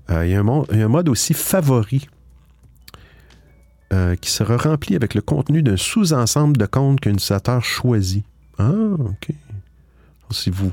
Euh, 0.10 0.26
il, 0.26 0.32
y 0.32 0.36
a 0.36 0.39
un, 0.39 0.88
mode 0.88 1.10
aussi 1.10 1.34
favori 1.34 2.08
euh, 3.94 4.16
qui 4.16 4.32
sera 4.32 4.58
rempli 4.58 4.96
avec 4.96 5.14
le 5.14 5.22
contenu 5.22 5.62
d'un 5.62 5.78
sous-ensemble 5.78 6.58
de 6.58 6.66
comptes 6.66 7.00
qu'un 7.00 7.12
utilisateur 7.12 7.64
choisit. 7.64 8.26
Ah, 8.58 8.72
OK. 8.72 9.30
Si 10.32 10.50
vous, 10.50 10.72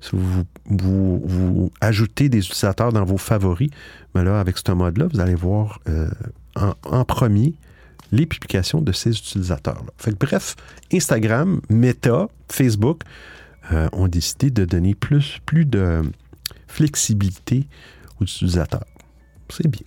si 0.00 0.10
vous, 0.12 0.44
vous, 0.66 1.72
ajoutez 1.80 2.28
des 2.28 2.38
utilisateurs 2.38 2.92
dans 2.92 3.04
vos 3.04 3.16
favoris, 3.16 3.70
mais 4.14 4.22
là, 4.22 4.38
avec 4.38 4.56
ce 4.56 4.70
mode-là, 4.70 5.08
vous 5.12 5.18
allez 5.18 5.34
voir 5.34 5.80
euh, 5.88 6.08
en, 6.54 7.04
premier 7.04 7.54
les 8.12 8.26
publications 8.26 8.80
de 8.80 8.92
ces 8.92 9.18
utilisateurs-là. 9.18 9.90
Fait 9.98 10.16
bref, 10.16 10.54
Instagram, 10.92 11.60
Meta, 11.70 12.28
Facebook 12.48 13.02
euh, 13.72 13.88
ont 13.92 14.06
décidé 14.06 14.50
de 14.50 14.64
donner 14.64 14.94
plus, 14.94 15.40
plus 15.44 15.64
de 15.64 16.02
flexibilité 16.68 17.66
aux 18.20 18.24
utilisateurs. 18.24 18.86
C'est 19.48 19.66
bien. 19.66 19.82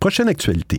Prochaine 0.00 0.28
actualité. 0.28 0.78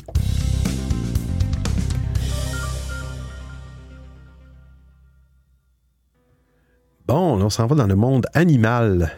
Bon, 7.06 7.41
on 7.41 7.49
s'en 7.49 7.68
va 7.68 7.76
dans 7.76 7.88
le 7.88 7.95
monde 7.95 8.28
animal. 8.34 9.12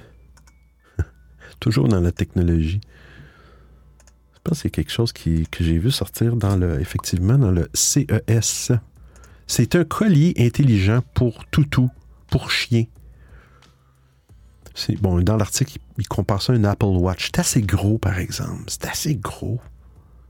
Toujours 1.59 1.87
dans 1.87 2.01
la 2.01 2.11
technologie. 2.11 2.81
Je 4.33 4.39
pense 4.43 4.57
que 4.57 4.61
c'est 4.63 4.69
quelque 4.71 4.91
chose 4.91 5.13
que 5.13 5.43
j'ai 5.59 5.77
vu 5.77 5.91
sortir 5.91 6.35
dans 6.35 6.55
le, 6.55 6.79
effectivement 6.79 7.37
dans 7.37 7.51
le 7.51 7.69
CES. 7.73 8.71
C'est 9.47 9.75
un 9.75 9.83
collier 9.83 10.33
intelligent 10.39 11.01
pour 11.13 11.45
toutou, 11.45 11.89
pour 12.29 12.49
chien. 12.49 12.85
Bon, 14.99 15.21
dans 15.21 15.37
l'article, 15.37 15.77
il, 15.97 16.07
compare 16.07 16.41
ça 16.41 16.53
à 16.53 16.55
un 16.55 16.63
Apple 16.63 16.85
Watch. 16.85 17.27
C'est 17.27 17.39
assez 17.39 17.61
gros, 17.61 17.97
par 17.97 18.17
exemple. 18.19 18.63
C'est 18.67 18.85
assez 18.85 19.15
gros. 19.15 19.59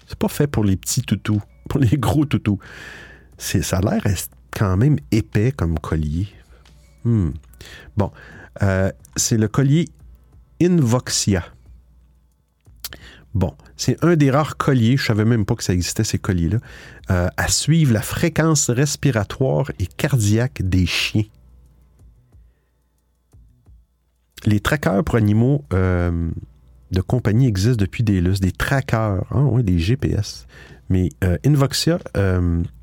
C'est 0.07 0.19
pas 0.19 0.27
fait 0.27 0.47
pour 0.47 0.63
les 0.63 0.75
petits 0.75 1.01
toutous, 1.01 1.41
pour 1.69 1.79
les 1.79 1.97
gros 1.97 2.25
toutous. 2.25 2.59
C'est, 3.37 3.61
ça 3.61 3.77
a 3.77 3.81
l'air 3.81 4.03
quand 4.51 4.77
même 4.77 4.97
épais 5.11 5.51
comme 5.51 5.79
collier. 5.79 6.27
Hmm. 7.05 7.29
Bon, 7.95 8.11
euh, 8.63 8.91
c'est 9.15 9.37
le 9.37 9.47
collier 9.47 9.87
Invoxia. 10.61 11.45
Bon, 13.35 13.53
c'est 13.75 14.03
un 14.03 14.15
des 14.15 14.31
rares 14.31 14.57
colliers, 14.57 14.97
je 14.97 15.03
ne 15.03 15.07
savais 15.07 15.25
même 15.25 15.45
pas 15.45 15.55
que 15.55 15.63
ça 15.63 15.73
existait, 15.73 16.05
ces 16.05 16.17
colliers-là, 16.17 16.57
euh, 17.11 17.27
à 17.35 17.47
suivre 17.47 17.93
la 17.93 18.01
fréquence 18.01 18.69
respiratoire 18.69 19.71
et 19.77 19.85
cardiaque 19.85 20.61
des 20.63 20.85
chiens. 20.85 21.25
Les 24.45 24.59
trackers 24.59 25.03
pour 25.03 25.15
animaux 25.15 25.65
euh, 25.73 26.31
de 26.91 27.01
compagnie 27.01 27.47
existent 27.47 27.81
depuis 27.81 28.03
des 28.03 28.21
lustres, 28.21 28.45
des 28.45 28.51
trackers, 28.51 29.25
hein, 29.31 29.59
des 29.61 29.79
GPS. 29.79 30.47
Mais 30.87 31.09
Invoxia 31.43 31.99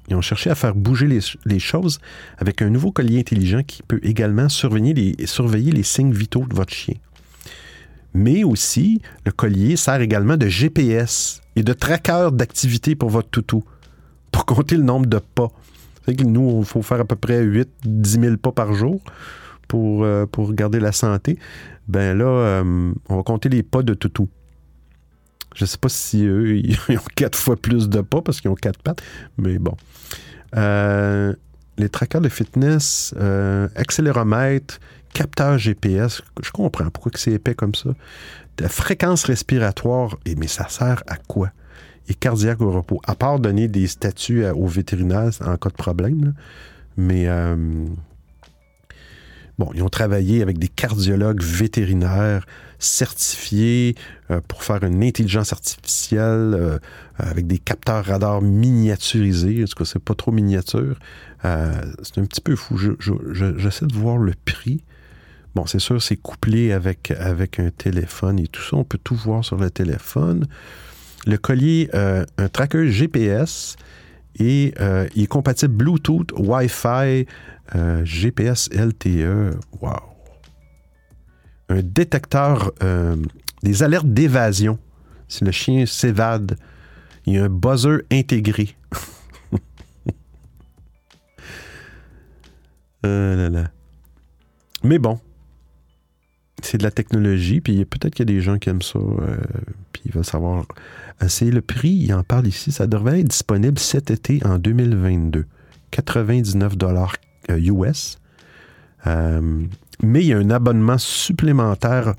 ils 0.09 0.17
ont 0.17 0.21
cherché 0.21 0.51
à 0.51 0.55
faire 0.55 0.75
bouger 0.75 1.07
les, 1.07 1.59
choses 1.59 2.01
avec 2.39 2.61
un 2.63 2.71
nouveau 2.71 2.93
collier 2.93 3.21
intelligent 3.21 3.63
qui 3.63 3.83
peut 3.83 4.01
également 4.03 4.49
surveiller 4.49 4.95
les, 4.95 5.83
signes 5.83 6.13
vitaux 6.13 6.45
de 6.47 6.55
votre 6.55 6.73
chien. 6.73 6.95
Mais 8.15 8.45
aussi, 8.45 9.01
le 9.25 9.33
collier 9.33 9.77
sert 9.77 10.01
également 10.01 10.37
de 10.37 10.47
GPS 10.47 11.41
et 11.57 11.63
de 11.63 11.73
tracker 11.73 12.29
d'activité 12.33 12.95
pour 12.95 13.11
votre 13.11 13.31
toutou, 13.31 13.65
pour 14.31 14.45
compter 14.45 14.77
le 14.77 14.83
nombre 14.83 15.07
de 15.07 15.19
pas. 15.19 15.49
C'est 16.05 16.17
que 16.17 16.25
nous, 16.25 16.59
il 16.61 16.67
faut 16.67 16.83
faire 16.83 17.01
à 17.01 17.05
peu 17.05 17.17
près 17.17 17.43
8-10 17.43 17.67
000 18.21 18.37
pas 18.37 18.53
par 18.53 18.75
jour 18.75 19.01
pour, 19.69 20.05
euh, 20.05 20.27
pour 20.27 20.53
garder 20.53 20.81
la 20.81 20.93
santé. 20.93 21.39
Ben 21.89 22.19
là, 22.19 22.25
euh, 22.25 22.93
on 23.09 23.17
va 23.17 23.23
compter 23.23 23.49
les 23.49 23.63
pas 23.63 23.83
de 23.83 23.95
toutou. 23.95 24.29
Je 25.55 25.65
sais 25.65 25.79
pas 25.79 25.89
si 25.89 26.25
eux, 26.25 26.57
ils 26.65 26.77
ont 26.91 27.07
quatre 27.15 27.39
fois 27.39 27.57
plus 27.57 27.89
de 27.89 28.01
pas 28.01 28.23
parce 28.23 28.41
qu'ils 28.41 28.51
ont 28.51 28.55
quatre 28.55 28.81
pattes, 28.83 29.03
mais 29.39 29.59
bon. 29.59 29.77
Euh, 30.57 31.35
les 31.79 31.89
trackers 31.89 32.21
de 32.21 32.29
fitness, 32.29 33.15
euh, 33.19 33.69
accéléromètre, 33.75 34.79
capteur 35.15 35.59
GPS, 35.59 36.23
je 36.43 36.51
comprends 36.51 36.91
pourquoi 36.91 37.13
c'est 37.15 37.33
épais 37.33 37.55
comme 37.55 37.75
ça. 37.75 37.91
La 38.59 38.69
fréquence 38.69 39.25
respiratoire, 39.25 40.19
mais 40.37 40.47
ça 40.47 40.69
sert 40.69 41.03
à 41.07 41.17
quoi? 41.17 41.51
Et 42.09 42.15
cardiaque 42.15 42.61
au 42.61 42.71
repos, 42.71 43.01
à 43.07 43.15
part 43.15 43.39
donner 43.39 43.69
des 43.69 43.87
statuts 43.87 44.45
aux 44.45 44.67
vétérinaires 44.67 45.31
en 45.45 45.57
cas 45.57 45.71
de 45.71 45.75
problème. 45.75 46.35
Mais 46.97 47.29
euh, 47.29 47.87
bon, 49.59 49.71
ils 49.75 49.83
ont 49.83 49.89
travaillé 49.89 50.43
avec 50.43 50.59
des 50.59 50.69
cardiologues 50.69 51.43
vétérinaires 51.43 52.45
certifié 52.83 53.95
euh, 54.31 54.41
pour 54.47 54.65
faire 54.65 54.83
une 54.83 55.03
intelligence 55.05 55.53
artificielle 55.53 56.55
euh, 56.55 56.79
avec 57.17 57.47
des 57.47 57.59
capteurs 57.59 58.05
radars 58.05 58.43
miniaturisés. 58.43 59.63
En 59.63 59.67
tout 59.67 59.77
cas, 59.77 59.85
c'est 59.85 60.03
pas 60.03 60.15
trop 60.15 60.33
miniature. 60.33 60.99
Euh, 61.45 61.73
c'est 62.03 62.19
un 62.19 62.25
petit 62.25 62.41
peu 62.41 62.57
fou. 62.57 62.77
J'essaie 62.77 63.87
de 63.87 63.95
voir 63.95 64.19
le 64.19 64.35
prix. 64.45 64.83
Bon, 65.55 65.67
c'est 65.67 65.79
sûr, 65.79 66.03
c'est 66.03 66.17
couplé 66.17 66.73
avec, 66.73 67.13
avec 67.13 67.61
un 67.61 67.71
téléphone 67.71 68.41
et 68.41 68.49
tout 68.49 68.63
ça. 68.63 68.77
On 68.77 68.85
peut 68.85 68.99
tout 69.03 69.17
voir 69.17 69.45
sur 69.45 69.57
le 69.57 69.71
téléphone. 69.71 70.47
Le 71.27 71.39
collier, 71.39 71.89
un 71.93 72.49
tracker 72.49 72.91
GPS 72.91 73.77
et 74.39 74.75
il 75.15 75.23
est 75.23 75.27
compatible 75.27 75.75
Bluetooth, 75.75 76.33
Wi-Fi, 76.39 77.27
GPS 78.05 78.69
LTE. 78.73 79.57
Wow 79.81 80.13
un 81.73 81.83
détecteur, 81.83 82.73
euh, 82.83 83.17
des 83.63 83.83
alertes 83.83 84.07
d'évasion. 84.07 84.79
Si 85.29 85.45
le 85.45 85.51
chien 85.51 85.87
s'évade, 85.87 86.57
il 87.27 87.35
y 87.35 87.39
a 87.39 87.45
un 87.45 87.49
buzzer 87.49 88.03
intégré. 88.11 88.75
Euh, 93.05 93.65
Mais 94.85 95.01
bon, 95.01 95.19
c'est 96.63 96.79
de 96.79 96.85
la 96.85 96.93
technologie, 96.93 97.61
puis 97.61 97.85
peut-être 97.85 98.15
qu'il 98.15 98.31
y 98.31 98.31
a 98.31 98.33
des 98.33 98.41
gens 98.41 98.61
qui 98.61 98.69
aiment 98.69 98.81
ça, 98.81 99.01
euh, 99.01 99.37
puis 99.93 100.03
ils 100.05 100.13
veulent 100.13 100.25
savoir. 100.25 100.67
C'est 101.29 101.51
le 101.51 101.61
prix, 101.61 101.91
il 101.91 102.15
en 102.15 102.23
parle 102.23 102.47
ici, 102.47 102.73
ça 102.73 102.87
devrait 102.87 103.21
être 103.21 103.29
disponible 103.29 103.79
cet 103.79 104.11
été 104.11 104.41
en 104.45 104.59
2022. 104.59 105.47
99 105.91 106.77
dollars 106.77 107.17
US. 107.51 108.19
Mais 110.03 110.21
il 110.21 110.27
y 110.27 110.33
a 110.33 110.39
un 110.39 110.51
abonnement 110.51 110.99
supplémentaire 110.99 112.15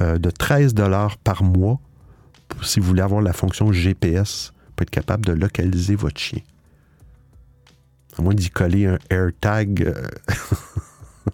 euh, 0.00 0.18
de 0.18 0.30
13 0.30 0.74
dollars 0.74 1.16
par 1.18 1.42
mois 1.42 1.80
si 2.62 2.80
vous 2.80 2.86
voulez 2.86 3.02
avoir 3.02 3.22
la 3.22 3.32
fonction 3.32 3.72
GPS 3.72 4.52
pour 4.74 4.82
être 4.82 4.90
capable 4.90 5.24
de 5.24 5.32
localiser 5.32 5.94
votre 5.94 6.18
chien. 6.18 6.40
À 8.18 8.22
moins 8.22 8.34
d'y 8.34 8.50
coller 8.50 8.86
un 8.86 8.98
AirTag. 9.08 9.82
Euh, 9.82 10.08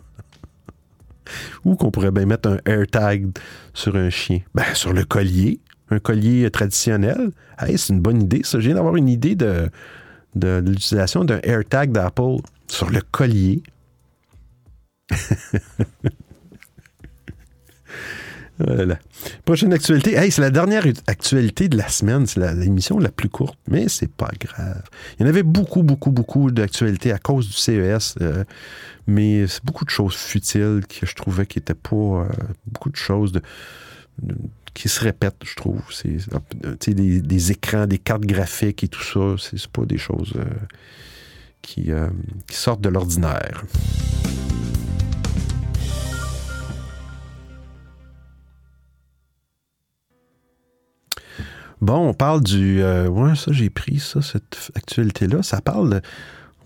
ou 1.65 1.75
qu'on 1.77 1.91
pourrait 1.91 2.11
bien 2.11 2.27
mettre 2.27 2.51
un 2.51 2.59
AirTag 2.67 3.31
sur 3.73 3.97
un 3.97 4.11
chien. 4.11 4.41
Ben, 4.55 4.75
sur 4.75 4.93
le 4.93 5.05
collier. 5.05 5.59
Un 5.91 5.99
collier 5.99 6.51
traditionnel. 6.51 7.31
Hey, 7.59 7.79
c'est 7.79 7.93
une 7.93 8.01
bonne 8.01 8.23
idée, 8.23 8.41
ça. 8.45 8.59
Je 8.59 8.67
viens 8.67 8.75
d'avoir 8.75 8.97
une 8.97 9.09
idée 9.09 9.35
de, 9.37 9.71
de 10.35 10.63
l'utilisation 10.65 11.25
d'un 11.25 11.41
AirTag 11.43 11.93
d'Apple 11.93 12.39
sur 12.67 12.91
le 12.91 13.01
collier. 13.01 13.63
Voilà. 18.59 18.99
Prochaine 19.45 19.73
actualité. 19.73 20.15
Hey, 20.15 20.31
c'est 20.31 20.41
la 20.41 20.51
dernière 20.51 20.85
actualité 21.07 21.69
de 21.69 21.77
la 21.77 21.89
semaine. 21.89 22.27
C'est 22.27 22.41
l'émission 22.55 22.99
la, 22.99 23.11
plus 23.11 23.29
courte, 23.29 23.59
mais 23.69 23.89
c'est 23.89 24.11
pas 24.11 24.31
grave. 24.41 24.83
Il 25.19 25.23
y 25.23 25.27
en 25.27 25.29
avait 25.29 25.43
beaucoup, 25.43 25.83
beaucoup, 25.83 26.11
beaucoup 26.11 26.51
d'actualités 26.51 27.13
à 27.13 27.19
cause 27.19 27.49
du 27.49 27.53
CES, 27.53 28.15
euh, 28.23 28.45
mais 29.07 29.47
c'est 29.47 29.65
beaucoup 29.65 29.85
de 29.85 29.91
choses 29.91 30.15
futiles 30.15 30.83
que 30.89 31.07
je 31.07 31.15
trouvais 31.15 31.47
qui 31.47 31.59
n'étaient 31.59 31.75
pas. 31.75 31.97
Euh, 31.97 32.29
beaucoup 32.67 32.89
de 32.89 32.97
choses 32.97 33.33
de, 33.33 33.43
qui 34.77 34.91
se 34.91 35.01
répètent, 35.01 35.43
je 35.45 35.55
trouve. 35.55 35.81
C'est 35.91 36.95
des, 36.95 37.51
écrans, 37.53 37.87
des 37.87 37.99
cartes 37.99 38.27
graphiques 38.27 38.85
et 38.85 38.89
tout 38.89 39.03
ça. 39.03 39.35
C'est 39.39 39.67
pas 39.69 39.87
des 39.87 39.97
choses 39.99 40.35
euh, 40.37 40.45
qui, 41.63 41.91
qui 42.47 42.57
sortent 42.57 42.83
de 42.83 42.91
l'ordinaire. 42.91 43.65
Bon, 51.81 52.09
on 52.09 52.15
parle 52.15 52.43
du. 52.43 52.83
Euh, 52.83 53.09
ouais, 53.09 53.35
ça, 53.35 53.53
j'ai 53.53 53.71
pris 53.71 53.99
ça, 53.99 54.21
cette 54.21 54.71
actualité-là. 54.75 55.43
Ça 55.43 55.61
parle 55.61 56.01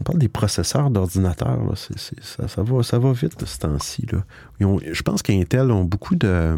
On 0.01 0.05
parle 0.05 0.19
des 0.19 0.29
processeurs 0.29 0.91
d'ordinateurs. 0.91 1.61
Ça, 1.77 2.63
va, 2.63 2.83
ça 2.83 2.99
va 2.99 3.13
vite 3.13 3.39
de 3.39 3.47
ce 3.47 3.59
temps-ci. 3.59 4.07
Je 4.61 5.03
pense 5.03 5.23
qu'Intel 5.23 5.71
ont 5.71 5.85
beaucoup 5.85 6.17
de. 6.17 6.55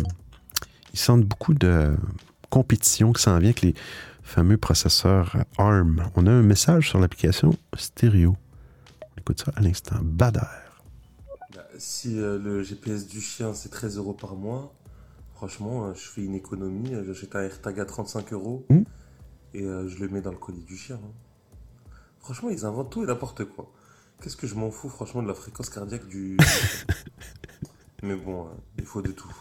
Ils 0.92 0.98
sentent 0.98 1.24
beaucoup 1.24 1.54
de 1.54 1.96
compétition 2.50 3.12
qui 3.12 3.22
s'en 3.22 3.38
vient 3.38 3.48
avec 3.48 3.62
les 3.62 3.74
fameux 4.22 4.56
processeurs 4.56 5.36
ARM. 5.58 6.10
On 6.16 6.26
a 6.26 6.30
un 6.30 6.42
message 6.42 6.88
sur 6.88 6.98
l'application 6.98 7.56
stéréo. 7.76 8.36
On 9.02 9.20
écoute 9.20 9.42
ça 9.44 9.52
à 9.56 9.60
l'instant. 9.60 9.96
Bader. 10.02 10.40
Bah, 11.54 11.66
si 11.78 12.18
euh, 12.18 12.38
le 12.38 12.62
GPS 12.62 13.06
du 13.06 13.20
chien, 13.20 13.54
c'est 13.54 13.68
13 13.70 13.96
euros 13.96 14.14
par 14.14 14.36
mois, 14.36 14.74
Franchement, 15.42 15.86
euh, 15.86 15.94
je 15.94 16.08
fais 16.08 16.24
une 16.24 16.36
économie. 16.36 16.94
Euh, 16.94 17.02
j'achète 17.04 17.34
un 17.34 17.42
AirTag 17.42 17.80
à 17.80 17.84
35 17.84 18.32
euros 18.32 18.64
hmm. 18.70 18.82
et 19.54 19.64
euh, 19.64 19.88
je 19.88 19.98
le 19.98 20.08
mets 20.08 20.20
dans 20.20 20.30
le 20.30 20.36
colis 20.36 20.62
du 20.62 20.76
chien. 20.76 21.00
Hein. 21.02 21.90
Franchement, 22.20 22.48
ils 22.50 22.64
inventent 22.64 22.92
tout 22.92 23.02
et 23.02 23.06
n'importe 23.06 23.44
quoi. 23.46 23.68
Qu'est-ce 24.20 24.36
que 24.36 24.46
je 24.46 24.54
m'en 24.54 24.70
fous, 24.70 24.88
franchement, 24.88 25.20
de 25.20 25.26
la 25.26 25.34
fréquence 25.34 25.68
cardiaque 25.68 26.06
du. 26.06 26.36
Mais 28.04 28.14
bon, 28.14 28.50
il 28.78 28.84
faut 28.84 29.02
de 29.02 29.10
tout. 29.10 29.34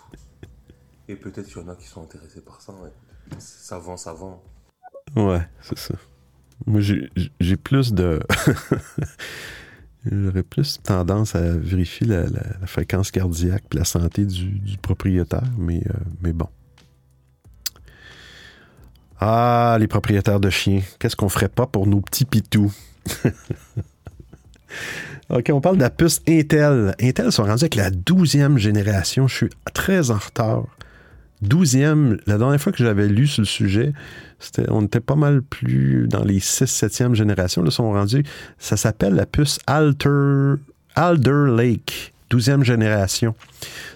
Peut-être 1.16 1.47
qu'il 1.47 1.62
y 1.62 1.66
en 1.66 1.68
a 1.70 1.76
qui 1.76 1.88
sont 1.88 2.03
intéressés 2.03 2.41
par 2.41 2.62
ça. 2.62 2.74
Ça 3.39 3.80
vend, 3.80 3.97
ça 3.97 4.14
vend. 4.14 4.41
Ouais, 5.16 5.41
c'est 5.62 5.78
ça. 5.78 5.95
Moi, 6.66 6.82
j'ai 6.82 7.57
plus 7.57 7.93
de. 7.93 8.20
J'aurais 10.12 10.43
plus 10.43 10.82
tendance 10.82 11.36
à 11.36 11.41
vérifier 11.57 12.07
la, 12.07 12.26
fréquence 12.66 13.12
cardiaque 13.12 13.64
et 13.72 13.78
la 13.78 13.86
santé 13.86 14.26
du, 14.26 14.78
propriétaire, 14.82 15.43
mais, 15.57 15.84
euh, 15.88 15.93
mais 16.22 16.34
bon. 16.34 16.47
Ah, 19.20 19.78
les 19.80 19.88
propriétaires 19.88 20.39
de 20.39 20.49
chiens, 20.49 20.82
qu'est-ce 20.97 21.16
qu'on 21.16 21.30
ferait 21.30 21.49
pas 21.49 21.68
pour 21.68 21.86
nos 21.86 22.01
petits 22.01 22.26
pitous? 22.26 22.74
OK, 25.30 25.51
on 25.53 25.62
parle 25.62 25.78
de 25.78 25.84
la 25.84 25.91
puce 25.91 26.22
Intel. 26.28 26.95
Intel 26.99 27.32
sont 27.32 27.43
rendus 27.43 27.64
avec 27.64 27.76
la 27.76 27.91
douzième 27.91 28.57
génération. 28.57 29.28
Je 29.28 29.36
suis 29.36 29.49
très 29.74 30.09
en 30.09 30.18
retard. 30.18 30.66
Douzième, 31.41 32.19
la 32.27 32.37
dernière 32.37 32.61
fois 32.61 32.71
que 32.71 32.83
j'avais 32.83 33.07
lu 33.07 33.25
sur 33.25 33.41
le 33.41 33.47
sujet, 33.47 33.93
on 34.67 34.85
était 34.85 34.99
pas 34.99 35.15
mal 35.15 35.41
plus 35.41 36.07
dans 36.07 36.23
les 36.23 36.39
6 36.39 36.65
7e 36.65 37.15
générations. 37.15 37.63
Là, 37.63 37.71
sont 37.71 37.91
rendus. 37.91 38.23
Ça 38.59 38.77
s'appelle 38.77 39.15
la 39.15 39.25
puce 39.25 39.57
Alter, 39.65 40.53
Alder 40.93 41.45
Lake, 41.55 42.13
12e 42.29 42.63
génération. 42.63 43.33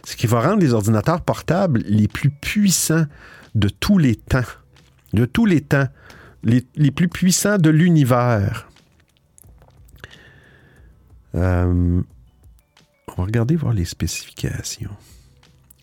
Ce 0.03 0.15
qui 0.15 0.25
va 0.25 0.41
rendre 0.41 0.61
les 0.61 0.73
ordinateurs 0.73 1.21
portables 1.21 1.83
les 1.85 2.07
plus 2.07 2.31
puissants 2.31 3.05
de 3.53 3.69
tous 3.69 3.99
les 3.99 4.15
temps. 4.15 4.41
De 5.13 5.25
tous 5.25 5.45
les 5.45 5.61
temps. 5.61 5.87
Les, 6.43 6.61
plus 6.91 7.09
puissants 7.09 7.57
de 7.57 7.69
l'univers. 7.69 8.67
Euh, 11.35 12.01
on 13.07 13.13
va 13.17 13.23
regarder 13.23 13.55
voir 13.55 13.73
les 13.73 13.85
spécifications. 13.85 14.91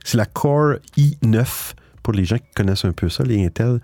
C'est 0.05 0.17
la 0.17 0.27
Core 0.27 0.77
i9 0.97 1.75
pour 2.03 2.13
les 2.13 2.25
gens 2.25 2.39
qui 2.39 2.51
connaissent 2.55 2.85
un 2.85 2.93
peu 2.93 3.09
ça, 3.09 3.25
les 3.25 3.45
Intel. 3.45 3.81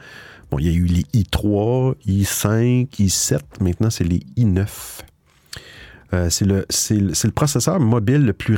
Bon, 0.50 0.58
il 0.58 0.66
y 0.66 0.70
a 0.70 0.72
eu 0.72 0.84
les 0.84 1.02
i3, 1.14 1.94
i5, 2.06 2.88
i7, 2.90 3.40
maintenant 3.60 3.90
c'est 3.90 4.04
les 4.04 4.20
i9. 4.36 4.66
Euh, 6.14 6.30
c'est 6.30 6.46
le, 6.46 6.66
le, 6.90 7.30
processeur 7.30 7.78
mobile 7.80 8.24
le 8.24 8.32
plus 8.32 8.56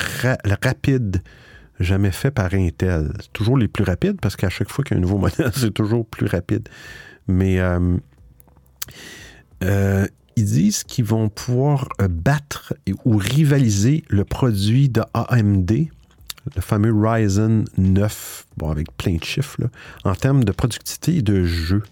rapide 0.62 1.20
jamais 1.80 2.12
fait 2.12 2.30
par 2.30 2.54
Intel. 2.54 3.12
Toujours 3.32 3.58
les 3.58 3.66
plus 3.66 3.84
rapides 3.84 4.20
parce 4.20 4.36
qu'à 4.36 4.50
chaque 4.50 4.70
fois 4.70 4.84
qu'il 4.84 4.96
y 4.96 4.98
a 4.98 4.98
un 4.98 5.02
nouveau 5.02 5.18
modèle, 5.18 5.50
c'est 5.54 5.74
toujours 5.74 6.06
plus 6.06 6.26
rapide. 6.26 6.68
Mais 7.26 7.58
euh, 7.58 7.96
euh, 9.64 10.06
ils 10.36 10.44
disent 10.44 10.84
qu'ils 10.84 11.04
vont 11.04 11.28
pouvoir 11.28 11.88
battre 12.08 12.74
ou 13.04 13.16
rivaliser 13.16 14.04
le 14.08 14.24
produit 14.24 14.88
de 14.88 15.02
AMD 15.14 15.72
le 16.54 16.60
fameux 16.60 16.92
Ryzen 16.94 17.64
9, 17.76 18.46
bon, 18.56 18.70
avec 18.70 18.96
plein 18.96 19.16
de 19.16 19.24
chiffres, 19.24 19.58
en 20.04 20.14
termes 20.14 20.44
de 20.44 20.52
productivité 20.52 21.16
et 21.16 21.22
de 21.22 21.44
jeu. 21.44 21.82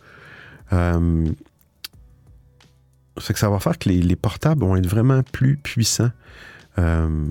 Euh, 0.73 1.29
c'est 3.19 3.33
que 3.33 3.39
ça 3.39 3.51
va 3.51 3.59
faire 3.59 3.79
que 3.79 3.89
les, 3.89 4.17
portables 4.17 4.61
vont 4.61 4.77
être 4.77 4.87
vraiment 4.87 5.23
plus 5.23 5.57
puissants 5.57 6.13
euh, 6.79 7.27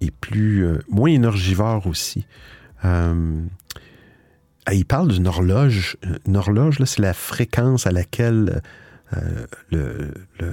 et 0.00 0.10
plus 0.10 0.64
euh, 0.64 0.78
moins 0.88 1.10
énergivores 1.10 1.86
aussi. 1.86 2.26
il 2.84 3.48
parle 4.86 5.08
d'une 5.08 5.26
horloge. 5.26 5.96
Une 6.26 6.36
horloge, 6.36 6.76
c'est 6.84 7.00
la 7.00 7.14
fréquence 7.14 7.86
à 7.86 7.90
laquelle 7.90 8.62
le, 9.70 10.12
le 10.38 10.52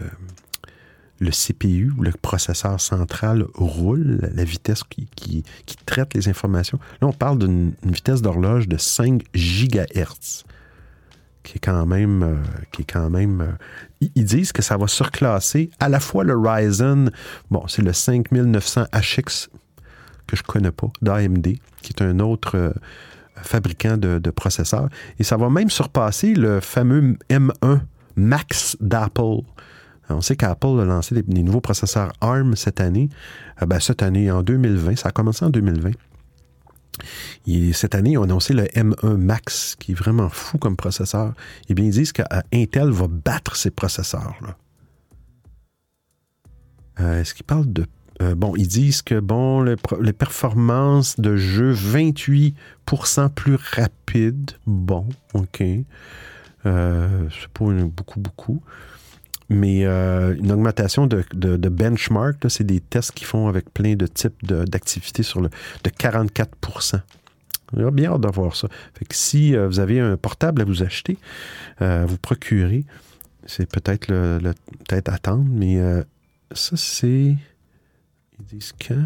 CPU 1.31 1.91
ou 1.97 2.03
le 2.03 2.11
processeur 2.11 2.79
central 2.79 3.45
roule, 3.53 4.29
la 4.33 4.43
vitesse 4.43 4.83
qui, 4.83 5.43
traite 5.85 6.13
les 6.13 6.27
informations. 6.27 6.79
Là, 7.01 7.07
on 7.07 7.13
parle 7.13 7.39
d'une 7.39 7.73
vitesse 7.83 8.21
d'horloge 8.21 8.67
de 8.67 8.77
5 8.77 9.23
GHz, 9.33 10.43
qui 11.43 11.57
est 11.57 11.61
quand 11.61 11.85
même... 11.85 12.23
Euh, 12.23 12.35
qui 12.71 12.81
est 12.81 12.91
quand 12.91 13.09
même 13.09 13.41
euh, 13.41 14.07
ils 14.15 14.25
disent 14.25 14.51
que 14.51 14.61
ça 14.61 14.77
va 14.77 14.87
surclasser 14.87 15.69
à 15.79 15.89
la 15.89 15.99
fois 15.99 16.23
le 16.23 16.37
Ryzen, 16.37 17.11
bon, 17.49 17.65
c'est 17.67 17.81
le 17.81 17.91
5900HX 17.91 19.49
que 20.27 20.35
je 20.35 20.43
connais 20.43 20.71
pas, 20.71 20.91
d'AMD, 21.01 21.57
qui 21.81 21.93
est 21.95 22.01
un 22.01 22.19
autre... 22.19 22.57
Euh, 22.57 22.71
fabricant 23.41 23.97
de, 23.97 24.17
de 24.17 24.29
processeurs. 24.29 24.87
Et 25.19 25.23
ça 25.23 25.37
va 25.37 25.49
même 25.49 25.69
surpasser 25.69 26.33
le 26.33 26.61
fameux 26.61 27.17
M1 27.29 27.81
Max 28.15 28.77
d'Apple. 28.79 29.41
On 30.09 30.21
sait 30.21 30.35
qu'Apple 30.35 30.79
a 30.79 30.85
lancé 30.85 31.21
des, 31.21 31.43
nouveaux 31.43 31.61
processeurs 31.61 32.13
ARM 32.21 32.55
cette 32.55 32.79
année. 32.79 33.09
Euh, 33.61 33.65
ben, 33.65 33.79
cette 33.79 34.03
année, 34.03 34.29
en 34.29 34.43
2020, 34.43 34.97
ça 34.97 35.09
a 35.09 35.11
commencé 35.11 35.43
en 35.45 35.49
2020. 35.49 35.91
Et 37.47 37.73
cette 37.73 37.95
année, 37.95 38.17
on 38.17 38.21
a 38.21 38.25
annoncé 38.25 38.53
le 38.53 38.63
M1 38.63 39.17
Max, 39.17 39.75
qui 39.79 39.91
est 39.91 39.95
vraiment 39.95 40.29
fou 40.29 40.57
comme 40.57 40.77
processeur. 40.77 41.33
Eh 41.69 41.73
bien, 41.73 41.85
ils 41.85 41.91
disent 41.91 42.13
qu'Intel 42.13 42.89
va 42.89 43.07
battre 43.07 43.55
ces 43.55 43.71
processeurs-là. 43.71 44.57
Euh, 46.99 47.21
est-ce 47.21 47.33
qu'ils 47.33 47.45
parlent 47.45 47.71
de... 47.71 47.85
Euh, 48.21 48.33
bon, 48.33 48.55
ils 48.55 48.67
disent 48.67 49.01
que, 49.01 49.19
bon, 49.19 49.61
les 49.61 50.13
performances 50.13 51.19
de 51.19 51.35
jeu 51.35 51.73
28% 51.73 52.53
plus 53.29 53.55
rapides. 53.55 54.51
Bon, 54.65 55.05
OK. 55.33 55.57
c'est 56.63 57.47
pas 57.53 57.65
beaucoup, 57.65 58.21
beaucoup 58.21 58.61
mais 59.49 59.85
euh, 59.85 60.35
une 60.35 60.51
augmentation 60.51 61.07
de, 61.07 61.23
benchmark, 61.69 62.37
c'est 62.49 62.63
des 62.63 62.79
tests 62.79 63.11
qu'ils 63.11 63.27
font 63.27 63.47
avec 63.47 63.71
plein 63.73 63.95
de 63.95 64.07
types 64.07 64.45
d'activités 64.45 65.23
sur 65.23 65.41
le 65.41 65.49
de 65.83 65.89
44 65.89 67.03
J'ai 67.77 67.91
bien 67.91 68.13
hâte 68.13 68.21
d'avoir 68.21 68.55
ça. 68.55 68.67
Fait 68.97 69.05
que 69.05 69.15
si 69.15 69.55
euh, 69.55 69.67
vous 69.67 69.79
avez 69.79 69.99
un 69.99 70.17
portable 70.17 70.61
à 70.61 70.65
vous 70.65 70.81
acheter, 70.81 71.17
euh, 71.81 72.05
vous 72.07 72.17
procurer, 72.17 72.85
c'est 73.45 73.69
peut-être 73.69 74.07
le, 74.07 74.53
peut-être 74.87 75.09
attendre, 75.09 75.45
mais 75.47 75.79
ça 76.51 76.75
c'est. 76.75 77.37
Ils 78.39 78.45
disent 78.45 78.73
quand? 78.73 79.05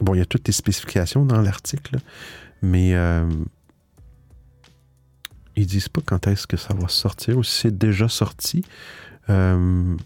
Bon, 0.00 0.14
il 0.14 0.18
y 0.18 0.22
a 0.22 0.26
toutes 0.26 0.48
les 0.48 0.52
spécifications 0.52 1.24
dans 1.24 1.40
l'article, 1.40 1.98
mais 2.62 2.96
ils 5.54 5.66
disent 5.66 5.88
pas 5.88 6.00
quand 6.04 6.26
est-ce 6.26 6.46
que 6.46 6.56
ça 6.56 6.74
va 6.74 6.88
sortir 6.88 7.38
ou 7.38 7.44
si 7.44 7.60
c'est 7.60 7.78
déjà 7.78 8.08
sorti. 8.08 8.64
Euh, 9.30 9.96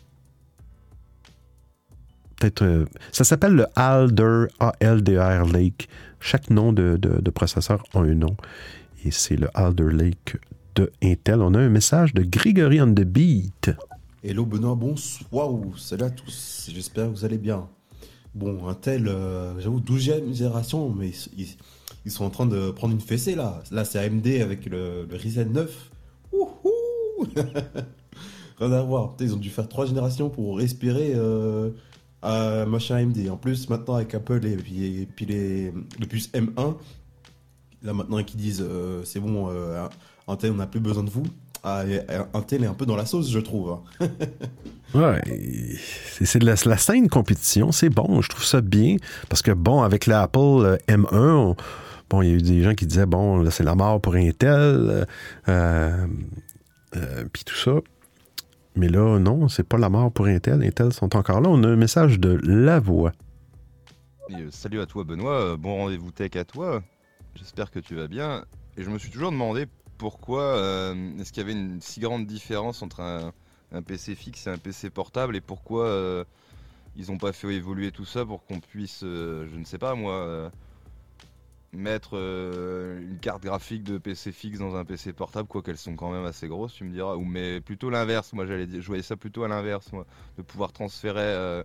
peut-être. 2.37 2.63
Euh, 2.63 2.85
ça 3.13 3.25
s'appelle 3.25 3.55
le 3.55 3.67
Alder, 3.75 4.47
A-L-D-R 4.61 5.47
Lake. 5.47 5.89
Chaque 6.21 6.51
nom 6.51 6.73
de, 6.73 6.97
processeur 7.31 7.85
a 7.95 7.99
un 8.01 8.15
nom. 8.15 8.37
Et 9.05 9.11
c'est 9.11 9.37
le 9.37 9.49
Alder 9.55 9.91
Lake 9.93 10.37
de 10.75 10.91
Intel. 11.03 11.41
On 11.41 11.55
a 11.55 11.59
un 11.59 11.69
message 11.69 12.15
de 12.15 12.23
Grégory 12.23 12.81
on 12.81 12.93
the 12.93 13.01
Beat. 13.01 13.71
Hello 14.23 14.47
Benoît, 14.47 14.75
bonsoir. 14.75 15.51
Salut 15.77 16.05
à 16.05 16.11
tous. 16.11 16.71
J'espère 16.73 17.07
que 17.07 17.11
vous 17.11 17.25
allez 17.25 17.39
bien. 17.39 17.69
Bon, 18.35 18.67
Intel, 18.69 19.07
euh, 19.07 19.61
j'avoue, 19.61 19.81
12e 19.81 20.35
génération, 20.35 20.91
mais 20.91 21.11
ils, 21.37 21.57
ils 22.05 22.11
sont 22.11 22.25
en 22.25 22.31
train 22.31 22.47
de 22.47 22.71
prendre 22.71 22.95
une 22.95 23.01
fessée 23.01 23.35
là. 23.35 23.63
Là, 23.71 23.85
c'est 23.85 23.99
AMD 23.99 24.27
avec 24.41 24.67
le, 24.67 25.07
le 25.09 25.17
Ryzen 25.17 25.53
9. 25.53 25.91
Wouhou 26.33 27.27
Rien 28.59 28.73
à 28.73 28.83
voir. 28.83 29.15
Ils 29.21 29.35
ont 29.35 29.39
dû 29.39 29.51
faire 29.51 29.69
trois 29.69 29.87
générations 29.87 30.31
pour 30.31 30.59
respirer 30.59 31.13
euh, 31.15 31.71
à 32.23 32.65
machin 32.67 32.97
AMD. 32.97 33.29
En 33.31 33.37
plus, 33.37 33.69
maintenant 33.69 33.95
avec 33.95 34.15
Apple 34.15 34.45
et 34.47 34.57
puis, 34.57 35.27
les, 35.27 35.73
les 35.99 36.07
puces 36.07 36.31
M1, 36.33 36.77
là 37.83 37.93
maintenant 37.93 38.23
qui 38.23 38.37
disent 38.37 38.65
euh, 38.67 39.03
c'est 39.05 39.21
bon, 39.21 39.49
euh, 39.51 39.87
Intel, 40.29 40.53
on 40.53 40.57
n'a 40.57 40.67
plus 40.67 40.81
besoin 40.81 41.03
de 41.03 41.11
vous. 41.11 41.25
Ah, 41.67 41.83
Intel 42.35 42.65
est 42.65 42.67
un 42.67 42.75
peu 42.75 42.85
dans 42.87 42.97
la 42.97 43.07
sauce, 43.07 43.31
je 43.31 43.39
trouve. 43.41 43.79
hein. 44.01 44.09
Ouais, 44.95 45.21
c'est 46.23 46.39
de 46.39 46.47
la, 46.47 46.55
la 46.67 46.79
saine 46.79 47.09
compétition, 47.09 47.73
c'est 47.73 47.89
bon, 47.89 48.23
je 48.23 48.29
trouve 48.29 48.45
ça 48.45 48.61
bien, 48.61 48.95
parce 49.29 49.43
que 49.43 49.51
bon, 49.51 49.83
avec 49.83 50.07
l'Apple 50.07 50.39
euh, 50.39 50.77
M1, 50.87 51.09
on- 51.17 51.57
bon, 52.09 52.23
il 52.23 52.29
y 52.29 52.33
a 52.33 52.35
eu 52.37 52.43
des 52.43 52.63
gens 52.63 52.75
qui 52.75 52.87
disaient, 52.87 53.07
bon, 53.07 53.39
là, 53.39 53.51
c'est 53.51 53.65
la 53.65 53.75
mort 53.75 54.01
pour 54.01 54.15
Intel, 54.15 55.05
puis 57.33 57.45
tout 57.45 57.57
ça. 57.57 57.73
Mais 58.77 58.89
là, 58.89 59.19
non, 59.19 59.49
c'est 59.49 59.63
pas 59.63 59.79
la 59.79 59.89
mort 59.89 60.11
pour 60.11 60.27
Intel. 60.27 60.63
Intel 60.63 60.93
sont 60.93 61.17
encore 61.17 61.41
là. 61.41 61.49
On 61.49 61.63
a 61.63 61.69
un 61.69 61.77
message 61.77 62.19
de 62.19 62.41
la 62.43 62.81
voix. 62.81 63.13
Euh, 64.31 64.49
salut 64.51 64.81
à 64.81 64.87
toi 64.87 65.05
Benoît, 65.05 65.53
Euh, 65.53 65.57
bon 65.57 65.77
rendez-vous 65.77 66.11
tech 66.11 66.35
à 66.37 66.45
toi. 66.45 66.83
J'espère 67.37 67.71
que 67.71 67.79
tu 67.79 67.95
vas 67.95 68.09
bien. 68.09 68.45
Et 68.77 68.83
je 68.83 68.91
me 68.91 68.99
suis 68.99 69.11
toujours 69.11 69.31
demandé 69.31 69.67
pourquoi 69.97 70.43
euh, 70.43 70.95
est-ce 71.21 71.33
qu'il 71.33 71.43
y 71.43 71.45
avait 71.45 71.53
une 71.53 71.81
si 71.81 72.01
grande 72.01 72.27
différence 72.27 72.83
entre 72.83 73.01
un, 73.01 73.33
PC 73.83 74.15
fixe 74.15 74.47
et 74.47 74.51
un 74.51 74.59
PC 74.59 74.91
portable 74.91 75.37
et 75.37 75.41
pourquoi 75.41 76.25
ils 76.95 77.11
n'ont 77.11 77.19
pas 77.19 77.33
fait 77.33 77.53
évoluer 77.53 77.91
tout 77.91 78.05
ça 78.05 78.25
pour 78.25 78.45
qu'on 78.45 78.61
puisse, 78.61 79.01
je 79.01 79.57
ne 79.57 79.65
sais 79.65 79.79
pas 79.79 79.97
moi, 79.97 80.53
mettre 81.77 82.11
euh, 82.15 83.01
une 83.01 83.19
carte 83.19 83.43
graphique 83.43 83.83
de 83.85 83.99
PC 83.99 84.33
fixe 84.33 84.59
dans 84.59 84.77
un 84.77 84.85
PC 84.85 85.13
portable, 85.13 85.49
quoi 85.49 85.63
qu'elles 85.63 85.77
sont 85.79 85.97
quand 85.97 86.11
même 86.13 86.25
assez 86.25 86.49
grosses, 86.49 86.75
tu 86.75 86.85
me 86.85 86.93
diras. 86.93 87.17
Ou 87.17 87.25
mais 87.25 87.61
plutôt 87.61 87.91
l'inverse, 87.91 88.33
moi 88.33 88.47
j'allais 88.47 88.67
dire, 88.67 88.81
je 88.81 88.87
voyais 88.87 89.03
ça 89.03 89.17
plutôt 89.17 89.45
à 89.45 89.49
l'inverse, 89.49 89.91
de 90.39 90.43
pouvoir 90.43 90.73
transférer. 90.73 91.21
euh, 91.23 91.63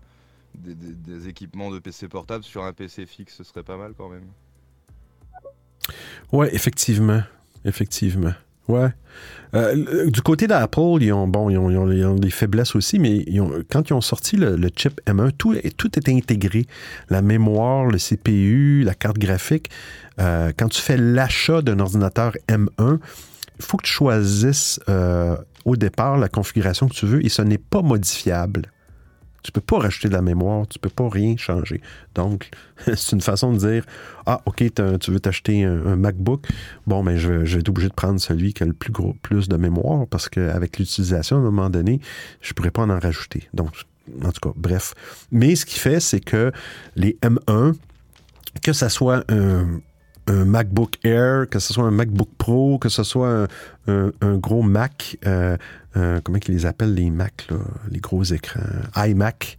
des, 0.55 0.73
des- 0.73 0.95
des 0.95 1.27
équipements 1.27 1.69
de 1.69 1.77
PC 1.77 2.07
portable 2.07 2.43
sur 2.43 2.63
un 2.63 2.73
PC 2.73 3.05
fixe, 3.05 3.35
ce 3.35 3.43
serait 3.43 3.61
pas 3.61 3.77
mal 3.77 3.93
quand 3.95 4.09
même. 4.09 4.25
Ouais, 6.31 6.53
effectivement. 6.55 7.21
Effectivement. 7.65 8.33
Ouais. 8.69 8.89
Euh, 9.55 9.73
le- 9.75 10.11
du 10.11 10.21
côté 10.21 10.45
d'Apple, 10.45 10.99
ils 11.01 11.11
ont, 11.11 11.27
bon, 11.27 11.49
ils 11.49 11.57
ont, 11.57 11.69
ils 11.91 12.05
ont- 12.05 12.13
des 12.15 12.29
faiblesses 12.29 12.75
aussi, 12.75 12.99
mais 12.99 13.25
quand 13.71 13.89
ils 13.89 13.93
ont 13.93 14.01
sorti 14.01 14.37
le, 14.37 14.57
chip 14.75 15.01
M1, 15.07 15.31
tout, 15.31 15.55
tout 15.75 15.97
était 15.97 16.13
intégré. 16.13 16.65
La 17.09 17.21
mémoire, 17.23 17.85
le 17.87 17.97
CPU, 17.97 18.83
la 18.83 18.93
carte 18.93 19.17
graphique. 19.17 19.69
Euh, 20.19 20.51
quand 20.55 20.69
tu 20.69 20.81
fais 20.81 20.97
l'achat 20.97 21.61
d'un 21.63 21.79
ordinateur 21.79 22.33
M1, 22.47 22.99
il 23.59 23.65
faut 23.65 23.77
que 23.77 23.83
tu 23.83 23.91
choisisses 23.91 24.79
euh, 24.87 25.35
au 25.65 25.75
départ 25.75 26.17
la 26.17 26.29
configuration 26.29 26.87
que 26.87 26.93
tu 26.93 27.05
veux 27.07 27.25
et 27.25 27.29
ce 27.29 27.41
n'est 27.41 27.57
pas 27.57 27.81
modifiable. 27.81 28.71
Tu 29.43 29.51
peux 29.51 29.61
pas 29.61 29.79
rajouter 29.79 30.09
de 30.09 30.13
la 30.13 30.21
mémoire, 30.21 30.67
tu 30.67 30.79
peux 30.79 30.89
pas 30.89 31.07
rien 31.09 31.35
changer. 31.37 31.81
Donc, 32.15 32.49
c'est 32.85 33.11
une 33.13 33.21
façon 33.21 33.53
de 33.53 33.57
dire 33.59 33.85
Ah, 34.25 34.41
OK, 34.45 34.63
tu 34.73 35.11
veux 35.11 35.19
t'acheter 35.19 35.63
un, 35.63 35.95
MacBook. 35.95 36.45
Bon, 36.87 37.03
mais 37.03 37.17
je, 37.17 37.31
vais- 37.31 37.45
je 37.45 37.55
vais 37.55 37.59
être 37.61 37.69
obligé 37.69 37.89
de 37.89 37.93
prendre 37.93 38.19
celui 38.19 38.53
qui 38.53 38.63
a 38.63 38.65
le 38.65 38.73
plus 38.73 38.91
gros 38.91 39.15
plus 39.21 39.47
de 39.47 39.57
mémoire 39.57 40.07
parce 40.07 40.29
qu'avec 40.29 40.77
l'utilisation, 40.79 41.37
à 41.37 41.39
un 41.39 41.43
moment 41.43 41.69
donné, 41.69 41.99
je 42.41 42.53
pourrais 42.53 42.71
pas 42.71 42.83
en 42.83 42.99
rajouter. 42.99 43.47
Donc, 43.53 43.69
en 44.23 44.31
tout 44.31 44.41
cas, 44.49 44.53
bref. 44.55 44.93
Mais 45.31 45.55
ce 45.55 45.65
qui 45.65 45.79
fait, 45.79 45.99
c'est 45.99 46.19
que 46.19 46.51
les 46.95 47.17
M1, 47.21 47.75
que 48.63 48.73
ça 48.73 48.89
soit 48.89 49.23
un, 49.29 49.79
un 50.29 50.45
MacBook 50.45 50.93
Air, 51.03 51.49
que 51.49 51.59
ce 51.59 51.73
soit 51.73 51.83
un 51.83 51.91
MacBook 51.91 52.29
Pro, 52.37 52.77
que 52.77 52.89
ce 52.89 53.03
soit 53.03 53.47
un, 53.87 54.37
gros 54.37 54.61
Mac, 54.61 55.17
euh, 55.25 55.57
euh, 55.97 56.19
comment 56.23 56.37
ils 56.47 56.53
les 56.53 56.65
appellent 56.65 56.93
les 56.93 57.09
Mac, 57.09 57.47
les 57.89 57.99
gros 57.99 58.23
écrans, 58.23 58.61
iMac. 58.95 59.57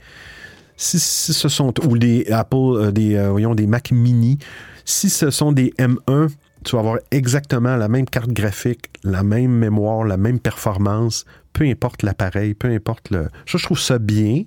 Si, 0.77 0.99
ce 0.99 1.49
sont, 1.49 1.75
ou 1.87 1.99
des 1.99 2.27
Apple, 2.31 2.57
euh, 2.57 2.91
des, 2.91 3.29
voyons, 3.29 3.55
des 3.55 3.67
Mac 3.67 3.91
mini, 3.91 4.39
si 4.85 5.11
ce 5.11 5.31
sont 5.31 5.53
des 5.53 5.75
M1, 5.79 6.31
tu 6.65 6.77
vas 6.77 6.81
avoir 6.81 6.99
exactement 7.11 7.77
la 7.77 7.89
même 7.89 8.07
carte 8.07 8.31
graphique, 8.31 8.91
la 9.03 9.23
même 9.23 9.51
mémoire, 9.51 10.05
la 10.05 10.17
même 10.17 10.39
performance, 10.39 11.25
peu 11.53 11.65
importe 11.65 12.03
l'appareil, 12.03 12.55
peu 12.55 12.69
importe 12.69 13.11
le. 13.11 13.25
Ça, 13.47 13.59
je 13.59 13.65
trouve 13.65 13.79
ça 13.79 13.99
bien. 13.99 14.45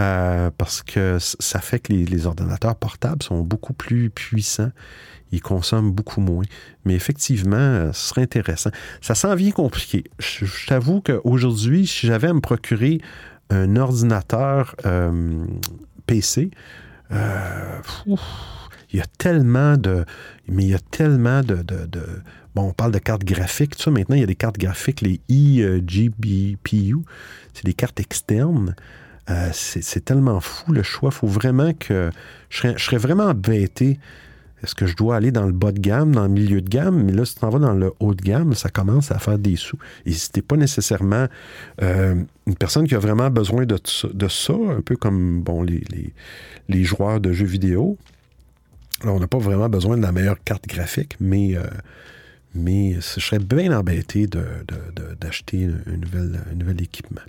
Euh, 0.00 0.50
parce 0.56 0.82
que 0.82 1.18
ça 1.18 1.60
fait 1.60 1.80
que 1.80 1.92
les, 1.92 2.26
ordinateurs 2.26 2.76
portables 2.76 3.22
sont 3.22 3.40
beaucoup 3.40 3.72
plus 3.72 4.10
puissants. 4.10 4.70
Ils 5.32 5.42
consomment 5.42 5.90
beaucoup 5.90 6.20
moins. 6.20 6.44
Mais 6.84 6.94
effectivement, 6.94 7.56
euh, 7.56 7.92
ce 7.92 8.08
serait 8.08 8.22
intéressant. 8.22 8.70
Ça 9.00 9.14
s'en 9.14 9.34
vient 9.34 9.50
compliqué. 9.50 10.04
Je, 10.18 10.46
t'avoue 10.66 11.00
qu'aujourd'hui, 11.00 11.86
si 11.86 12.06
j'avais 12.06 12.28
à 12.28 12.32
me 12.32 12.40
procurer 12.40 13.00
un 13.50 13.76
ordinateur 13.76 14.76
euh, 14.86 15.44
PC, 16.06 16.50
il 17.10 18.96
y 18.98 19.00
a 19.00 19.06
tellement 19.18 19.76
de. 19.76 20.04
Mais 20.46 20.64
il 20.64 20.70
y 20.70 20.74
a 20.74 20.78
tellement 20.78 21.42
de. 21.42 21.64
bon, 22.54 22.68
on 22.68 22.72
parle 22.72 22.92
de 22.92 22.98
cartes 22.98 23.24
graphiques, 23.24 23.76
tout 23.76 23.82
ça. 23.82 23.90
Maintenant, 23.90 24.14
il 24.14 24.20
y 24.20 24.24
a 24.24 24.26
des 24.26 24.36
cartes 24.36 24.58
graphiques, 24.58 25.00
les 25.00 25.20
eGPU. 25.28 26.98
C'est 27.52 27.64
des 27.64 27.74
cartes 27.74 27.98
externes. 27.98 28.76
Euh, 29.30 29.50
c'est 29.52 30.04
tellement 30.04 30.40
fou 30.40 30.72
le 30.72 30.82
choix. 30.82 31.10
Faut 31.10 31.26
vraiment 31.26 31.72
que. 31.74 32.10
Je 32.50 32.72
serais, 32.78 32.96
vraiment 32.96 33.26
embêté. 33.26 33.98
Est-ce 34.62 34.74
que 34.74 34.86
je 34.86 34.96
dois 34.96 35.16
aller 35.16 35.30
dans 35.30 35.46
le 35.46 35.52
bas 35.52 35.70
de 35.70 35.78
gamme, 35.78 36.12
dans 36.12 36.24
le 36.24 36.30
milieu 36.30 36.60
de 36.60 36.68
gamme? 36.68 37.04
Mais 37.04 37.12
là, 37.12 37.24
si 37.24 37.34
tu 37.34 37.40
t'en 37.40 37.50
vas 37.50 37.60
dans 37.60 37.74
le 37.74 37.92
haut 38.00 38.14
de 38.14 38.22
gamme, 38.22 38.54
ça 38.54 38.70
commence 38.70 39.12
à 39.12 39.18
faire 39.18 39.38
des 39.38 39.54
sous. 39.54 39.78
Et 40.04 40.12
si 40.12 40.32
t'es 40.32 40.42
pas 40.42 40.56
nécessairement 40.56 41.26
euh, 41.82 42.16
une 42.46 42.56
personne 42.56 42.88
qui 42.88 42.94
a 42.96 42.98
vraiment 42.98 43.30
besoin 43.30 43.66
de, 43.66 43.78
ça- 43.84 44.52
un 44.52 44.80
peu 44.80 44.96
comme 44.96 45.42
bon, 45.42 45.62
les, 45.62 46.84
joueurs 46.84 47.20
de 47.20 47.32
jeux 47.32 47.46
vidéo, 47.46 47.96
alors 49.02 49.14
on 49.16 49.20
n'a 49.20 49.28
pas 49.28 49.38
vraiment 49.38 49.68
besoin 49.68 49.96
de 49.96 50.02
la 50.02 50.10
meilleure 50.10 50.42
carte 50.42 50.66
graphique, 50.66 51.16
mais, 51.20 51.54
euh, 51.54 51.62
je 52.56 53.20
serais 53.20 53.38
bien 53.38 53.78
embêté 53.78 54.26
d'acheter 54.26 55.68
un 55.86 56.54
nouvel 56.56 56.82
équipement. 56.82 57.20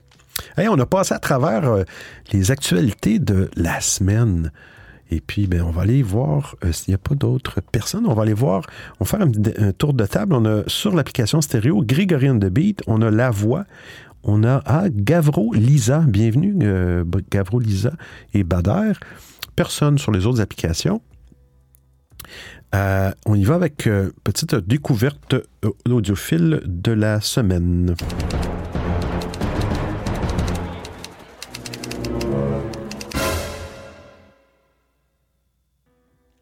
On 0.58 0.80
a 0.80 0.86
passé 0.86 1.14
à 1.14 1.20
travers 1.20 1.66
euh, 1.66 1.84
les 2.32 2.52
actualités 2.52 3.20
de 3.20 3.50
la 3.56 3.82
semaine. 3.82 4.52
Et 5.12 5.22
puis, 5.22 5.48
ben, 5.48 5.62
on 5.62 5.72
va 5.72 5.84
aller 5.84 6.04
voir 6.04 6.56
euh, 6.64 6.72
s'il 6.72 6.92
n'y 6.92 6.96
a 6.96 7.00
pas 7.00 7.16
d'autres 7.16 7.62
personnes. 7.62 8.06
On 8.06 8.14
va 8.14 8.24
aller 8.24 8.34
voir, 8.34 8.64
on 9.00 9.06
va 9.06 9.10
faire 9.10 9.22
un, 9.22 9.72
tour 9.72 9.94
de 9.94 10.06
table. 10.06 10.36
On 10.36 10.46
a 10.46 10.64
sur 10.68 10.96
l'application 10.96 11.42
stéréo 11.42 11.82
Grégorian 11.84 12.36
de 12.36 12.50
Beat, 12.50 12.84
on 12.88 13.02
a 13.02 13.10
La 13.10 13.32
Voix, 13.32 13.66
on 14.24 14.44
a 14.44 14.62
ah, 14.66 14.86
Gavro 14.90 15.54
Lisa. 15.54 16.00
Bienvenue, 16.08 16.60
euh, 16.62 17.04
Gavro 17.32 17.60
Lisa 17.60 17.94
et 18.34 18.44
Bader. 18.44 18.94
Personne 19.56 19.98
sur 19.98 20.12
les 20.12 20.26
autres 20.26 20.42
applications. 20.42 21.02
On 22.72 23.34
y 23.34 23.44
va 23.44 23.56
avec 23.56 23.90
petite 24.24 24.54
découverte 24.54 25.36
audiophile 25.90 26.62
de 26.66 26.92
la 26.92 27.20
semaine. 27.20 27.96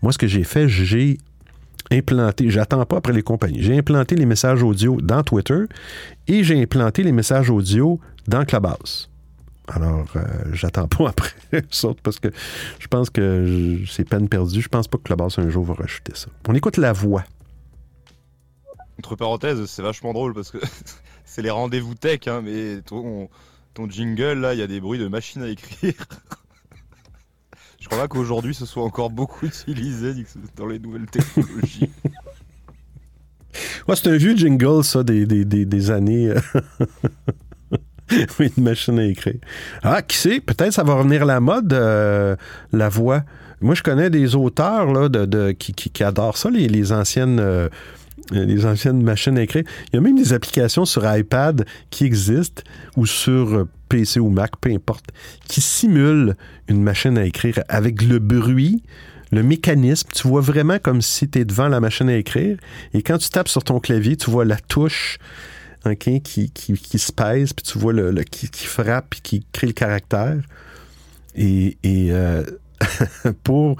Moi, 0.00 0.10
ce 0.10 0.16
que 0.16 0.26
j'ai 0.26 0.44
fait, 0.44 0.66
j'ai 0.66 1.18
implanté, 1.90 2.50
j'attends 2.50 2.84
pas 2.84 2.96
après 2.96 3.12
les 3.12 3.22
compagnies, 3.22 3.62
j'ai 3.62 3.78
implanté 3.78 4.16
les 4.16 4.26
messages 4.26 4.62
audio 4.62 5.00
dans 5.00 5.22
Twitter 5.22 5.64
et 6.26 6.44
j'ai 6.44 6.60
implanté 6.60 7.02
les 7.02 7.12
messages 7.12 7.50
audio 7.50 8.00
dans 8.26 8.44
Clubhouse. 8.44 9.10
Alors, 9.68 10.06
euh, 10.16 10.22
j'attends 10.52 10.88
pas 10.88 11.08
après 11.08 11.32
ça 11.70 11.88
parce 12.02 12.18
que 12.18 12.28
je 12.78 12.86
pense 12.86 13.10
que 13.10 13.80
c'est 13.88 14.08
peine 14.08 14.28
perdue. 14.28 14.60
Je 14.60 14.68
pense 14.68 14.88
pas 14.88 14.98
que 14.98 15.02
Clubhouse 15.02 15.38
un 15.38 15.48
jour 15.48 15.64
va 15.64 15.74
rajouter 15.74 16.12
ça. 16.14 16.28
On 16.48 16.54
écoute 16.54 16.76
la 16.76 16.92
voix. 16.92 17.24
Entre 18.98 19.16
parenthèses, 19.16 19.64
c'est 19.66 19.82
vachement 19.82 20.12
drôle 20.12 20.34
parce 20.34 20.50
que 20.50 20.58
c'est 21.24 21.42
les 21.42 21.50
rendez-vous 21.50 21.94
tech, 21.94 22.20
hein, 22.28 22.42
mais 22.44 22.80
ton, 22.82 23.28
ton 23.74 23.90
jingle 23.90 24.40
là, 24.40 24.54
il 24.54 24.60
y 24.60 24.62
a 24.62 24.66
des 24.66 24.80
bruits 24.80 24.98
de 24.98 25.08
machine 25.08 25.42
à 25.42 25.48
écrire. 25.48 25.94
Je 27.86 27.88
crois 27.88 28.02
pas 28.02 28.08
qu'aujourd'hui 28.08 28.52
ce 28.52 28.66
soit 28.66 28.82
encore 28.82 29.10
beaucoup 29.10 29.46
utilisé 29.68 30.12
dans 30.56 30.66
les 30.66 30.80
nouvelles 30.80 31.06
technologies. 31.06 31.88
C'est 33.94 34.08
un 34.08 34.16
vieux 34.16 34.36
jingle, 34.36 34.82
ça, 34.82 35.04
des, 35.04 35.24
des, 35.24 35.44
des, 35.44 35.64
des 35.64 35.90
années. 35.92 36.30
euh, 36.30 36.40
oui, 38.40 38.52
une 38.58 38.64
machine 38.64 38.98
à 38.98 39.04
écrire. 39.04 39.36
Ah, 39.84 40.02
qui 40.02 40.16
sait, 40.16 40.40
peut-être 40.40 40.72
ça 40.72 40.82
va 40.82 40.94
revenir 40.94 41.24
la 41.24 41.38
mode, 41.38 41.72
euh, 41.72 42.34
la 42.72 42.88
voix. 42.88 43.22
Moi, 43.60 43.76
je 43.76 43.84
connais 43.84 44.10
des 44.10 44.34
auteurs 44.34 44.92
là, 44.92 45.08
de, 45.08 45.52
qui, 45.52 45.72
qui 45.72 46.02
adorent 46.02 46.38
ça, 46.38 46.50
les, 46.50 46.66
les 46.66 46.90
anciennes. 46.90 47.38
euh, 47.38 47.68
les 48.30 48.66
anciennes 48.66 49.02
machines 49.02 49.38
à 49.38 49.42
écrire. 49.42 49.64
Il 49.92 49.96
y 49.96 49.98
a 49.98 50.00
même 50.00 50.16
des 50.16 50.32
applications 50.32 50.84
sur 50.84 51.04
iPad 51.04 51.64
qui 51.90 52.04
existent 52.04 52.62
ou 52.96 53.06
sur 53.06 53.54
euh, 53.54 53.68
PC 53.88 54.20
ou 54.20 54.30
Mac, 54.30 54.52
peu 54.60 54.70
importe, 54.70 55.06
qui 55.48 55.60
simulent 55.60 56.34
une 56.68 56.82
machine 56.82 57.16
à 57.18 57.24
écrire 57.24 57.60
avec 57.68 58.02
le 58.02 58.18
bruit, 58.18 58.82
le 59.32 59.42
mécanisme. 59.42 60.08
Tu 60.12 60.26
vois 60.26 60.40
vraiment 60.40 60.78
comme 60.78 61.02
si 61.02 61.28
tu 61.28 61.40
es 61.40 61.44
devant 61.44 61.68
la 61.68 61.80
machine 61.80 62.08
à 62.08 62.16
écrire. 62.16 62.58
Et 62.94 63.02
quand 63.02 63.18
tu 63.18 63.28
tapes 63.30 63.48
sur 63.48 63.62
ton 63.62 63.80
clavier, 63.80 64.16
tu 64.16 64.30
vois 64.30 64.44
la 64.44 64.56
touche 64.56 65.18
qui, 65.94 66.20
qui, 66.20 66.50
qui 66.50 66.98
se 66.98 67.12
pèse, 67.12 67.52
puis 67.52 67.62
tu 67.62 67.78
vois 67.78 67.92
le, 67.92 68.12
qui, 68.24 68.48
frappe, 68.66 69.06
puis 69.10 69.20
qui 69.20 69.46
crée 69.52 69.68
le 69.68 69.72
caractère. 69.72 70.38
Et, 71.36 71.76
et, 71.82 72.12
euh, 72.12 72.42
pour, 73.44 73.76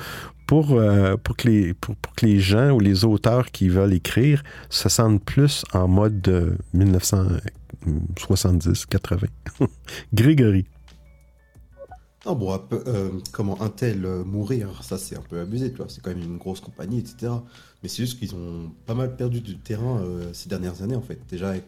pour, 0.47 0.73
euh, 0.73 1.17
pour, 1.17 1.37
que 1.37 1.49
les, 1.49 1.75
pour, 1.75 1.97
que 2.17 2.25
les 2.25 2.39
gens 2.39 2.71
ou 2.71 2.81
les 2.81 3.05
auteurs 3.05 3.51
qui 3.51 3.69
veulent 3.69 3.93
écrire 3.93 4.43
se 4.71 4.89
sentent 4.89 5.23
plus 5.25 5.65
en 5.73 5.89
mode 5.89 6.21
de 6.21 6.57
1970-80. 6.75 9.27
Grégory. 10.15 10.67
Non, 12.25 12.35
bon, 12.35 12.55
un 12.55 12.63
euh, 12.73 13.11
comment 13.33 13.61
Intel 13.63 14.05
euh, 14.05 14.23
mourir, 14.25 14.83
ça 14.83 14.99
c'est 14.99 15.17
un 15.17 15.23
peu 15.23 15.41
abusé, 15.41 15.71
tu 15.71 15.77
vois. 15.77 15.87
C'est 15.89 16.03
quand 16.03 16.11
même 16.11 16.23
une 16.23 16.39
grosse 16.39 16.61
compagnie, 16.61 16.99
etc. 16.99 17.33
Mais 17.83 17.89
c'est 17.89 18.03
juste 18.03 18.19
qu'ils 18.19 18.35
ont 18.35 18.73
pas 18.85 18.95
mal 18.95 19.15
perdu 19.17 19.41
du 19.41 19.57
terrain 19.59 20.03
ces 20.33 20.49
dernières 20.49 20.83
années, 20.83 20.97
en 20.97 21.03
fait. 21.03 21.21
Déjà 21.29 21.51
avec 21.51 21.67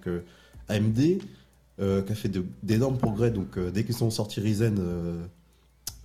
AMD, 0.69 0.99
qui 0.99 1.23
a 1.79 2.15
fait 2.15 2.33
d'énormes 2.65 2.99
progrès. 2.99 3.31
Donc, 3.31 3.57
dès 3.73 3.85
qu'ils 3.85 3.95
sont 3.95 4.11
sortis 4.11 4.41
Ryzen, 4.41 4.81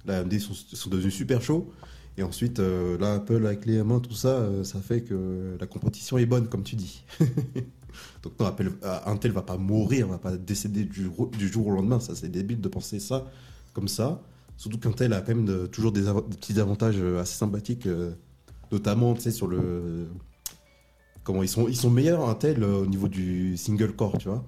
là, 0.05 0.19
AMD 0.19 0.39
sont, 0.39 0.53
sont 0.53 0.91
devenus 0.91 1.15
super 1.15 1.41
chauds. 1.41 1.73
Et 2.17 2.23
ensuite, 2.23 2.59
euh, 2.59 2.97
là, 2.99 3.15
Apple 3.15 3.45
avec 3.45 3.65
les 3.65 3.81
M1, 3.81 4.01
tout 4.01 4.13
ça, 4.13 4.29
euh, 4.29 4.63
ça 4.63 4.79
fait 4.79 5.01
que 5.01 5.57
la 5.59 5.65
compétition 5.65 6.17
est 6.17 6.25
bonne, 6.25 6.47
comme 6.47 6.63
tu 6.63 6.75
dis. 6.75 7.03
Donc, 8.23 8.39
non, 8.39 8.45
Apple- 8.45 8.71
euh, 8.83 8.99
Intel 9.05 9.31
va 9.31 9.41
pas 9.41 9.57
mourir, 9.57 10.07
va 10.07 10.17
pas 10.19 10.37
décéder 10.37 10.85
du, 10.85 11.09
jour- 11.51 11.67
au 11.67 11.71
lendemain. 11.71 11.99
Ça, 11.99 12.15
c'est 12.15 12.29
débile 12.29 12.61
de 12.61 12.67
penser 12.67 12.99
ça 12.99 13.25
comme 13.73 13.87
ça. 13.87 14.21
Surtout 14.57 14.77
qu'Intel 14.77 15.13
a 15.13 15.21
quand 15.21 15.35
même 15.35 15.67
toujours 15.69 15.91
des, 15.91 16.03
petits 16.39 16.59
avantages 16.59 16.97
euh, 16.99 17.19
assez 17.19 17.35
sympathiques, 17.35 17.87
euh, 17.87 18.11
notamment, 18.71 19.15
sur 19.15 19.47
le... 19.47 20.07
Comment 21.23 21.41
ils 21.41 21.49
sont, 21.49 21.89
meilleurs, 21.89 22.29
Intel, 22.29 22.61
euh, 22.63 22.83
au 22.83 22.85
niveau 22.85 23.07
du 23.07 23.57
single 23.57 23.93
core, 23.93 24.17
tu 24.17 24.27
vois. 24.27 24.45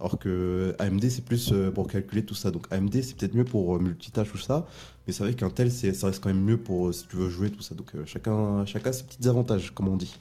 Alors 0.00 0.18
que 0.18 0.74
AMD, 0.78 1.10
c'est 1.10 1.24
plus 1.24 1.52
euh, 1.52 1.70
pour 1.70 1.86
calculer 1.86 2.24
tout 2.24 2.34
ça. 2.34 2.50
Donc 2.50 2.66
AMD, 2.72 3.02
c'est 3.02 3.14
peut-être 3.16 3.34
mieux 3.34 3.44
pour 3.44 3.76
euh, 3.76 3.78
multitâche, 3.78 4.30
tout 4.32 4.38
ça. 4.38 4.66
Mais 5.06 5.12
c'est 5.12 5.22
vrai 5.24 5.34
qu'Intel, 5.34 5.70
c'est- 5.70 5.92
ça 5.92 6.06
reste 6.06 6.22
quand 6.22 6.30
même 6.30 6.42
mieux 6.42 6.56
pour 6.56 6.88
euh, 6.88 6.92
si 6.92 7.06
tu 7.06 7.16
veux 7.16 7.28
jouer, 7.28 7.50
tout 7.50 7.60
ça. 7.62 7.74
Donc 7.74 7.92
chacun, 8.06 8.64
chacun 8.64 8.90
a 8.90 8.92
ses 8.94 9.04
petits 9.04 9.28
avantages, 9.28 9.72
comme 9.74 9.88
on 9.88 9.96
dit. 9.96 10.18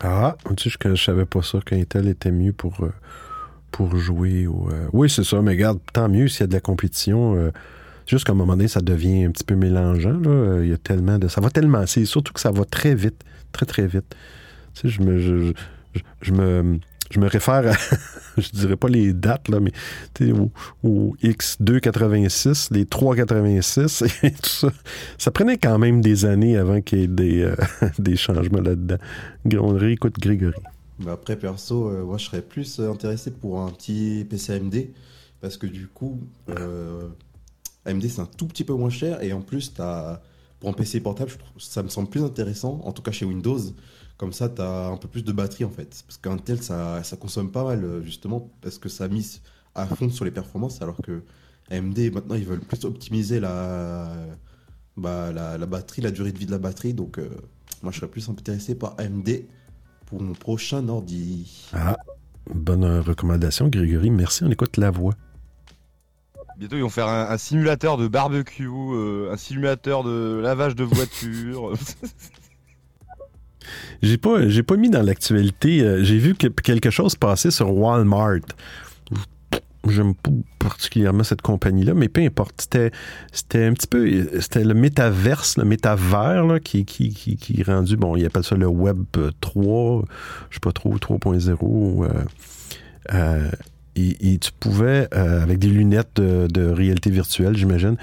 Ah, 0.00 0.36
tu 0.56 0.70
sais, 0.70 0.76
je, 0.82 0.94
je 0.94 1.02
savais 1.02 1.24
pas 1.24 1.42
ça 1.42 1.58
qu'Intel 1.64 2.08
était 2.08 2.30
mieux 2.32 2.52
pour, 2.52 2.76
pour 3.70 3.96
jouer. 3.96 4.44
Euh, 4.46 4.88
Oui, 4.92 5.10
c'est 5.10 5.24
ça, 5.24 5.40
mais 5.42 5.52
regarde, 5.52 5.78
tant 5.92 6.08
mieux 6.08 6.28
s'il 6.28 6.40
y 6.40 6.44
a 6.44 6.46
de 6.46 6.52
la 6.52 6.60
compétition. 6.60 7.34
euh, 7.36 7.50
juste 8.06 8.24
qu'à 8.24 8.32
un 8.32 8.36
moment 8.36 8.56
donné, 8.56 8.68
ça 8.68 8.80
devient 8.80 9.24
un 9.24 9.30
petit 9.30 9.44
peu 9.44 9.54
mélangeant. 9.56 10.18
Là. 10.20 10.62
Il 10.62 10.68
y 10.68 10.72
a 10.72 10.78
tellement 10.78 11.18
de. 11.18 11.28
Ça 11.28 11.40
va 11.40 11.50
tellement. 11.50 11.86
C'est 11.86 12.04
surtout 12.04 12.32
que 12.32 12.40
ça 12.40 12.50
va 12.50 12.64
très 12.64 12.94
vite. 12.94 13.22
Très, 13.52 13.66
très 13.66 13.86
vite. 13.86 14.14
Tu 14.74 14.82
sais, 14.82 14.88
je 14.88 15.02
me. 15.02 15.52
Je 16.22 16.32
me 16.32 16.78
je 17.10 17.20
me 17.20 17.26
réfère 17.26 17.66
à, 17.66 17.72
je 18.38 18.48
dirais 18.50 18.76
pas 18.76 18.88
les 18.88 19.12
dates, 19.12 19.48
là, 19.48 19.60
mais 19.60 19.72
au, 20.32 20.50
au 20.82 21.16
X286, 21.22 22.72
les 22.72 22.86
386 22.86 24.04
et 24.22 24.30
tout 24.32 24.48
ça. 24.48 24.68
Ça 25.18 25.30
prenait 25.30 25.58
quand 25.58 25.78
même 25.78 26.00
des 26.00 26.24
années 26.24 26.56
avant 26.56 26.80
qu'il 26.80 27.00
y 27.00 27.02
ait 27.04 27.08
des, 27.08 27.42
euh, 27.42 27.56
des 27.98 28.16
changements 28.16 28.60
là-dedans. 28.60 28.96
On 29.58 29.74
réécoute 29.74 30.18
Grégory. 30.18 30.56
Mais 31.00 31.10
après, 31.10 31.36
perso, 31.36 31.88
euh, 31.88 32.04
moi, 32.04 32.18
je 32.18 32.26
serais 32.26 32.42
plus 32.42 32.78
euh, 32.78 32.90
intéressé 32.90 33.30
pour 33.30 33.60
un 33.60 33.70
petit 33.70 34.26
PC 34.28 34.54
AMD. 34.54 34.74
Parce 35.40 35.58
que 35.58 35.66
du 35.66 35.88
coup, 35.88 36.20
AMD, 37.84 38.02
c'est 38.08 38.20
un 38.20 38.26
tout 38.26 38.46
petit 38.46 38.64
peu 38.64 38.72
moins 38.72 38.88
cher. 38.88 39.22
Et 39.22 39.34
en 39.34 39.42
plus, 39.42 39.68
pour 39.68 40.70
un 40.70 40.72
PC 40.72 41.00
portable, 41.00 41.32
ça 41.58 41.82
me 41.82 41.88
semble 41.88 42.08
plus 42.08 42.22
intéressant. 42.24 42.80
En 42.84 42.92
tout 42.92 43.02
cas, 43.02 43.10
chez 43.10 43.26
Windows. 43.26 43.58
Comme 44.24 44.32
ça, 44.32 44.48
tu 44.48 44.62
as 44.62 44.86
un 44.86 44.96
peu 44.96 45.06
plus 45.06 45.22
de 45.22 45.32
batterie, 45.32 45.66
en 45.66 45.70
fait. 45.70 46.02
Parce 46.06 46.16
qu'un 46.16 46.38
tel, 46.38 46.62
ça, 46.62 47.02
ça 47.02 47.18
consomme 47.18 47.52
pas 47.52 47.62
mal, 47.62 47.84
euh, 47.84 48.02
justement, 48.02 48.50
parce 48.62 48.78
que 48.78 48.88
ça 48.88 49.06
mise 49.06 49.42
à 49.74 49.84
fond 49.84 50.08
sur 50.08 50.24
les 50.24 50.30
performances. 50.30 50.80
Alors 50.80 50.96
que 50.96 51.24
AMD, 51.70 52.10
maintenant, 52.10 52.34
ils 52.34 52.46
veulent 52.46 52.60
plus 52.60 52.86
optimiser 52.86 53.38
la, 53.38 54.10
bah, 54.96 55.30
la, 55.30 55.58
la 55.58 55.66
batterie, 55.66 56.00
la 56.00 56.10
durée 56.10 56.32
de 56.32 56.38
vie 56.38 56.46
de 56.46 56.52
la 56.52 56.58
batterie. 56.58 56.94
Donc, 56.94 57.18
euh, 57.18 57.28
moi, 57.82 57.92
je 57.92 57.98
serais 57.98 58.10
plus 58.10 58.26
intéressé 58.30 58.74
par 58.74 58.94
AMD 58.98 59.28
pour 60.06 60.22
mon 60.22 60.32
prochain 60.32 60.88
ordi. 60.88 61.68
Ah, 61.74 61.98
bonne 62.46 62.84
euh, 62.84 63.02
recommandation, 63.02 63.68
Grégory. 63.68 64.08
Merci, 64.08 64.42
on 64.42 64.50
écoute 64.50 64.78
la 64.78 64.90
voix. 64.90 65.12
Bientôt, 66.56 66.76
ils 66.76 66.82
vont 66.82 66.88
faire 66.88 67.08
un, 67.08 67.28
un 67.28 67.36
simulateur 67.36 67.98
de 67.98 68.08
barbecue, 68.08 68.70
euh, 68.70 69.30
un 69.30 69.36
simulateur 69.36 70.02
de 70.02 70.40
lavage 70.42 70.76
de 70.76 70.84
voiture. 70.84 71.74
J'ai 74.02 74.18
pas, 74.18 74.48
j'ai 74.48 74.62
pas 74.62 74.76
mis 74.76 74.90
dans 74.90 75.02
l'actualité. 75.02 75.82
euh, 75.82 76.04
j'ai 76.04 76.18
vu 76.18 76.34
que 76.34 76.48
quelque 76.48 76.90
chose 76.90 77.14
passer 77.14 77.50
sur 77.50 77.74
Walmart. 77.74 78.40
J'aime 79.86 80.14
pas 80.14 80.30
particulièrement 80.58 81.24
cette 81.24 81.42
compagnie-là, 81.42 81.92
mais 81.92 82.08
peu 82.08 82.22
importe. 82.22 82.62
C'était, 82.62 82.90
c'était 83.32 83.64
un 83.64 83.74
petit 83.74 83.86
peu. 83.86 84.40
C'était 84.40 84.64
le 84.64 84.72
métaverse, 84.72 85.58
le 85.58 85.64
métavers, 85.64 86.46
là, 86.46 86.58
qui, 86.58 86.86
qui, 86.86 87.10
qui, 87.12 87.60
est 87.60 87.64
rendu. 87.64 87.96
Bon, 87.96 88.16
ils 88.16 88.24
appellent 88.24 88.44
ça 88.44 88.56
le 88.56 88.66
Web 88.66 89.04
3, 89.42 90.04
je 90.48 90.54
sais 90.54 90.60
pas 90.60 90.72
trop, 90.72 90.96
3.0. 90.96 92.04
euh, 92.04 92.08
euh, 93.12 93.50
et, 93.96 94.38
tu 94.38 94.50
pouvais, 94.58 95.08
euh, 95.14 95.42
avec 95.42 95.58
des 95.58 95.68
lunettes 95.68 96.20
de, 96.20 96.70
réalité 96.70 97.10
virtuelle, 97.10 97.56
j'imagine, 97.56 97.96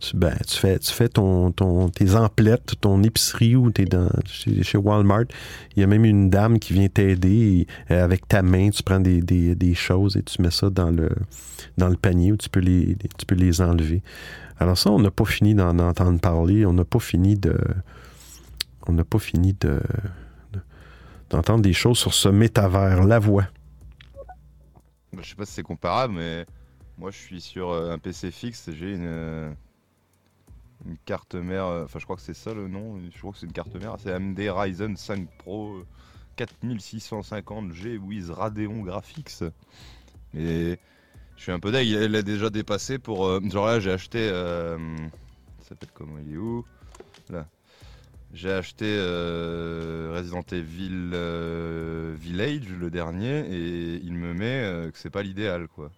tu, 0.00 0.16
ben, 0.16 0.34
tu 0.46 0.56
fais, 0.56 0.78
tu 0.78 0.92
fais 0.92 1.08
ton, 1.08 1.52
ton, 1.52 1.88
tes 1.88 2.14
emplettes, 2.16 2.74
ton 2.80 3.02
épicerie 3.02 3.54
ou 3.54 3.70
t'es 3.70 3.84
dans, 3.84 4.08
chez, 4.24 4.78
Walmart. 4.78 5.24
Il 5.76 5.80
y 5.80 5.82
a 5.84 5.86
même 5.86 6.04
une 6.04 6.30
dame 6.30 6.58
qui 6.58 6.72
vient 6.72 6.88
t'aider 6.88 7.66
euh, 7.90 8.04
avec 8.04 8.26
ta 8.26 8.42
main, 8.42 8.70
tu 8.70 8.82
prends 8.82 9.00
des, 9.00 9.20
des, 9.22 9.54
des 9.54 9.74
choses 9.74 10.16
et 10.16 10.22
tu 10.22 10.42
mets 10.42 10.50
ça 10.50 10.68
dans 10.68 10.90
le, 10.90 11.10
dans 11.78 11.88
le 11.88 11.96
panier 11.96 12.32
où 12.32 12.36
tu 12.36 12.48
peux 12.48 12.60
les, 12.60 12.96
tu 13.16 13.26
peux 13.26 13.36
les 13.36 13.60
enlever. 13.60 14.02
Alors 14.58 14.78
ça, 14.78 14.90
on 14.90 14.98
n'a 14.98 15.10
pas 15.10 15.24
fini 15.24 15.54
d'en 15.54 15.78
entendre 15.78 16.18
parler. 16.18 16.64
On 16.66 16.72
n'a 16.72 16.84
pas 16.84 16.98
fini 16.98 17.36
de... 17.36 17.56
On 18.88 18.92
n'a 18.92 19.04
pas 19.04 19.18
fini 19.18 19.54
de- 19.60 19.80
d'entendre 21.30 21.60
des 21.60 21.72
choses 21.72 21.98
sur 21.98 22.14
ce 22.14 22.28
métavers, 22.28 23.04
la 23.04 23.18
voix. 23.18 23.46
Je 25.12 25.28
sais 25.28 25.34
pas 25.34 25.46
si 25.46 25.52
c'est 25.52 25.62
comparable, 25.62 26.14
mais 26.14 26.46
moi 26.98 27.10
je 27.10 27.16
suis 27.18 27.40
sur 27.40 27.70
euh, 27.70 27.92
un 27.92 27.98
PC 27.98 28.30
fixe, 28.30 28.70
j'ai 28.72 28.92
une, 28.92 29.06
euh, 29.06 29.52
une 30.84 30.98
carte 30.98 31.34
mère, 31.34 31.66
euh, 31.66 31.84
enfin 31.84 31.98
je 31.98 32.04
crois 32.04 32.16
que 32.16 32.22
c'est 32.22 32.34
ça 32.34 32.52
le 32.54 32.68
nom, 32.68 33.00
je 33.10 33.18
crois 33.18 33.32
que 33.32 33.38
c'est 33.38 33.46
une 33.46 33.52
carte 33.52 33.74
mère, 33.76 33.96
c'est 33.98 34.12
AMD 34.12 34.38
Ryzen 34.38 34.96
5 34.96 35.28
Pro 35.38 35.76
euh, 35.76 35.86
4650G 36.36 37.98
with 37.98 38.28
Radeon 38.30 38.82
Graphics. 38.82 39.42
Mais 40.34 40.78
je 41.36 41.42
suis 41.42 41.52
un 41.52 41.60
peu 41.60 41.72
deg, 41.72 41.86
il 41.88 41.98
l'a 42.12 42.22
déjà 42.22 42.50
dépassé 42.50 42.98
pour. 42.98 43.40
genre 43.50 43.66
là, 43.66 43.80
j'ai 43.80 43.92
acheté. 43.92 44.28
euh, 44.30 44.78
ça 45.60 45.70
s'appelle 45.70 45.90
comment 45.94 46.18
Il 46.18 46.34
est 46.34 46.36
où? 46.36 46.64
J'ai 48.34 48.52
acheté 48.52 48.84
euh, 48.86 50.12
Resident 50.14 50.44
Evil 50.52 51.10
euh, 51.14 52.14
Village, 52.18 52.68
le 52.78 52.90
dernier, 52.90 53.40
et 53.50 54.00
il 54.02 54.12
me 54.12 54.34
met 54.34 54.62
euh, 54.62 54.90
que 54.90 54.98
c'est 54.98 55.10
pas 55.10 55.22
l'idéal, 55.22 55.68
quoi. 55.68 55.90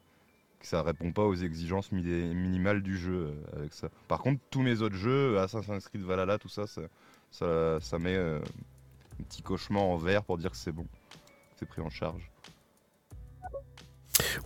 Que 0.61 0.67
ça 0.67 0.83
répond 0.83 1.11
pas 1.13 1.25
aux 1.25 1.35
exigences 1.35 1.91
mi- 1.91 2.03
minimales 2.03 2.83
du 2.83 2.97
jeu 2.97 3.29
euh, 3.33 3.59
avec 3.59 3.73
ça. 3.75 3.89
Par 4.07 4.21
contre, 4.21 4.41
tous 4.51 4.63
mes 4.63 4.83
autres 4.83 4.95
jeux, 4.97 5.39
Assassin's 5.39 5.89
Creed 5.89 6.03
Valhalla, 6.03 6.39
tout 6.39 6.49
ça, 6.49 6.65
ça, 7.31 7.99
met 7.99 8.17
un 8.17 8.41
petit 9.29 9.43
cochement 9.43 9.93
en 9.95 9.97
vert 9.97 10.23
pour 10.23 10.39
dire 10.39 10.51
que 10.53 10.57
c'est 10.57 10.73
bon, 10.73 10.87
c'est 11.59 11.67
pris 11.67 11.81
en 11.83 11.91
charge. 11.91 12.31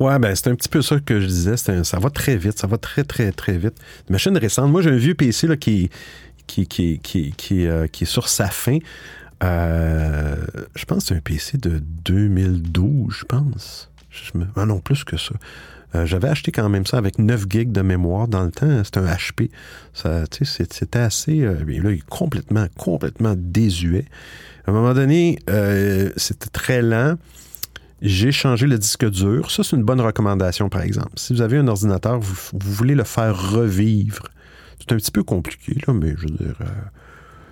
Ouais, 0.00 0.18
ben 0.18 0.34
c'est 0.34 0.48
un 0.48 0.54
petit 0.54 0.68
peu 0.68 0.82
ça 0.82 0.98
que 1.00 1.20
je 1.20 1.26
disais. 1.26 1.56
ça 1.56 1.98
va 1.98 2.10
très 2.10 2.36
vite, 2.36 2.58
ça 2.58 2.66
va 2.66 2.78
très, 2.78 3.04
très, 3.04 3.32
très 3.32 3.56
vite. 3.56 3.74
Une 4.08 4.12
machine 4.12 4.36
récente. 4.36 4.70
Moi, 4.70 4.82
j'ai 4.82 4.90
un 4.90 4.96
vieux 4.96 5.14
PC 5.14 5.46
là, 5.46 5.56
qui, 5.56 5.90
euh, 6.60 7.86
qui 7.86 8.04
est 8.04 8.06
sur 8.06 8.28
sa 8.28 8.48
fin. 8.48 8.78
Euh, 9.42 10.36
je 10.76 10.84
pense 10.84 10.98
que 11.00 11.04
c'est 11.08 11.14
un 11.16 11.20
PC 11.20 11.58
de 11.58 11.80
2012, 12.04 13.14
je 13.20 13.24
pense. 13.24 13.90
Je 14.10 14.38
me- 14.38 14.46
Ah 14.56 14.66
non, 14.66 14.80
plus 14.80 15.04
que 15.04 15.16
ça. 15.16 15.34
Euh, 15.94 16.06
J'avais 16.06 16.28
acheté 16.28 16.52
quand 16.52 16.68
même 16.68 16.86
ça 16.86 16.96
avec 16.98 17.18
9 17.18 17.44
gigs 17.48 17.72
de 17.72 17.82
mémoire 17.82 18.28
dans 18.28 18.44
le 18.44 18.50
temps. 18.50 18.82
C'était 18.84 19.00
un 19.00 19.06
HP. 19.14 19.50
C'était 19.94 20.98
assez. 20.98 21.40
là, 21.40 21.54
il 21.68 21.86
est 21.86 22.02
complètement, 22.08 22.66
complètement 22.78 23.34
désuet. 23.36 24.04
À 24.66 24.70
un 24.70 24.74
moment 24.74 24.94
donné, 24.94 25.38
c'était 26.16 26.48
très 26.52 26.82
lent. 26.82 27.16
J'ai 28.00 28.32
changé 28.32 28.66
le 28.66 28.78
disque 28.78 29.08
dur. 29.10 29.50
Ça, 29.50 29.62
c'est 29.62 29.76
une 29.76 29.84
bonne 29.84 30.00
recommandation, 30.00 30.68
par 30.68 30.82
exemple. 30.82 31.10
Si 31.16 31.32
vous 31.34 31.40
avez 31.40 31.58
un 31.58 31.68
ordinateur, 31.68 32.18
vous 32.20 32.36
voulez 32.52 32.94
le 32.94 33.04
faire 33.04 33.52
revivre. 33.52 34.24
C'est 34.82 34.92
un 34.94 34.96
petit 34.96 35.12
peu 35.12 35.22
compliqué, 35.22 35.76
là, 35.86 35.94
mais 35.94 36.14
je 36.16 36.22
veux 36.22 36.36
dire, 36.36 36.56
euh, 36.60 36.64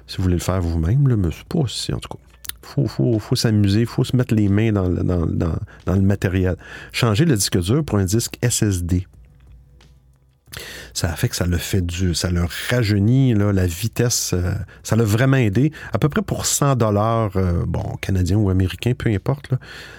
si 0.07 0.17
vous 0.17 0.25
voulez 0.25 0.35
le 0.35 0.41
faire 0.41 0.61
vous-même, 0.61 1.07
là, 1.07 1.17
mais 1.17 1.29
c'est 1.31 1.47
pas 1.47 1.67
si, 1.69 1.93
en 1.93 1.99
tout 1.99 2.09
cas. 2.09 2.21
Faut, 2.63 2.87
faut, 2.87 3.19
faut 3.19 3.37
s'amuser, 3.37 3.87
faut 3.87 4.05
se 4.05 4.17
mettre 4.17 4.35
les 4.35 4.49
mains 4.49 4.73
dans 4.73 4.89
le, 4.89 5.03
dans 5.03 5.95
le 5.95 6.03
matériel. 6.03 6.57
Changer 6.93 7.25
le 7.25 7.35
disque 7.37 7.59
dur 7.59 7.85
pour 7.85 7.99
un 7.99 8.05
disque 8.05 8.37
SSD. 8.43 9.07
Ça 10.95 11.11
a 11.11 11.17
fait 11.17 11.29
que 11.29 11.37
ça 11.37 11.47
le 11.47 11.57
fait 11.57 11.85
du, 11.85 12.15
ça 12.15 12.31
le 12.31 12.43
rajeunit 12.69 13.35
là, 13.35 13.53
la 13.53 13.67
vitesse. 13.67 14.33
euh, 14.35 14.53
ça 14.83 14.97
l'a 14.97 15.05
vraiment 15.05 15.37
aidé. 15.37 15.73
À 15.93 15.99
peu 15.99 16.09
près 16.09 16.23
pour 16.23 16.47
100 16.47 16.77
dollars, 16.77 17.33
bon, 17.67 17.97
canadiens 18.01 18.37
ou 18.37 18.51
américains, 18.51 18.93
peu 18.97 19.11
importe. 19.11 19.51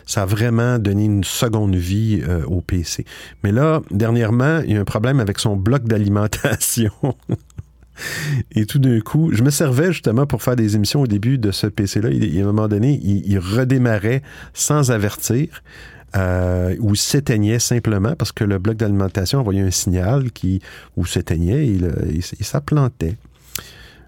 ça 0.06 0.24
a 0.24 0.26
vraiment 0.26 0.80
donné 0.80 1.06
une 1.06 1.24
seconde 1.24 1.76
vie 1.76 2.22
euh, 2.28 2.44
au 2.46 2.62
PC. 2.62 3.06
Mais 3.44 3.52
là, 3.52 3.82
dernièrement, 3.92 4.60
il 4.66 4.74
y 4.74 4.78
a 4.78 4.82
un 4.82 4.86
problème 4.86 5.20
avec 5.20 5.40
son 5.40 5.56
bloc 5.56 5.84
d'alimentation. 5.84 6.92
Et 8.52 8.66
tout 8.66 8.80
d'un 8.80 9.00
coup, 9.00 9.30
je 9.32 9.44
me 9.44 9.50
servais 9.50 9.92
justement 9.92 10.26
pour 10.26 10.42
faire 10.42 10.56
des 10.56 10.76
émissions 10.76 11.02
au 11.02 11.08
début 11.08 11.38
de 11.38 11.52
ce 11.52 11.68
PC-là. 11.68 12.10
Il, 12.10 12.38
à 12.38 12.42
un 12.42 12.46
moment 12.46 12.68
donné, 12.68 13.00
il 13.04 13.38
redémarrait 13.38 14.24
sans 14.54 14.92
avertir. 14.92 15.62
Euh, 16.16 16.76
ou 16.80 16.96
s'éteignait 16.96 17.60
simplement 17.60 18.16
parce 18.16 18.32
que 18.32 18.44
le 18.44 18.58
bloc 18.58 18.76
d'alimentation 18.76 19.40
envoyait 19.40 19.62
un 19.62 19.72
signal 19.72 20.32
qui 20.32 20.62
ou 20.98 21.06
s'éteignait 21.06 21.68
et, 21.68 22.22
ça 22.42 22.60
plantait. 22.60 23.16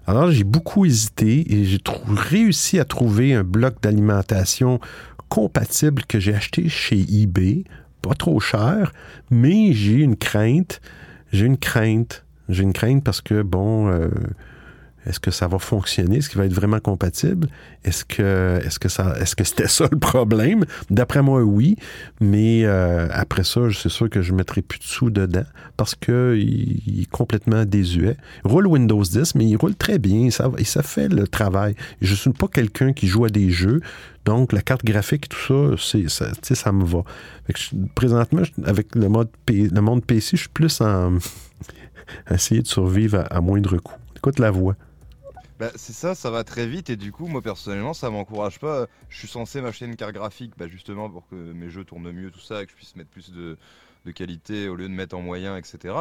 Alors 0.06 0.30
j'ai 0.30 0.44
beaucoup 0.44 0.84
hésité 0.84 1.50
et 1.54 1.64
j'ai 1.64 1.78
réussi 2.08 2.78
à 2.78 2.84
trouver 2.84 3.34
un 3.34 3.42
bloc 3.42 3.80
d'alimentation 3.82 4.80
compatible 5.30 6.04
que 6.06 6.20
j'ai 6.20 6.34
acheté 6.34 6.68
chez 6.68 7.00
eBay, 7.10 7.64
pas 8.02 8.14
trop 8.14 8.38
cher, 8.38 8.92
mais 9.30 9.72
j'ai 9.72 9.94
une 9.94 10.16
crainte, 10.16 10.82
j'ai 11.32 11.46
une 11.46 11.56
crainte, 11.56 12.24
j'ai 12.50 12.64
une 12.64 12.74
crainte 12.74 13.02
parce 13.02 13.22
que 13.22 13.40
bon, 13.40 13.88
euh, 13.88 14.08
est-ce 15.06 15.20
que 15.20 15.30
ça 15.30 15.46
va 15.48 15.58
fonctionner, 15.58 16.18
est-ce 16.18 16.28
qu'il 16.28 16.38
va 16.38 16.46
être 16.46 16.52
vraiment 16.54 16.80
compatible, 16.80 17.48
est-ce 17.84 18.04
que, 18.04 18.60
est-ce 18.64 18.78
que 18.78 18.88
ça, 18.88 19.14
est-ce 19.20 19.36
que 19.36 19.44
c'était 19.44 19.68
ça 19.78 19.86
le 19.90 19.98
problème? 19.98 20.64
D'après 20.90 21.22
moi, 21.22 21.42
oui, 21.42 21.76
mais 22.20 22.62
euh, 22.64 23.08
après 23.12 23.44
ça, 23.44 23.60
c'est 23.72 23.88
sûr 23.88 24.08
que 24.08 24.22
je 24.22 24.32
mettrai 24.32 24.62
plus 24.62 24.78
de 24.78 24.84
sous 24.84 25.10
dedans 25.10 25.44
parce 25.76 25.94
que 25.94 26.36
il, 26.38 26.82
il 26.86 27.02
est 27.02 27.10
complètement 27.10 27.64
désuet. 27.64 28.16
Il 28.44 28.50
roule 28.50 28.66
Windows 28.66 29.02
10, 29.02 29.34
mais 29.34 29.46
il 29.46 29.56
roule 29.56 29.74
très 29.74 29.98
bien, 29.98 30.30
ça, 30.30 30.50
et 30.58 30.64
ça 30.64 30.82
fait 30.82 31.08
le 31.08 31.26
travail. 31.28 31.74
Je 32.00 32.12
ne 32.12 32.16
suis 32.16 32.30
pas 32.32 32.48
quelqu'un 32.48 32.92
qui 32.92 33.06
joue 33.06 33.24
à 33.24 33.28
des 33.28 33.50
jeux, 33.50 33.80
donc 34.24 34.52
la 34.52 34.62
carte 34.62 34.84
graphique 34.84 35.28
tout 35.28 35.76
ça, 35.76 35.98
ça, 36.08 36.54
ça 36.54 36.72
me 36.72 36.84
va. 36.84 37.02
Présentement, 37.94 38.42
avec 38.64 38.94
le, 38.94 39.08
mode 39.08 39.28
P- 39.44 39.68
le 39.70 39.80
monde 39.80 40.02
PC, 40.04 40.36
je 40.36 40.42
suis 40.42 40.48
plus 40.48 40.80
en 40.80 41.18
essayer 42.30 42.62
de 42.62 42.66
survivre 42.66 43.18
à, 43.30 43.36
à 43.36 43.40
moindre 43.40 43.76
coût. 43.78 43.94
Écoute 44.16 44.38
la 44.38 44.50
voix. 44.50 44.76
Bah, 45.64 45.70
c'est 45.76 45.94
ça, 45.94 46.14
ça 46.14 46.30
va 46.30 46.44
très 46.44 46.66
vite 46.66 46.90
et 46.90 46.96
du 46.96 47.10
coup, 47.10 47.26
moi 47.26 47.40
personnellement, 47.40 47.94
ça 47.94 48.10
m'encourage 48.10 48.58
pas. 48.58 48.86
Je 49.08 49.16
suis 49.16 49.28
censé 49.28 49.62
m'acheter 49.62 49.86
une 49.86 49.96
carte 49.96 50.12
graphique, 50.12 50.52
bah, 50.58 50.68
justement 50.68 51.08
pour 51.08 51.26
que 51.26 51.36
mes 51.36 51.70
jeux 51.70 51.84
tournent 51.84 52.12
mieux, 52.12 52.30
tout 52.30 52.40
ça, 52.40 52.62
et 52.62 52.66
que 52.66 52.72
je 52.72 52.76
puisse 52.76 52.94
mettre 52.96 53.08
plus 53.08 53.32
de, 53.32 53.56
qualité 54.14 54.68
au 54.68 54.76
lieu 54.76 54.88
de 54.88 54.92
mettre 54.92 55.16
en 55.16 55.22
moyen, 55.22 55.56
etc. 55.56 55.94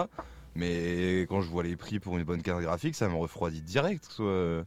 Mais 0.56 1.22
quand 1.30 1.40
je 1.42 1.50
vois 1.50 1.64
les 1.64 1.78
prix 1.78 2.02
pour 2.02 2.18
une 2.18 2.26
bonne 2.26 2.42
carte 2.42 2.62
graphique, 2.62 2.96
ça 2.96 3.08
me 3.08 3.16
refroidit 3.16 3.62
direct. 3.62 4.16
Je 4.18 4.66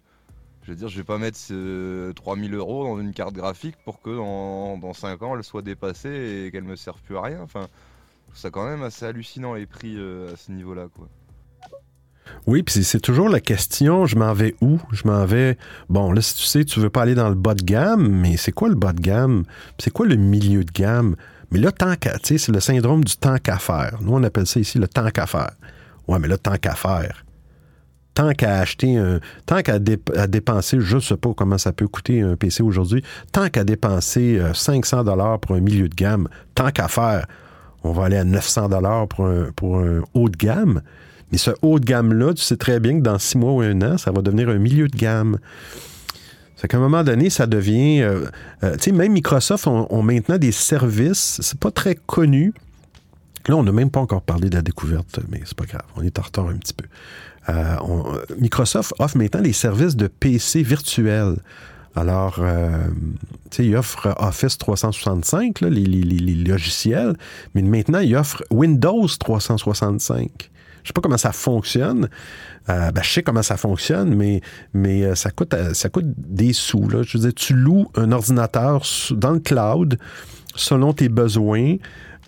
veux 0.67 0.77
dire, 0.77 0.89
je 0.89 0.97
vais 0.97 1.05
pas 1.05 1.19
mettre 1.19 1.39
euh, 1.51 2.15
3000 2.15 2.55
euros 2.55 2.85
dans 2.85 2.99
une 2.99 3.13
carte 3.13 3.35
graphique 3.35 3.77
pour 3.85 4.01
que 4.01 4.17
dans, 4.17 4.79
dans 4.79 4.95
5 4.95 5.23
ans 5.23 5.37
elle 5.37 5.45
soit 5.45 5.61
dépassée 5.61 6.47
et 6.47 6.51
qu'elle 6.51 6.65
me 6.65 6.77
serve 6.77 7.03
plus 7.03 7.19
à 7.19 7.21
rien. 7.21 7.47
Ça 8.33 8.51
quand 8.51 8.65
même 8.65 8.83
assez 8.83 9.05
hallucinant 9.05 9.53
les 9.53 9.67
prix 9.67 9.95
euh, 9.99 10.33
à 10.33 10.37
ce 10.37 10.53
niveau-là. 10.53 10.89
Oui, 12.47 12.62
puis 12.62 12.83
c'est- 12.85 13.01
toujours 13.01 13.29
la 13.29 13.41
question, 13.41 14.07
je 14.07 14.16
m'en 14.16 14.33
vais 14.33 14.55
où? 14.61 14.79
Je 14.93 15.07
m'en 15.07 15.24
vais... 15.27 15.59
Bon, 15.89 16.12
là, 16.12 16.20
si 16.20 16.35
tu 16.35 16.43
sais, 16.45 16.64
tu 16.64 16.81
veux 16.81 16.91
pas 16.91 17.03
aller 17.03 17.14
dans 17.14 17.29
le 17.29 17.35
bas 17.35 17.55
de 17.55 17.62
gamme, 17.62 18.09
mais 18.09 18.37
c'est 18.37 18.53
quoi 18.53 18.68
le 18.68 18.74
bas 18.74 18.93
de 18.93 19.01
gamme? 19.01 19.45
C'est 19.79 19.91
quoi 19.93 20.07
le 20.07 20.16
milieu 20.16 20.64
de 20.64 20.70
gamme? 20.72 21.16
Mais 21.51 21.59
là, 21.59 21.72
tant 21.72 21.95
qu'à... 21.97 22.18
Tu 22.18 22.39
c'est 22.39 22.53
le 22.53 22.61
syndrome 22.61 23.05
du 23.05 23.16
tant 23.16 23.39
qu'à 23.39 23.59
faire. 23.59 23.99
Nous, 24.01 24.12
on 24.12 24.22
appelle 24.22 24.47
ça 24.47 24.61
ici 24.61 24.79
le 24.79 24.89
tant 24.89 25.11
qu'à 25.11 25.27
faire. 25.27 25.53
Ouais, 26.09 26.18
mais 26.18 26.29
là, 26.29 26.39
tant 26.39 26.57
qu'à 26.57 26.74
faire. 26.74 27.24
Tant 28.14 28.33
qu'à 28.33 28.61
acheter 28.61 28.97
un... 28.97 29.20
Tant 29.45 29.61
qu'à 29.62 29.79
dépenser, 29.79 30.79
je 30.81 30.99
sais 30.99 31.16
pas 31.16 31.33
comment 31.37 31.59
ça 31.59 31.72
peut 31.72 31.87
coûter 31.87 32.22
un 32.22 32.35
PC 32.37 32.62
aujourd'hui, 32.62 33.03
tant 33.31 33.49
qu'à 33.49 33.62
dépenser 33.64 34.39
euh, 34.39 34.55
500 34.55 35.05
dollars 35.05 35.39
pour 35.39 35.55
un 35.55 35.61
milieu 35.61 35.89
de 35.89 35.95
gamme, 35.95 36.29
tant 36.55 36.70
qu'à 36.70 36.89
faire, 36.89 37.27
on 37.85 37.93
va 37.93 38.07
aller 38.07 38.16
à 38.16 38.24
900 38.24 38.70
dollars 38.70 39.07
pour 39.09 39.27
un, 39.27 39.51
pour 39.55 39.79
un 39.79 40.03
haut 40.14 40.29
de 40.29 40.37
gamme? 40.37 40.81
Mais 41.33 41.39
ce 41.39 41.51
haut 41.62 41.79
de 41.81 41.85
gamme-là, 41.85 42.35
tu 42.35 42.43
sais 42.43 42.57
très 42.57 42.79
bien 42.81 42.99
que 42.99 43.03
dans 43.03 43.18
six 43.18 43.37
mois 43.37 43.53
ou 43.53 43.61
un 43.61 43.81
an, 43.83 43.99
ça 43.99 44.12
va 44.12 44.22
devenir 44.22 44.49
un 44.49 44.59
milieu 44.59 44.89
de 44.89 44.97
gamme. 44.97 45.39
C'est 46.57 46.68
qu'à 46.68 46.77
un 46.77 46.81
moment 46.81 47.03
donné, 47.05 47.29
ça 47.31 47.47
devient. 47.47 48.01
euh, 48.03 48.27
euh, 48.64 48.77
tu 48.77 48.85
sais, 48.85 48.93
même 48.93 49.12
Microsoft 49.12 49.66
ont, 49.66 50.03
maintenant 50.03 50.39
des 50.39 50.53
services, 50.53 51.39
c'est 51.43 51.59
pas 51.59 51.70
très 51.70 51.95
connu. 51.97 52.55
Là, 53.49 53.57
on 53.57 53.62
n'a 53.62 53.72
même 53.72 53.91
pas 53.91 54.01
encore 54.01 54.22
parlé 54.22 54.49
de 54.51 54.57
la 54.57 54.62
découverte, 54.62 55.20
mais 55.31 55.41
c'est 55.45 55.57
pas 55.57 55.66
grave, 55.66 55.83
on 55.97 56.03
est 56.03 56.18
en 56.18 56.22
retard 56.22 56.49
un 56.49 56.57
petit 56.57 56.72
peu. 56.74 56.87
Euh, 57.49 57.77
Microsoft 58.41 58.95
offre 58.99 59.16
maintenant 59.18 59.41
les 59.41 59.53
services 59.53 59.95
de 59.97 60.07
PC 60.09 60.62
virtuels. 60.62 61.37
Alors, 61.95 62.35
tu 63.51 63.57
sais, 63.57 63.64
il 63.66 63.77
offre 63.77 64.14
Office 64.18 64.59
365, 64.59 65.61
là, 65.61 65.70
les, 65.70 65.85
les- 65.85 66.03
les- 66.03 66.18
les 66.35 66.45
logiciels, 66.45 67.14
mais 67.55 67.62
maintenant, 67.62 68.01
il 68.01 68.14
offre 68.16 68.43
Windows 68.51 69.07
365. 69.07 70.51
Je 70.87 70.91
sais 70.91 70.93
pas 70.93 71.01
comment 71.01 71.18
ça 71.18 71.32
fonctionne. 71.32 72.09
Euh, 72.68 72.93
ben, 72.93 73.03
je 73.03 73.11
sais 73.11 73.22
comment 73.24 73.43
ça 73.43 73.57
fonctionne, 73.57 74.14
mais, 74.14 74.41
mais 74.72 75.03
euh, 75.03 75.16
ça, 75.16 75.32
coûte, 75.32 75.53
euh, 75.53 75.74
ça 75.74 75.89
coûte 75.89 76.07
des 76.16 76.53
sous. 76.53 76.89
Là. 76.89 77.03
Je 77.03 77.18
veux 77.18 77.24
dire, 77.24 77.34
tu 77.34 77.55
loues 77.55 77.91
un 77.97 78.12
ordinateur 78.12 78.84
dans 79.11 79.32
le 79.32 79.41
cloud 79.41 79.99
selon 80.55 80.93
tes 80.93 81.09
besoins. 81.09 81.76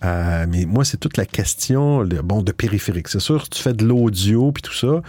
Mais 0.03 0.65
moi, 0.65 0.83
c'est 0.83 0.97
toute 0.97 1.15
la 1.15 1.25
question 1.25 2.05
bon, 2.23 2.41
de 2.41 2.51
périphérique. 2.51 3.07
C'est 3.07 3.19
sûr, 3.19 3.47
tu 3.47 3.61
fais 3.61 3.73
de 3.73 3.85
l'audio 3.85 4.51
puis 4.51 4.61
tout 4.61 4.73
ça, 4.73 5.01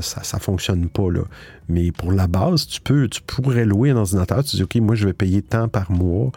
ça 0.00 0.22
ça 0.22 0.38
fonctionne 0.40 0.88
pas. 0.88 1.10
Là. 1.10 1.22
Mais 1.68 1.92
pour 1.92 2.12
la 2.12 2.26
base, 2.26 2.66
tu 2.66 2.80
peux, 2.80 3.08
tu 3.08 3.22
pourrais 3.22 3.64
louer 3.64 3.90
un 3.90 3.96
ordinateur. 3.96 4.42
Tu 4.42 4.56
dis, 4.56 4.62
OK, 4.62 4.76
moi, 4.76 4.94
je 4.94 5.06
vais 5.06 5.12
payer 5.12 5.42
tant 5.42 5.68
par 5.68 5.90
mois, 5.90 6.32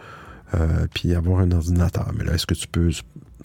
euh, 0.54 0.86
puis 0.92 1.14
avoir 1.14 1.40
un 1.40 1.50
ordinateur. 1.50 2.10
Mais 2.16 2.24
là, 2.24 2.34
est-ce 2.34 2.46
que 2.46 2.54
tu 2.54 2.68
peux 2.68 2.90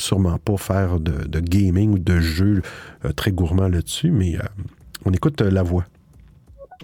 sûrement 0.02 0.38
pas 0.38 0.58
faire 0.58 1.00
de, 1.00 1.28
de 1.28 1.40
gaming 1.40 1.92
ou 1.94 2.00
de 2.00 2.20
jeux 2.20 2.62
euh, 3.06 3.12
très 3.14 3.32
gourmands 3.32 3.68
là-dessus, 3.68 4.12
mais 4.12 4.36
euh, 4.38 4.44
on 5.06 5.12
écoute 5.12 5.42
euh, 5.42 5.50
la 5.52 5.64
voix. 5.64 5.86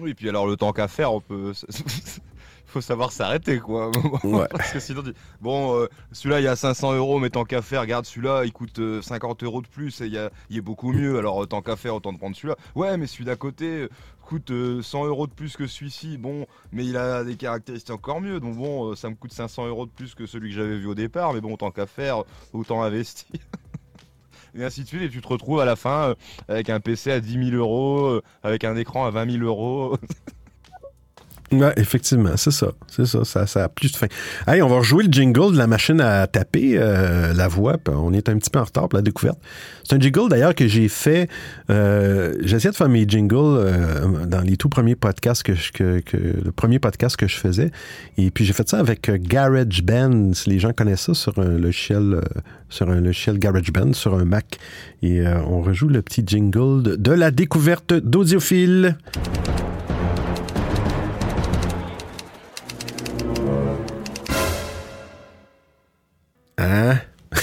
Oui, 0.00 0.14
puis 0.14 0.28
alors 0.28 0.46
le 0.46 0.56
temps 0.56 0.72
qu'à 0.72 0.88
faire, 0.88 1.12
on 1.12 1.20
peut. 1.20 1.52
faut 2.66 2.80
savoir 2.80 3.12
s'arrêter, 3.12 3.60
quoi. 3.60 3.92
Ouais. 4.24 4.46
Parce 4.50 4.72
que 4.72 4.80
sinon, 4.80 5.02
bon, 5.40 5.78
euh, 5.78 5.86
celui-là, 6.10 6.40
il 6.40 6.44
y 6.44 6.48
a 6.48 6.56
500 6.56 6.94
euros, 6.94 7.20
mais 7.20 7.30
tant 7.30 7.44
qu'à 7.44 7.62
faire, 7.62 7.82
regarde, 7.82 8.04
celui-là, 8.04 8.42
il 8.44 8.52
coûte 8.52 8.80
euh, 8.80 9.00
50 9.00 9.44
euros 9.44 9.62
de 9.62 9.68
plus 9.68 10.00
et 10.00 10.06
il, 10.06 10.12
y 10.12 10.18
a- 10.18 10.30
il 10.50 10.56
est 10.58 10.60
beaucoup 10.60 10.92
mieux. 10.92 11.16
Alors, 11.18 11.46
tant 11.46 11.62
qu'à 11.62 11.76
faire, 11.76 11.94
autant 11.94 12.12
de 12.12 12.18
prendre 12.18 12.34
celui-là. 12.34 12.56
Ouais, 12.74 12.96
mais 12.96 13.06
celui 13.06 13.24
d'à 13.24 13.36
côté 13.36 13.88
coûte 14.24 14.50
euh, 14.50 14.82
100 14.82 15.06
euros 15.06 15.26
de 15.26 15.32
plus 15.32 15.56
que 15.56 15.66
celui-ci. 15.66 16.18
Bon, 16.18 16.46
mais 16.72 16.84
il 16.84 16.96
a 16.96 17.24
des 17.24 17.36
caractéristiques 17.36 17.94
encore 17.94 18.20
mieux. 18.20 18.40
Donc, 18.40 18.56
bon, 18.56 18.90
euh, 18.90 18.94
ça 18.96 19.10
me 19.10 19.14
coûte 19.14 19.32
500 19.32 19.66
euros 19.68 19.86
de 19.86 19.90
plus 19.90 20.14
que 20.14 20.26
celui 20.26 20.50
que 20.50 20.56
j'avais 20.56 20.78
vu 20.78 20.86
au 20.86 20.94
départ. 20.94 21.32
Mais 21.32 21.40
bon, 21.40 21.56
tant 21.56 21.70
qu'à 21.70 21.86
faire, 21.86 22.24
autant 22.52 22.82
investir. 22.82 23.40
Et 24.56 24.62
ainsi 24.62 24.82
de 24.82 24.88
suite, 24.88 25.02
et 25.02 25.08
tu 25.08 25.20
te 25.20 25.26
retrouves 25.26 25.60
à 25.60 25.64
la 25.64 25.74
fin 25.74 26.10
euh, 26.10 26.14
avec 26.48 26.70
un 26.70 26.78
PC 26.78 27.10
à 27.10 27.20
10 27.20 27.50
000 27.50 27.56
euros, 27.56 28.06
euh, 28.06 28.22
avec 28.42 28.62
un 28.64 28.76
écran 28.76 29.04
à 29.04 29.10
20 29.10 29.32
000 29.32 29.44
euros. 29.44 29.98
Ouais, 31.52 31.72
effectivement, 31.76 32.36
c'est 32.36 32.50
ça. 32.50 32.68
C'est 32.88 33.06
ça, 33.06 33.24
ça, 33.24 33.46
ça 33.46 33.64
a 33.64 33.68
plus 33.68 33.92
de 33.92 33.96
fin. 33.96 34.06
Hey, 34.48 34.60
on 34.62 34.68
va 34.68 34.78
rejouer 34.78 35.04
le 35.04 35.12
jingle 35.12 35.52
de 35.52 35.58
la 35.58 35.66
machine 35.66 36.00
à 36.00 36.26
taper, 36.26 36.76
euh, 36.78 37.32
la 37.34 37.46
voix. 37.48 37.76
On 37.86 38.12
est 38.12 38.28
un 38.28 38.36
petit 38.38 38.50
peu 38.50 38.58
en 38.58 38.64
retard 38.64 38.88
pour 38.88 38.96
la 38.96 39.02
découverte. 39.02 39.38
C'est 39.84 39.94
un 39.94 40.00
jingle 40.00 40.28
d'ailleurs 40.30 40.54
que 40.54 40.66
j'ai 40.66 40.88
fait. 40.88 41.28
Euh, 41.70 42.34
J'essayais 42.40 42.70
de 42.72 42.76
faire 42.76 42.88
mes 42.88 43.04
jingles 43.06 43.36
euh, 43.36 44.26
dans 44.26 44.40
les 44.40 44.56
tout 44.56 44.68
premiers 44.68 44.96
podcasts 44.96 45.42
que, 45.42 45.54
je- 45.54 45.70
le 46.44 46.50
premier 46.50 46.78
podcast 46.78 47.16
que 47.16 47.28
je 47.28 47.36
faisais. 47.36 47.70
Et 48.16 48.30
puis 48.30 48.44
j'ai 48.44 48.52
fait 48.54 48.68
ça 48.68 48.78
avec 48.78 49.08
euh, 49.08 49.18
GarageBand. 49.20 50.32
Si 50.32 50.50
les 50.50 50.58
gens 50.58 50.72
connaissent 50.72 51.02
ça 51.02 51.14
sur 51.14 51.38
un 51.38 51.58
logiciel, 51.58 52.20
sur 52.68 52.90
un 52.90 53.00
logiciel 53.00 53.38
GarageBand, 53.38 53.92
sur 53.92 54.14
un 54.14 54.24
Mac. 54.24 54.58
Et 55.02 55.22
on 55.46 55.60
rejoue 55.60 55.88
le 55.88 56.00
petit 56.02 56.24
jingle 56.26 56.96
de 57.00 57.12
la 57.12 57.30
découverte 57.30 57.92
d'audiophile. 57.92 58.96
Hein? 66.64 66.98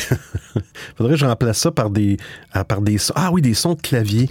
Faudrait 0.97 1.13
que 1.13 1.19
je 1.19 1.25
remplace 1.25 1.59
ça 1.59 1.71
par 1.71 1.89
des, 1.89 2.17
ah, 2.53 2.63
par 2.63 2.81
des 2.81 2.97
sons. 2.97 3.13
Ah 3.15 3.31
oui, 3.31 3.41
des 3.41 3.53
sons 3.53 3.73
de 3.73 3.81
clavier. 3.81 4.29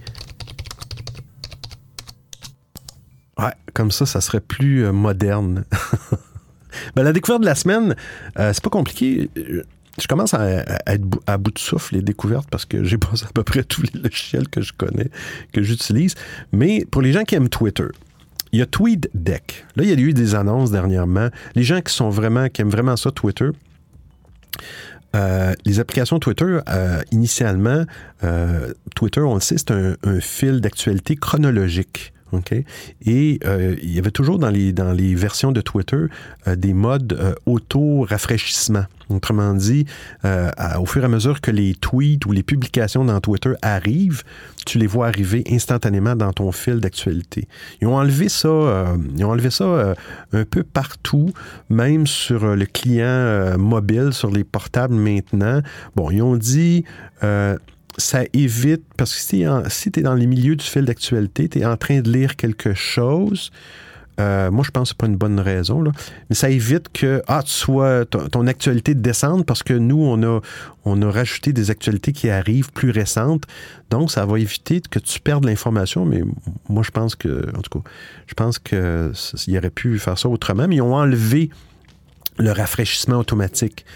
Ouais, 3.38 3.53
comme 3.74 3.91
ça, 3.91 4.07
ça 4.07 4.20
serait 4.20 4.41
plus 4.41 4.84
euh, 4.84 4.93
moderne. 4.93 5.64
Ben, 6.95 7.03
la 7.03 7.12
découverte 7.12 7.41
de 7.41 7.47
la 7.47 7.57
semaine, 7.57 7.97
euh, 8.38 8.53
c'est 8.53 8.62
pas 8.62 8.70
compliqué. 8.70 9.28
Je 9.36 10.07
commence 10.09 10.34
à, 10.34 10.61
être 10.86 11.05
à 11.26 11.36
bout 11.36 11.51
de 11.51 11.59
souffle 11.59 11.97
les 11.97 12.03
découvertes 12.03 12.49
parce 12.49 12.64
que 12.64 12.84
j'ai 12.84 12.97
passé 12.99 13.26
à 13.28 13.32
peu 13.32 13.43
près 13.43 13.64
tous 13.64 13.82
les 13.82 14.01
logiciels 14.01 14.49
que 14.49 14.62
je 14.62 14.72
connais, 14.72 15.11
que 15.53 15.62
j'utilise. 15.62 16.14
Mais 16.53 16.86
pour 16.88 17.03
les 17.03 17.12
gens 17.12 17.24
qui 17.24 17.34
aiment 17.34 17.49
Twitter, 17.49 17.88
il 18.53 18.61
y 18.61 18.62
a 18.62 18.66
TweetDeck. 18.66 19.66
Là, 19.76 19.82
il 19.82 19.91
y 19.91 19.93
a 19.93 19.97
eu 19.97 20.12
des 20.12 20.34
annonces 20.36 20.70
dernièrement. 20.70 21.28
Les 21.55 21.64
gens 21.64 21.80
qui 21.80 21.93
sont 21.93 22.09
vraiment, 22.09 22.49
qui 22.49 22.62
aiment 22.62 22.70
vraiment 22.70 22.97
ça, 22.97 23.11
Twitter, 23.11 23.51
euh, 25.16 25.55
les 25.64 25.80
applications 25.80 26.18
Twitter, 26.18 26.59
euh, 26.68 27.03
initialement, 27.11 27.84
euh, 28.22 28.72
Twitter, 28.94 29.20
on 29.20 29.34
le 29.34 29.40
sait, 29.40 29.57
c'est 29.59 29.72
un, 29.72 29.96
un 30.05 30.20
fil 30.20 30.61
d'actualité 30.61 31.16
chronologique. 31.16 32.12
OK? 32.33 32.53
Et 33.07 33.41
euh, 33.45 33.76
il 33.83 33.93
y 33.93 33.99
avait 33.99 34.11
toujours 34.11 34.39
dans 34.39 34.51
les, 34.51 34.72
dans 34.72 34.93
les 34.93 35.14
versions 35.14 35.53
de 35.53 35.61
Twitter 35.61 36.07
euh, 36.47 36.57
des 36.57 36.72
modes 36.72 37.16
euh, 37.18 37.35
auto-rafraîchissement. 37.47 38.85
Autrement 39.09 39.55
dit, 39.55 39.87
au 40.78 40.87
fur 40.87 41.03
et 41.03 41.05
à 41.05 41.09
mesure 41.09 41.41
que 41.41 41.51
les 41.51 41.74
tweets 41.74 42.26
ou 42.26 42.33
les 42.33 42.45
publications 42.45 43.05
dans 43.05 43.18
Twitter 43.18 43.55
arrivent, 43.61 44.22
tu 44.64 44.78
les 44.78 44.87
vois 44.87 45.09
arriver 45.09 45.43
instantanément 45.51 46.14
dans 46.14 46.33
ton 46.33 46.53
fil 46.53 46.78
d'actualité. 46.78 47.49
Ils 47.81 47.89
ont 47.89 47.97
enlevé 47.97 48.28
ça, 48.28 48.95
ils 49.16 49.24
ont 49.24 49.31
enlevé 49.31 49.51
ça 49.51 49.97
un 50.33 50.45
peu 50.45 50.62
partout, 50.62 51.33
même 51.68 52.07
sur 52.07 52.55
le 52.55 52.66
client 52.66 53.59
mobile, 53.59 54.12
sur 54.12 54.31
les 54.31 54.45
portables 54.45 54.95
maintenant. 54.95 55.61
Bon, 55.97 56.09
ils 56.12 56.22
ont 56.22 56.37
dit 56.37 56.85
ça 58.01 58.22
évite, 58.32 58.82
parce 58.96 59.14
que 59.14 59.20
si, 59.20 59.90
tu 59.92 60.01
es 60.01 60.03
dans 60.03 60.14
les 60.14 60.26
milieux 60.26 60.57
du 60.57 60.64
fil 60.64 60.84
d'actualité, 60.84 61.48
tu 61.48 61.61
es 61.61 61.64
en 61.64 61.76
train 61.76 62.01
de 62.01 62.11
lire 62.11 62.36
quelque 62.36 62.74
chose, 62.74 63.51
euh, 64.18 64.51
moi, 64.51 64.64
je 64.64 64.70
pense 64.70 64.90
que 64.90 64.94
c'est 64.94 64.98
pas 64.98 65.07
une 65.07 65.16
bonne 65.16 65.40
raison, 65.40 65.82
mais 66.28 66.36
ça 66.36 66.51
évite 66.51 66.90
que 66.92 67.22
ah, 67.26 67.42
tu 67.42 67.53
sois, 67.53 68.05
ton, 68.05 68.46
actualité 68.46 68.94
descende 68.94 69.46
parce 69.46 69.62
que 69.62 69.72
nous, 69.72 70.03
on 70.03 70.22
a, 70.22 70.40
on 70.84 71.01
a 71.01 71.11
rajouté 71.11 71.53
des 71.53 71.70
actualités 71.70 72.12
qui 72.12 72.28
arrivent 72.28 72.70
plus 72.72 72.90
récentes. 72.90 73.44
Donc, 73.90 74.11
ça 74.11 74.26
va 74.26 74.38
éviter 74.38 74.82
que 74.82 74.98
tu 74.98 75.20
perdes 75.20 75.44
l'information. 75.46 76.05
Mais 76.05 76.22
moi, 76.68 76.82
je 76.82 76.90
pense 76.90 77.14
que, 77.14 77.48
en 77.57 77.62
tout 77.62 77.78
cas, 77.78 77.90
je 78.26 78.34
pense 78.34 78.59
que 78.59 79.11
c- 79.14 79.36
il 79.46 79.57
aurait 79.57 79.70
pu 79.70 79.98
faire 79.98 80.18
ça 80.18 80.28
autrement. 80.28 80.68
Mais 80.68 80.76
ils 80.76 80.82
ont 80.82 80.94
enlevé 80.94 81.48
le 82.38 82.53
rafraîchissement 82.53 83.18
automatique. 83.18 83.86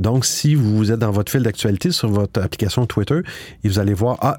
Donc, 0.00 0.24
si 0.24 0.54
vous 0.54 0.90
êtes 0.90 0.98
dans 0.98 1.10
votre 1.10 1.30
fil 1.30 1.42
d'actualité 1.42 1.90
sur 1.90 2.08
votre 2.08 2.40
application 2.40 2.86
Twitter 2.86 3.20
et 3.62 3.68
vous 3.68 3.78
allez 3.78 3.92
voir 3.92 4.16
ah, 4.22 4.38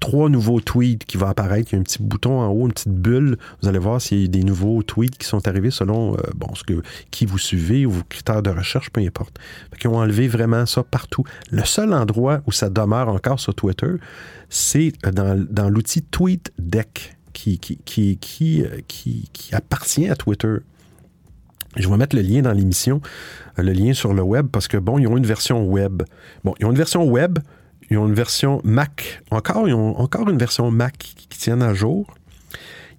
trois 0.00 0.30
nouveaux 0.30 0.60
tweets 0.60 1.04
qui 1.04 1.18
vont 1.18 1.26
apparaître, 1.26 1.72
il 1.72 1.76
y 1.76 1.78
a 1.78 1.80
un 1.80 1.84
petit 1.84 2.02
bouton 2.02 2.40
en 2.40 2.48
haut, 2.48 2.66
une 2.66 2.72
petite 2.72 2.88
bulle, 2.88 3.36
vous 3.60 3.68
allez 3.68 3.78
voir 3.78 4.00
s'il 4.00 4.22
y 4.22 4.24
a 4.24 4.28
des 4.28 4.42
nouveaux 4.42 4.82
tweets 4.82 5.18
qui 5.18 5.26
sont 5.26 5.46
arrivés 5.46 5.70
selon 5.70 6.14
euh, 6.14 6.16
bon, 6.34 6.54
ce 6.54 6.64
que, 6.64 6.82
qui 7.10 7.26
vous 7.26 7.38
suivez 7.38 7.84
ou 7.84 7.90
vos 7.90 8.02
critères 8.08 8.42
de 8.42 8.50
recherche, 8.50 8.90
peu 8.90 9.02
importe. 9.02 9.38
Qu'ils 9.78 9.90
ont 9.90 9.98
enlevé 9.98 10.28
vraiment 10.28 10.64
ça 10.64 10.82
partout. 10.82 11.24
Le 11.50 11.64
seul 11.64 11.92
endroit 11.92 12.40
où 12.46 12.52
ça 12.52 12.70
demeure 12.70 13.08
encore 13.08 13.38
sur 13.38 13.54
Twitter, 13.54 13.92
c'est 14.48 14.92
dans, 15.12 15.46
dans 15.50 15.68
l'outil 15.68 16.02
TweetDeck 16.02 17.16
euh, 17.46 18.80
qui, 18.86 19.28
qui 19.32 19.54
appartient 19.54 20.08
à 20.08 20.16
Twitter. 20.16 20.58
Je 21.76 21.88
vais 21.88 21.96
mettre 21.96 22.16
le 22.16 22.22
lien 22.22 22.42
dans 22.42 22.52
l'émission, 22.52 23.00
euh, 23.58 23.62
le 23.62 23.72
lien 23.72 23.94
sur 23.94 24.12
le 24.12 24.22
web, 24.22 24.46
parce 24.50 24.68
que, 24.68 24.76
bon, 24.76 24.98
ils 24.98 25.06
ont 25.06 25.16
une 25.16 25.26
version 25.26 25.64
web. 25.64 26.02
Bon, 26.44 26.54
ils 26.60 26.66
ont 26.66 26.70
une 26.70 26.76
version 26.76 27.04
web, 27.04 27.38
ils 27.90 27.98
ont 27.98 28.06
une 28.06 28.14
version 28.14 28.60
Mac. 28.64 29.22
Encore, 29.30 29.68
ils 29.68 29.74
ont 29.74 29.98
encore 29.98 30.28
une 30.28 30.38
version 30.38 30.70
Mac 30.70 30.96
qui, 30.98 31.14
qui 31.14 31.38
tiennent 31.38 31.62
à 31.62 31.74
jour. 31.74 32.14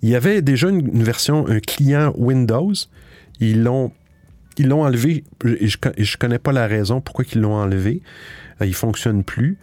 Il 0.01 0.09
y 0.09 0.15
avait 0.15 0.41
déjà 0.41 0.69
une, 0.69 0.87
une 0.87 1.03
version, 1.03 1.47
un 1.47 1.59
client 1.59 2.13
Windows. 2.17 2.73
Ils 3.39 3.63
l'ont 3.63 3.91
ils 4.57 4.67
l'ont 4.67 4.83
enlevé 4.83 5.23
et 5.45 5.67
je 5.67 5.77
ne 5.77 6.17
connais 6.17 6.39
pas 6.39 6.51
la 6.51 6.67
raison 6.67 7.01
pourquoi 7.01 7.25
ils 7.33 7.41
l'ont 7.41 7.55
enlevé. 7.55 8.01
Euh, 8.61 8.65
il 8.65 8.69
ne 8.69 8.75
fonctionne 8.75 9.23
plus. 9.23 9.57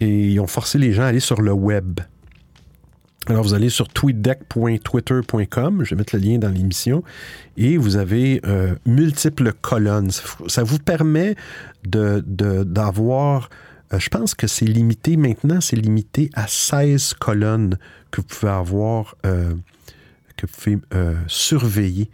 Et 0.00 0.30
ils 0.30 0.40
ont 0.40 0.46
forcé 0.46 0.78
les 0.78 0.92
gens 0.92 1.02
à 1.02 1.06
aller 1.06 1.20
sur 1.20 1.40
le 1.40 1.52
web. 1.52 2.00
Alors, 3.26 3.42
vous 3.42 3.54
allez 3.54 3.70
sur 3.70 3.88
tweetdeck.twitter.com, 3.88 5.82
je 5.84 5.90
vais 5.90 5.96
mettre 5.96 6.14
le 6.14 6.20
lien 6.22 6.36
dans 6.38 6.50
l'émission, 6.50 7.02
et 7.56 7.78
vous 7.78 7.96
avez 7.96 8.40
euh, 8.46 8.74
multiples 8.84 9.52
colonnes. 9.62 10.10
Ça 10.46 10.62
vous 10.62 10.78
permet 10.78 11.34
de- 11.86 12.22
de- 12.26 12.64
d'avoir, 12.64 13.48
euh, 13.94 13.98
je 13.98 14.10
pense 14.10 14.34
que 14.34 14.46
c'est 14.46 14.66
limité 14.66 15.16
maintenant, 15.16 15.62
c'est 15.62 15.76
limité 15.76 16.28
à 16.34 16.46
16 16.46 17.14
colonnes 17.14 17.78
que 18.10 18.20
vous 18.20 18.26
pouvez 18.26 18.52
avoir, 18.52 19.16
euh, 19.24 19.54
que 20.36 20.46
vous 20.46 20.52
pouvez 20.52 20.78
surveiller. 21.26 22.10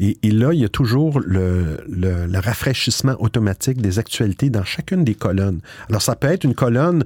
Et, 0.00 0.18
là, 0.32 0.52
il 0.52 0.58
y 0.60 0.64
a 0.64 0.68
toujours 0.68 1.20
le 1.20 1.76
rafraîchissement 2.38 3.14
automatique 3.20 3.80
des 3.80 4.00
actualités 4.00 4.50
dans 4.50 4.64
chacune 4.64 5.04
des 5.04 5.14
colonnes. 5.14 5.60
Alors, 5.88 6.02
ça 6.02 6.16
peut 6.16 6.26
être 6.26 6.42
une 6.44 6.56
colonne 6.56 7.04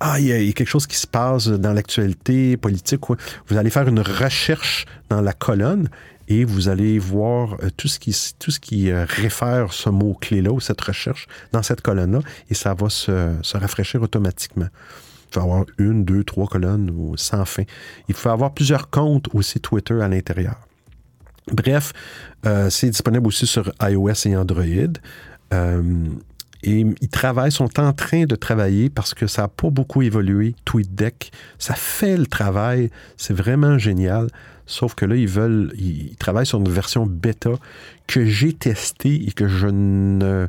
ah, 0.00 0.18
il 0.18 0.26
y, 0.26 0.32
a, 0.32 0.52
quelque 0.52 0.68
chose 0.68 0.86
qui 0.86 0.96
se 0.96 1.06
passe 1.06 1.48
dans 1.48 1.72
l'actualité 1.72 2.56
politique. 2.56 3.00
Vous 3.46 3.56
allez 3.56 3.70
faire 3.70 3.88
une 3.88 4.00
recherche 4.00 4.86
dans 5.08 5.20
la 5.20 5.32
colonne 5.32 5.88
et 6.28 6.44
vous 6.44 6.68
allez 6.68 6.98
voir 6.98 7.56
euh, 7.62 7.70
tout 7.76 7.88
ce 7.88 7.98
qui, 7.98 8.90
euh, 8.90 9.04
réfère 9.08 9.72
ce 9.72 9.90
mot-clé-là 9.90 10.50
ou 10.50 10.60
cette 10.60 10.80
recherche 10.80 11.26
dans 11.52 11.62
cette 11.62 11.80
colonne-là 11.80 12.20
et 12.50 12.54
ça 12.54 12.74
va 12.74 12.88
se, 12.88 13.56
rafraîchir 13.56 14.02
automatiquement. 14.02 14.68
Il 15.30 15.34
faut 15.34 15.40
avoir 15.40 15.64
une, 15.78 16.04
deux, 16.04 16.24
trois 16.24 16.46
colonnes 16.46 16.90
ou 16.90 17.16
sans 17.16 17.44
fin. 17.44 17.64
Il 18.08 18.14
faut 18.14 18.30
avoir 18.30 18.54
plusieurs 18.54 18.90
comptes 18.90 19.28
aussi 19.34 19.60
Twitter 19.60 20.00
à 20.00 20.08
l'intérieur. 20.08 20.56
Bref, 21.52 21.92
euh, 22.46 22.70
c'est 22.70 22.88
disponible 22.88 23.26
aussi 23.26 23.46
sur 23.46 23.70
iOS 23.82 24.26
et 24.26 24.36
Android. 24.36 24.64
Et 26.64 26.86
ils 27.00 27.08
travaillent, 27.08 27.52
sont 27.52 27.78
en 27.78 27.92
train 27.92 28.24
de 28.24 28.36
travailler 28.36 28.88
parce 28.88 29.12
que 29.12 29.26
ça 29.26 29.42
n'a 29.42 29.48
pas 29.48 29.70
beaucoup 29.70 30.02
évolué. 30.02 30.54
TweetDeck, 30.64 31.30
ça 31.58 31.74
fait 31.74 32.16
le 32.16 32.26
travail, 32.26 32.90
c'est 33.16 33.34
vraiment 33.34 33.78
génial. 33.78 34.28
Sauf 34.66 34.94
que 34.94 35.04
là, 35.04 35.14
ils 35.14 35.28
veulent, 35.28 35.72
ils, 35.76 36.08
ils 36.12 36.16
travaillent 36.16 36.46
sur 36.46 36.58
une 36.58 36.70
version 36.70 37.04
bêta 37.04 37.50
que 38.06 38.24
j'ai 38.24 38.54
testée 38.54 39.26
et 39.28 39.32
que 39.32 39.46
je 39.46 39.66
ne, 39.66 40.48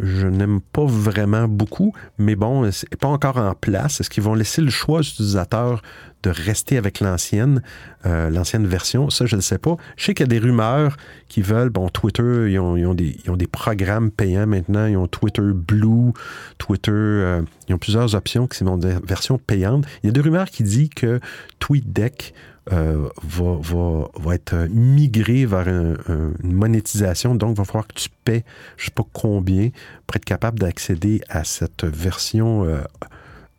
je 0.00 0.26
n'aime 0.26 0.60
pas 0.60 0.84
vraiment 0.84 1.46
beaucoup. 1.48 1.92
Mais 2.18 2.34
bon, 2.34 2.70
c'est 2.72 2.96
pas 2.96 3.08
encore 3.08 3.36
en 3.36 3.54
place. 3.54 4.00
Est-ce 4.00 4.10
qu'ils 4.10 4.22
vont 4.22 4.34
laisser 4.34 4.60
le 4.60 4.70
choix 4.70 4.98
aux 4.98 5.02
utilisateurs 5.02 5.82
de 6.22 6.30
rester 6.30 6.78
avec 6.78 7.00
l'ancienne, 7.00 7.62
euh, 8.06 8.30
l'ancienne 8.30 8.66
version? 8.66 9.10
Ça, 9.10 9.26
je 9.26 9.36
ne 9.36 9.40
sais 9.40 9.58
pas. 9.58 9.76
Je 9.96 10.04
sais 10.04 10.14
qu'il 10.14 10.24
y 10.24 10.28
a 10.28 10.38
des 10.40 10.44
rumeurs 10.44 10.96
qui 11.28 11.42
veulent, 11.42 11.70
bon, 11.70 11.88
Twitter, 11.88 12.50
ils 12.50 12.58
ont, 12.58 12.94
des 12.94 13.46
programmes 13.46 14.10
payants 14.10 14.46
maintenant. 14.46 14.86
Ils 14.86 14.96
ont 14.96 15.06
Twitter 15.06 15.42
Blue, 15.54 16.12
Twitter, 16.58 16.90
euh, 16.92 17.42
ils 17.68 17.74
ont 17.74 17.78
plusieurs 17.78 18.14
options 18.14 18.46
qui 18.46 18.58
sont 18.58 18.76
des 18.76 18.96
versions 19.06 19.38
payantes. 19.38 19.86
Il 20.02 20.06
y 20.06 20.10
a 20.10 20.12
des 20.12 20.20
rumeurs 20.20 20.50
qui 20.50 20.64
disent 20.64 20.90
que 20.94 21.20
TweetDeck 21.60 22.34
euh, 22.72 23.08
va, 23.22 23.56
va, 23.60 24.08
va, 24.14 24.34
être 24.34 24.68
migré 24.70 25.46
vers 25.46 25.68
un, 25.68 25.94
un, 26.08 26.32
une 26.42 26.52
monétisation. 26.52 27.34
Donc, 27.34 27.50
il 27.50 27.58
va 27.58 27.64
falloir 27.64 27.86
que 27.86 27.94
tu 27.94 28.08
paies 28.24 28.44
je 28.76 28.82
ne 28.82 28.86
sais 28.86 28.90
pas 28.92 29.04
combien 29.12 29.70
pour 30.06 30.16
être 30.16 30.24
capable 30.24 30.58
d'accéder 30.58 31.20
à 31.28 31.44
cette 31.44 31.84
version 31.84 32.64
euh, 32.64 32.82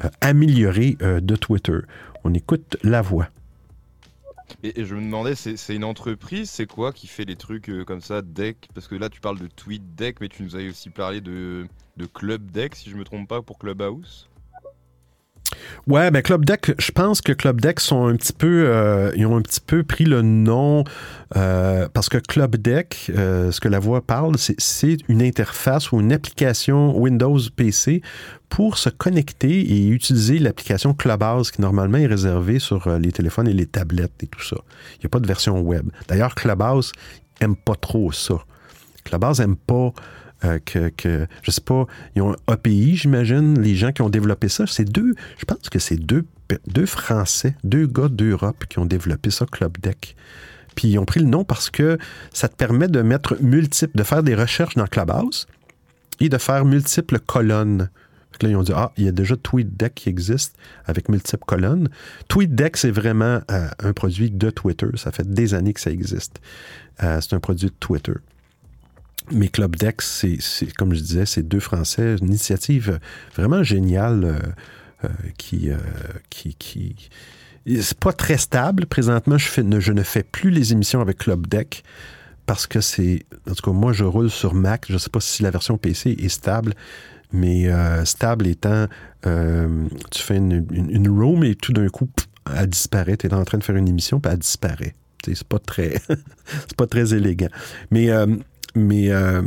euh, 0.03 0.09
améliorée 0.19 0.97
euh, 1.01 1.21
de 1.21 1.35
Twitter. 1.35 1.79
On 2.23 2.33
écoute 2.33 2.77
la 2.83 3.01
voix. 3.01 3.29
Et, 4.61 4.83
je 4.83 4.95
me 4.95 5.01
demandais, 5.01 5.35
c'est 5.35 5.75
une 5.75 5.83
entreprise, 5.83 6.49
c'est 6.49 6.65
quoi 6.65 6.91
qui 6.91 7.07
fait 7.07 7.23
les 7.23 7.35
trucs 7.35 7.69
euh, 7.69 7.85
comme 7.85 8.01
ça, 8.01 8.21
Deck? 8.21 8.69
Parce 8.73 8.87
que 8.87 8.95
là, 8.95 9.09
tu 9.09 9.21
parles 9.21 9.39
de 9.39 9.47
Tweet 9.47 9.95
Deck, 9.95 10.19
mais 10.19 10.27
tu 10.27 10.43
nous 10.43 10.55
avais 10.55 10.69
aussi 10.69 10.89
parlé 10.89 11.21
de, 11.21 11.67
de 11.97 12.05
Club 12.05 12.51
Deck, 12.51 12.75
si 12.75 12.89
je 12.89 12.97
me 12.97 13.03
trompe 13.03 13.27
pas, 13.27 13.41
pour 13.41 13.57
Clubhouse. 13.57 14.27
Ouais, 15.87 16.09
ben 16.09 16.21
Club 16.21 16.45
Deck, 16.45 16.73
je 16.79 16.91
pense 16.91 17.21
que 17.21 17.31
Club 17.31 17.61
Deck 17.61 17.79
sont 17.79 18.07
un 18.07 18.15
petit 18.15 18.33
peu, 18.33 18.65
euh, 18.67 19.11
ils 19.15 19.25
ont 19.27 19.37
un 19.37 19.41
petit 19.41 19.61
peu 19.61 19.83
pris 19.83 20.05
le 20.05 20.23
nom 20.23 20.83
euh, 21.35 21.87
parce 21.93 22.09
que 22.09 22.17
Club 22.17 22.55
Deck, 22.55 23.11
euh, 23.15 23.51
ce 23.51 23.59
que 23.59 23.67
la 23.67 23.79
voix 23.79 24.01
parle, 24.01 24.35
c'est 24.37 24.97
une 25.07 25.21
interface 25.21 25.91
ou 25.91 25.99
une 25.99 26.11
application 26.11 26.97
Windows 26.97 27.39
PC 27.55 28.01
pour 28.49 28.77
se 28.79 28.89
connecter 28.89 29.59
et 29.59 29.87
utiliser 29.87 30.39
l'application 30.39 30.93
Clubhouse 30.93 31.51
qui 31.51 31.61
normalement 31.61 31.99
est 31.99 32.07
réservée 32.07 32.59
sur 32.59 32.89
les 32.97 33.11
téléphones 33.11 33.47
et 33.47 33.53
les 33.53 33.67
tablettes 33.67 34.23
et 34.23 34.27
tout 34.27 34.43
ça. 34.43 34.57
Il 34.95 35.01
n'y 35.01 35.05
a 35.05 35.09
pas 35.09 35.19
de 35.19 35.27
version 35.27 35.59
web. 35.61 35.87
D'ailleurs, 36.07 36.33
Clubhouse 36.33 36.93
aime 37.41 37.55
pas 37.55 37.75
trop 37.75 38.11
ça. 38.11 38.35
Clubhouse 39.03 39.39
aime 39.39 39.55
pas 39.55 39.93
euh, 40.43 40.59
que, 40.59 41.27
je 41.43 41.51
sais 41.51 41.61
pas, 41.61 41.85
ils 42.15 42.21
ont 42.21 42.33
un 42.33 42.53
API, 42.53 42.95
j'imagine, 42.95 43.59
les 43.59 43.75
gens 43.75 43.91
qui 43.91 44.01
ont 44.01 44.09
développé 44.09 44.49
ça. 44.49 44.65
C'est 44.67 44.85
deux, 44.85 45.13
je 45.37 45.45
pense 45.45 45.69
que 45.69 45.79
c'est 45.79 45.95
deux, 45.95 46.25
deux 46.67 46.85
Français, 46.85 47.55
deux 47.63 47.87
gars 47.87 48.09
d'Europe 48.09 48.65
qui 48.69 48.79
ont 48.79 48.85
développé 48.85 49.31
ça, 49.31 49.45
Club 49.45 49.77
Deck. 49.79 50.15
Puis 50.75 50.89
ils 50.89 50.99
ont 50.99 51.05
pris 51.05 51.21
le 51.21 51.27
nom 51.27 51.43
parce 51.45 51.69
que 51.69 51.97
ça 52.33 52.49
te 52.49 52.55
permet 52.55 52.87
de 52.87 53.01
mettre 53.01 53.41
multiples, 53.41 53.97
de 53.97 54.03
faire 54.03 54.23
des 54.23 54.35
recherches 54.35 54.75
dans 54.75 54.87
Clubhouse 54.87 55.47
et 56.19 56.29
de 56.29 56.37
faire 56.37 56.65
multiples 56.65 57.19
colonnes. 57.19 57.89
Là, 58.41 58.49
ils 58.49 58.55
ont 58.57 58.63
dit, 58.63 58.73
ah, 58.75 58.91
il 58.97 59.05
y 59.05 59.07
a 59.07 59.13
déjà 59.13 59.37
TweetDeck 59.37 59.95
qui 59.95 60.09
existe 60.09 60.57
avec 60.85 61.07
multiples 61.07 61.45
colonnes. 61.45 61.87
TweetDeck, 62.27 62.75
c'est 62.75 62.91
vraiment 62.91 63.39
euh, 63.49 63.69
un 63.79 63.93
produit 63.93 64.29
de 64.29 64.49
Twitter. 64.49 64.87
Ça 64.95 65.13
fait 65.13 65.31
des 65.31 65.53
années 65.53 65.71
que 65.71 65.79
ça 65.79 65.91
existe. 65.91 66.41
Euh, 67.01 67.21
c'est 67.21 67.33
un 67.33 67.39
produit 67.39 67.67
de 67.67 67.75
Twitter. 67.79 68.13
Mais 69.31 69.47
Club 69.47 69.75
Deck, 69.75 70.01
c'est, 70.01 70.37
comme 70.77 70.93
je 70.93 71.01
disais, 71.01 71.25
c'est 71.25 71.43
deux 71.43 71.59
Français, 71.59 72.15
une 72.21 72.27
initiative 72.27 72.99
vraiment 73.35 73.63
géniale 73.63 74.23
euh, 74.23 74.39
euh, 75.05 75.09
qui, 75.37 75.69
euh, 75.69 75.77
qui, 76.29 76.55
qui 76.55 76.95
c'est 77.65 77.97
pas 77.97 78.13
très 78.13 78.37
stable. 78.37 78.85
Présentement, 78.85 79.37
je, 79.37 79.47
fais, 79.47 79.63
ne, 79.63 79.79
je 79.79 79.91
ne 79.91 80.03
fais 80.03 80.23
plus 80.23 80.51
les 80.51 80.71
émissions 80.71 81.01
avec 81.01 81.17
Club 81.19 81.47
Deck 81.47 81.83
parce 82.45 82.67
que 82.67 82.79
c'est, 82.81 83.25
en 83.49 83.53
tout 83.53 83.63
cas, 83.63 83.71
moi, 83.71 83.91
je 83.91 84.03
roule 84.03 84.29
sur 84.29 84.53
Mac. 84.53 84.85
Je 84.87 84.93
ne 84.93 84.97
sais 84.97 85.09
pas 85.09 85.19
si 85.19 85.41
la 85.41 85.49
version 85.49 85.77
PC 85.77 86.11
est 86.11 86.29
stable, 86.29 86.73
mais 87.31 87.67
euh, 87.67 88.05
stable 88.05 88.47
étant, 88.47 88.85
euh, 89.25 89.87
tu 90.11 90.21
fais 90.21 90.37
une, 90.37 90.65
une, 90.71 91.09
room 91.09 91.43
et 91.43 91.55
tout 91.55 91.73
d'un 91.73 91.89
coup, 91.89 92.07
elle 92.55 92.67
disparaît. 92.67 93.17
Tu 93.17 93.27
es 93.27 93.33
en 93.33 93.43
train 93.45 93.57
de 93.57 93.63
faire 93.63 93.75
une 93.75 93.87
émission, 93.87 94.19
puis 94.19 94.31
elle 94.31 94.39
disparaît. 94.39 94.95
C'est 95.25 95.43
pas 95.43 95.57
très, 95.57 95.95
c'est 96.45 96.75
pas 96.77 96.85
très 96.85 97.15
élégant. 97.15 97.49
Mais 97.89 98.09
mais 98.75 99.09
euh, 99.09 99.41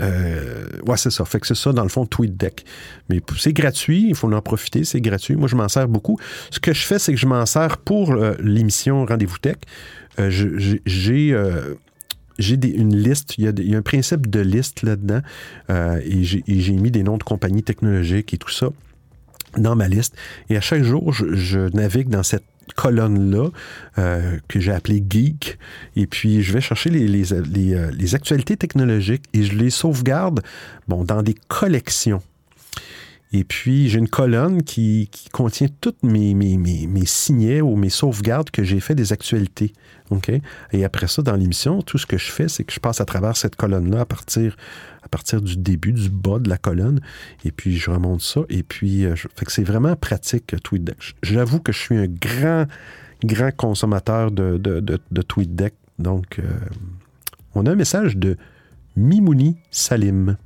euh, 0.00 0.64
ouais, 0.86 0.96
c'est 0.96 1.10
ça. 1.10 1.24
Fait 1.24 1.40
que 1.40 1.46
c'est 1.46 1.56
ça, 1.56 1.72
dans 1.72 1.82
le 1.82 1.88
fond, 1.88 2.06
TweetDeck. 2.06 2.64
Mais 3.08 3.20
c'est 3.36 3.52
gratuit, 3.52 4.06
il 4.08 4.14
faut 4.14 4.32
en 4.32 4.40
profiter, 4.40 4.84
c'est 4.84 5.00
gratuit. 5.00 5.36
Moi, 5.36 5.48
je 5.48 5.56
m'en 5.56 5.68
sers 5.68 5.88
beaucoup. 5.88 6.18
Ce 6.50 6.60
que 6.60 6.72
je 6.72 6.84
fais, 6.86 6.98
c'est 6.98 7.12
que 7.12 7.18
je 7.18 7.26
m'en 7.26 7.44
sers 7.46 7.78
pour 7.78 8.12
euh, 8.12 8.34
l'émission 8.40 9.04
Rendez-vous 9.04 9.38
Tech. 9.38 9.56
J'ai 10.18 11.34
une 12.38 12.96
liste, 12.96 13.38
il 13.38 13.44
y, 13.44 13.74
a, 13.74 13.78
un 13.78 13.82
principe 13.82 14.28
de 14.28 14.40
liste 14.40 14.82
là-dedans, 14.82 15.20
et 15.70 16.24
j'ai 16.24 16.72
mis 16.72 16.90
des 16.90 17.02
noms 17.02 17.16
de 17.16 17.22
compagnies 17.22 17.62
technologiques 17.62 18.34
et 18.34 18.38
tout 18.38 18.50
ça 18.50 18.68
dans 19.56 19.76
ma 19.76 19.88
liste. 19.88 20.16
Et 20.50 20.56
à 20.56 20.60
chaque 20.60 20.82
jour, 20.82 21.12
je 21.12 21.74
navigue 21.74 22.08
dans 22.08 22.22
cette 22.22 22.44
colonne-là 22.76 23.48
euh, 23.98 24.38
que 24.48 24.60
j'ai 24.60 24.72
appelée 24.72 25.02
Geek. 25.08 25.58
Et 25.96 26.06
puis, 26.06 26.42
je 26.42 26.52
vais 26.52 26.60
chercher 26.60 26.90
les, 26.90 27.32
euh, 27.32 28.14
actualités 28.14 28.56
technologiques 28.56 29.24
et 29.32 29.44
je 29.44 29.56
les 29.56 29.70
sauvegarde 29.70 30.42
dans 30.88 31.22
des 31.22 31.34
collections. 31.48 32.22
Et 33.34 33.44
puis, 33.44 33.88
j'ai 33.88 33.98
une 33.98 34.08
colonne 34.08 34.62
qui, 34.62 35.08
qui 35.10 35.30
contient 35.30 35.68
toutes 35.80 36.02
mes, 36.02 36.34
mes, 36.34 36.58
mes, 36.58 37.06
signets 37.06 37.62
ou 37.62 37.76
mes 37.76 37.88
sauvegardes 37.88 38.50
que 38.50 38.62
j'ai 38.62 38.78
fait 38.78 38.94
des 38.94 39.12
actualités. 39.12 39.72
OK? 40.10 40.30
Et 40.72 40.84
après 40.84 41.06
ça, 41.06 41.22
dans 41.22 41.34
l'émission, 41.34 41.80
tout 41.80 41.96
ce 41.96 42.04
que 42.04 42.18
je 42.18 42.30
fais, 42.30 42.48
c'est 42.48 42.64
que 42.64 42.72
je 42.72 42.80
passe 42.80 43.00
à 43.00 43.06
travers 43.06 43.38
cette 43.38 43.56
colonne-là 43.56 44.00
à 44.00 44.04
partir, 44.04 44.56
à 45.02 45.08
partir 45.08 45.40
du 45.40 45.56
début, 45.56 45.92
du 45.92 46.10
bas 46.10 46.40
de 46.40 46.50
la 46.50 46.58
colonne. 46.58 47.00
Et 47.46 47.52
puis, 47.52 47.78
je 47.78 47.90
remonte 47.90 48.20
ça. 48.20 48.42
Et 48.50 48.62
puis, 48.62 49.04
je, 49.14 49.28
fait 49.34 49.46
que 49.46 49.52
c'est 49.52 49.64
vraiment 49.64 49.96
pratique, 49.96 50.54
TweetDeck. 50.62 51.14
J'avoue 51.22 51.60
que 51.60 51.72
je 51.72 51.78
suis 51.78 51.96
un 51.96 52.08
grand, 52.08 52.66
grand 53.24 53.56
consommateur 53.56 54.30
de, 54.30 54.58
de, 54.58 54.80
de, 54.80 55.00
de 55.10 55.22
TweetDeck. 55.22 55.72
Donc, 55.98 56.38
euh, 56.38 56.42
on 57.54 57.64
a 57.64 57.72
un 57.72 57.76
message 57.76 58.18
de 58.18 58.36
Mimouni 58.94 59.56
Salim. 59.70 60.36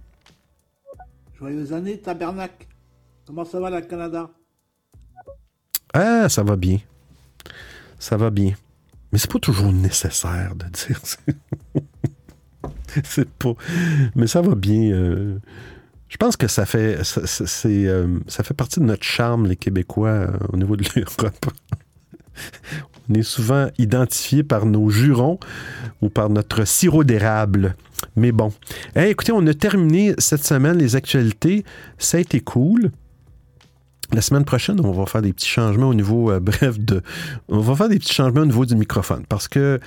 Joyeuses 1.38 1.72
années, 1.72 1.98
tabernacle. 1.98 2.66
Comment 3.26 3.44
ça 3.44 3.58
va, 3.58 3.70
le 3.70 3.80
Canada? 3.80 4.30
Ah, 5.92 6.28
ça 6.28 6.44
va 6.44 6.54
bien. 6.54 6.78
Ça 7.98 8.16
va 8.16 8.30
bien. 8.30 8.52
Mais 9.10 9.18
c'est 9.18 9.30
pas 9.30 9.40
toujours 9.40 9.72
nécessaire 9.72 10.54
de 10.54 10.66
dire 10.66 11.00
ça. 11.02 11.18
c'est 13.04 13.28
pas. 13.28 13.54
Mais 14.14 14.28
ça 14.28 14.42
va 14.42 14.54
bien. 14.54 14.92
Euh... 14.92 15.38
Je 16.08 16.16
pense 16.18 16.36
que 16.36 16.46
ça 16.46 16.66
fait, 16.66 16.98
euh, 17.64 18.18
ça 18.28 18.44
fait 18.44 18.54
partie 18.54 18.78
de 18.78 18.84
notre 18.84 19.02
charme, 19.02 19.46
les 19.46 19.56
Québécois, 19.56 20.08
euh, 20.08 20.38
au 20.52 20.56
niveau 20.56 20.76
de 20.76 20.84
l'Europe. 20.94 21.46
On 23.10 23.14
est 23.14 23.22
souvent 23.22 23.68
identifiés 23.76 24.44
par 24.44 24.66
nos 24.66 24.88
jurons 24.88 25.40
ou 26.00 26.10
par 26.10 26.30
notre 26.30 26.64
sirop 26.64 27.02
d'érable. 27.02 27.74
Mais 28.14 28.30
bon. 28.30 28.52
Écoutez, 28.94 29.32
on 29.32 29.46
a 29.46 29.54
terminé 29.54 30.14
cette 30.18 30.44
semaine 30.44 30.76
les 30.76 30.96
actualités. 30.96 31.64
Ça 31.98 32.18
a 32.18 32.20
été 32.20 32.40
cool. 32.40 32.90
La 34.12 34.20
semaine 34.20 34.44
prochaine, 34.44 34.80
on 34.84 34.92
va 34.92 35.06
faire 35.06 35.22
des 35.22 35.32
petits 35.32 35.48
changements 35.48 35.88
au 35.88 35.94
niveau, 35.94 36.30
euh, 36.30 36.40
bref, 36.40 36.78
de, 36.78 37.02
on 37.48 37.60
va 37.60 37.74
faire 37.74 37.88
des 37.88 37.98
petits 37.98 38.14
changements 38.14 38.42
au 38.42 38.46
niveau 38.46 38.64
du 38.64 38.76
microphone 38.76 39.24
parce 39.28 39.48
que 39.48 39.80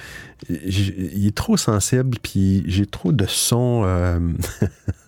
il 0.50 1.28
est 1.28 1.36
trop 1.36 1.58
sensible 1.58 2.18
puis 2.22 2.64
j'ai 2.68 2.86
trop 2.86 3.12
de 3.12 3.26
sons, 3.26 3.84
euh, 3.86 4.20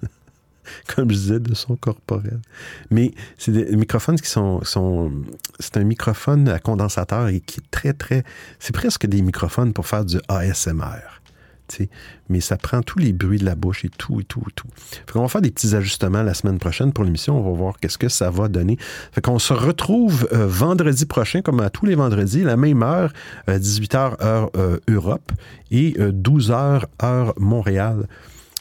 comme 0.95 1.09
je 1.09 1.15
disais, 1.15 1.39
de 1.39 1.53
sons 1.53 1.75
corporels. 1.75 2.41
Mais 2.89 3.11
c'est 3.37 3.51
des 3.51 3.75
microphones 3.75 4.19
qui 4.19 4.29
sont, 4.29 4.63
sont 4.63 5.11
c'est 5.59 5.77
un 5.77 5.83
microphone 5.83 6.47
à 6.47 6.59
condensateur 6.59 7.27
et 7.27 7.41
qui 7.41 7.59
est 7.59 7.71
très 7.71 7.93
très, 7.93 8.23
c'est 8.59 8.73
presque 8.73 9.05
des 9.07 9.21
microphones 9.21 9.73
pour 9.73 9.87
faire 9.87 10.05
du 10.05 10.19
ASMR. 10.27 11.10
Mais 12.29 12.39
ça 12.39 12.57
prend 12.57 12.81
tous 12.81 12.99
les 12.99 13.13
bruits 13.13 13.39
de 13.39 13.45
la 13.45 13.55
bouche 13.55 13.85
et 13.85 13.89
tout, 13.89 14.19
et 14.19 14.23
tout, 14.23 14.43
et 14.47 14.51
tout. 14.55 14.67
Fait 14.75 15.11
qu'on 15.11 15.21
va 15.21 15.27
faire 15.27 15.41
des 15.41 15.51
petits 15.51 15.75
ajustements 15.75 16.23
la 16.23 16.33
semaine 16.33 16.59
prochaine 16.59 16.93
pour 16.93 17.03
l'émission. 17.03 17.37
On 17.37 17.51
va 17.51 17.57
voir 17.57 17.79
qu'est-ce 17.79 17.97
que 17.97 18.09
ça 18.09 18.29
va 18.29 18.47
donner. 18.47 18.77
Fait 19.11 19.21
qu'on 19.21 19.39
se 19.39 19.53
retrouve 19.53 20.27
euh, 20.33 20.47
vendredi 20.47 21.05
prochain, 21.05 21.41
comme 21.41 21.59
à 21.59 21.69
tous 21.69 21.85
les 21.85 21.95
vendredis, 21.95 22.43
la 22.43 22.57
même 22.57 22.83
heure, 22.83 23.11
euh, 23.49 23.59
18h 23.59 24.23
heure 24.23 24.49
euh, 24.55 24.77
Europe 24.87 25.31
et 25.71 25.93
12h 25.93 26.83
heure 27.03 27.33
Montréal. 27.37 28.07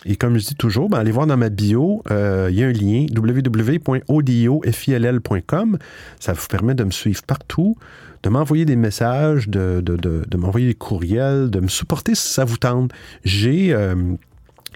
Et 0.07 0.17
comme 0.17 0.39
je 0.39 0.47
dis 0.47 0.55
toujours, 0.55 0.89
ben, 0.89 0.97
allez 0.99 1.11
voir 1.11 1.27
dans 1.27 1.37
ma 1.37 1.51
bio, 1.51 2.03
il 2.07 2.13
euh, 2.13 2.51
y 2.51 2.65
a 2.65 2.69
un 2.69 2.73
lien 2.73 3.05
www.audiofil.com. 3.15 5.79
Ça 6.19 6.33
vous 6.33 6.47
permet 6.49 6.75
de 6.75 6.85
me 6.85 6.91
suivre 6.91 7.21
partout, 7.23 7.77
de 8.23 8.29
m'envoyer 8.29 8.65
des 8.65 8.77
messages, 8.77 9.49
de, 9.49 9.81
de, 9.81 9.97
de, 9.97 10.37
m'envoyer 10.37 10.69
des 10.69 10.75
courriels, 10.75 11.51
de 11.51 11.61
me 11.61 11.69
supporter 11.69 12.15
si 12.15 12.33
ça 12.33 12.45
vous 12.45 12.59
tente. 12.59 12.93
J'ai. 13.25 13.73
Euh, 13.73 13.95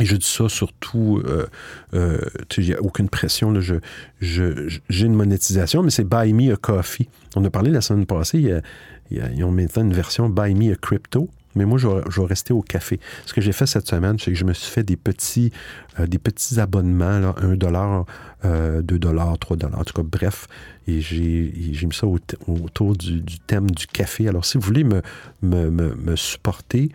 et 0.00 0.04
je 0.04 0.16
dis 0.16 0.26
ça 0.26 0.48
surtout, 0.48 1.22
euh, 1.24 1.46
euh, 1.94 2.18
il 2.56 2.64
n'y 2.64 2.74
a 2.74 2.82
aucune 2.82 3.08
pression. 3.08 3.52
Là, 3.52 3.60
je, 3.60 3.76
je, 4.20 4.78
j'ai 4.88 5.06
une 5.06 5.14
monétisation, 5.14 5.84
mais 5.84 5.90
c'est 5.90 6.02
Buy 6.02 6.32
Me 6.32 6.52
a 6.52 6.56
Coffee. 6.56 7.08
On 7.36 7.44
a 7.44 7.50
parlé 7.50 7.70
la 7.70 7.80
semaine 7.80 8.04
passée, 8.04 8.38
il 8.38 9.16
y 9.16 9.20
a, 9.20 9.30
ils 9.30 9.44
ont 9.44 9.52
maintenant 9.52 9.82
une 9.84 9.92
version 9.92 10.28
Buy 10.28 10.54
Me 10.54 10.72
a 10.72 10.76
Crypto. 10.76 11.28
Mais 11.54 11.64
moi, 11.64 11.78
je 11.78 11.88
vais, 11.88 12.26
rester 12.26 12.52
au 12.52 12.62
café. 12.62 13.00
Ce 13.26 13.34
que 13.34 13.40
j'ai 13.40 13.52
fait 13.52 13.66
cette 13.66 13.88
semaine, 13.88 14.18
c'est 14.18 14.32
que 14.32 14.36
je 14.36 14.44
me 14.44 14.52
suis 14.52 14.70
fait 14.70 14.82
des 14.82 14.96
petits, 14.96 15.52
euh, 15.98 16.06
des 16.06 16.18
petits 16.18 16.60
abonnements, 16.60 17.18
là, 17.18 17.34
1 17.42 17.56
dollar, 17.56 18.06
euh, 18.44 18.82
2 18.82 18.98
dollars, 18.98 19.38
3 19.38 19.56
dollars, 19.56 19.80
en 19.80 19.84
tout 19.84 19.94
cas, 19.94 20.02
bref. 20.02 20.46
Et 20.86 21.00
j'ai 21.00 21.86
mis 21.86 21.94
ça 21.94 22.06
au, 22.06 22.18
autour 22.48 22.96
du, 22.96 23.22
thème 23.46 23.70
du 23.70 23.86
café. 23.86 24.28
Alors, 24.28 24.44
si 24.44 24.58
vous 24.58 24.64
voulez 24.64 24.84
me, 24.84 25.02
me, 25.42 25.70
me, 25.70 26.16
supporter, 26.16 26.90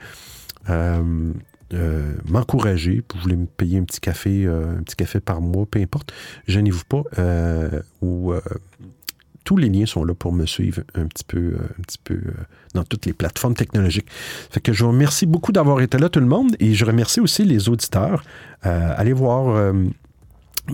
euh, 0.69 1.34
euh, 1.73 2.14
m'encourager, 2.27 3.03
vous 3.14 3.22
voulez 3.22 3.36
me 3.36 3.45
payer 3.45 3.77
un 3.77 3.84
petit 3.84 3.99
café, 3.99 4.45
euh, 4.45 4.77
un 4.80 4.81
petit 4.81 4.95
café 4.95 5.19
par 5.19 5.40
mois, 5.40 5.68
peu 5.69 5.80
importe, 5.80 6.11
gênez-vous 6.48 6.84
pas. 6.88 7.03
Euh, 7.19 7.81
ou 8.02 8.34
tous 9.49 9.57
les 9.57 9.69
liens 9.69 9.88
sont 9.88 10.03
là 10.03 10.13
pour 10.13 10.31
me 10.31 10.45
suivre 10.45 10.84
un 10.93 11.07
petit 11.07 11.23
peu, 11.23 11.39
euh, 11.39 11.57
un 11.80 11.81
petit 11.81 11.97
peu 12.03 12.13
euh, 12.13 12.34
dans 12.76 12.84
toutes 12.84 13.07
les 13.07 13.13
plateformes 13.13 13.55
technologiques. 13.55 14.05
Fait 14.51 14.59
que 14.59 14.73
je 14.73 14.84
vous 14.84 14.91
remercie 14.91 15.26
beaucoup 15.26 15.51
d'avoir 15.51 15.81
été 15.81 15.97
là, 15.97 16.07
tout 16.07 16.19
le 16.19 16.27
monde, 16.27 16.55
et 16.59 16.76
je 16.76 16.85
remercie 16.85 17.19
aussi 17.19 17.45
les 17.45 17.67
auditeurs. 17.67 18.23
Euh, 18.67 18.93
allez 18.95 19.11
voir. 19.11 19.73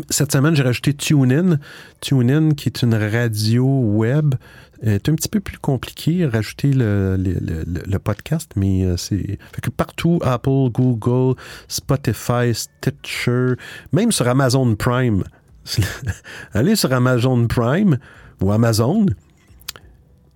cette 0.10 0.34
semaine, 0.34 0.58
j'ai 0.58 0.64
rajouté 0.64 0.94
TuneIn. 0.94 1.58
TuneIn, 2.02 2.52
qui 2.52 2.68
est 2.68 2.82
une 2.82 2.96
radio 2.96 3.66
web, 3.66 4.36
est 4.82 5.08
un 5.08 5.16
petit 5.16 5.30
peu 5.30 5.40
plus 5.40 5.58
compliqué 5.58 6.26
rajouter 6.26 6.74
le, 6.74 7.16
le- 7.16 8.00
podcast, 8.00 8.52
mais 8.58 8.84
c'est. 8.98 9.40
Fait 9.54 9.62
que 9.62 9.70
partout, 9.70 10.20
Apple, 10.22 10.68
Google, 10.70 11.36
Spotify, 11.70 12.54
Stitcher, 12.54 13.54
même 13.94 14.12
sur 14.12 14.28
Amazon 14.28 14.76
Prime. 14.76 15.24
Allez 16.54 16.76
sur 16.76 16.92
Amazon 16.92 17.48
Prime 17.48 17.98
ou 18.42 18.52
Amazon, 18.52 19.06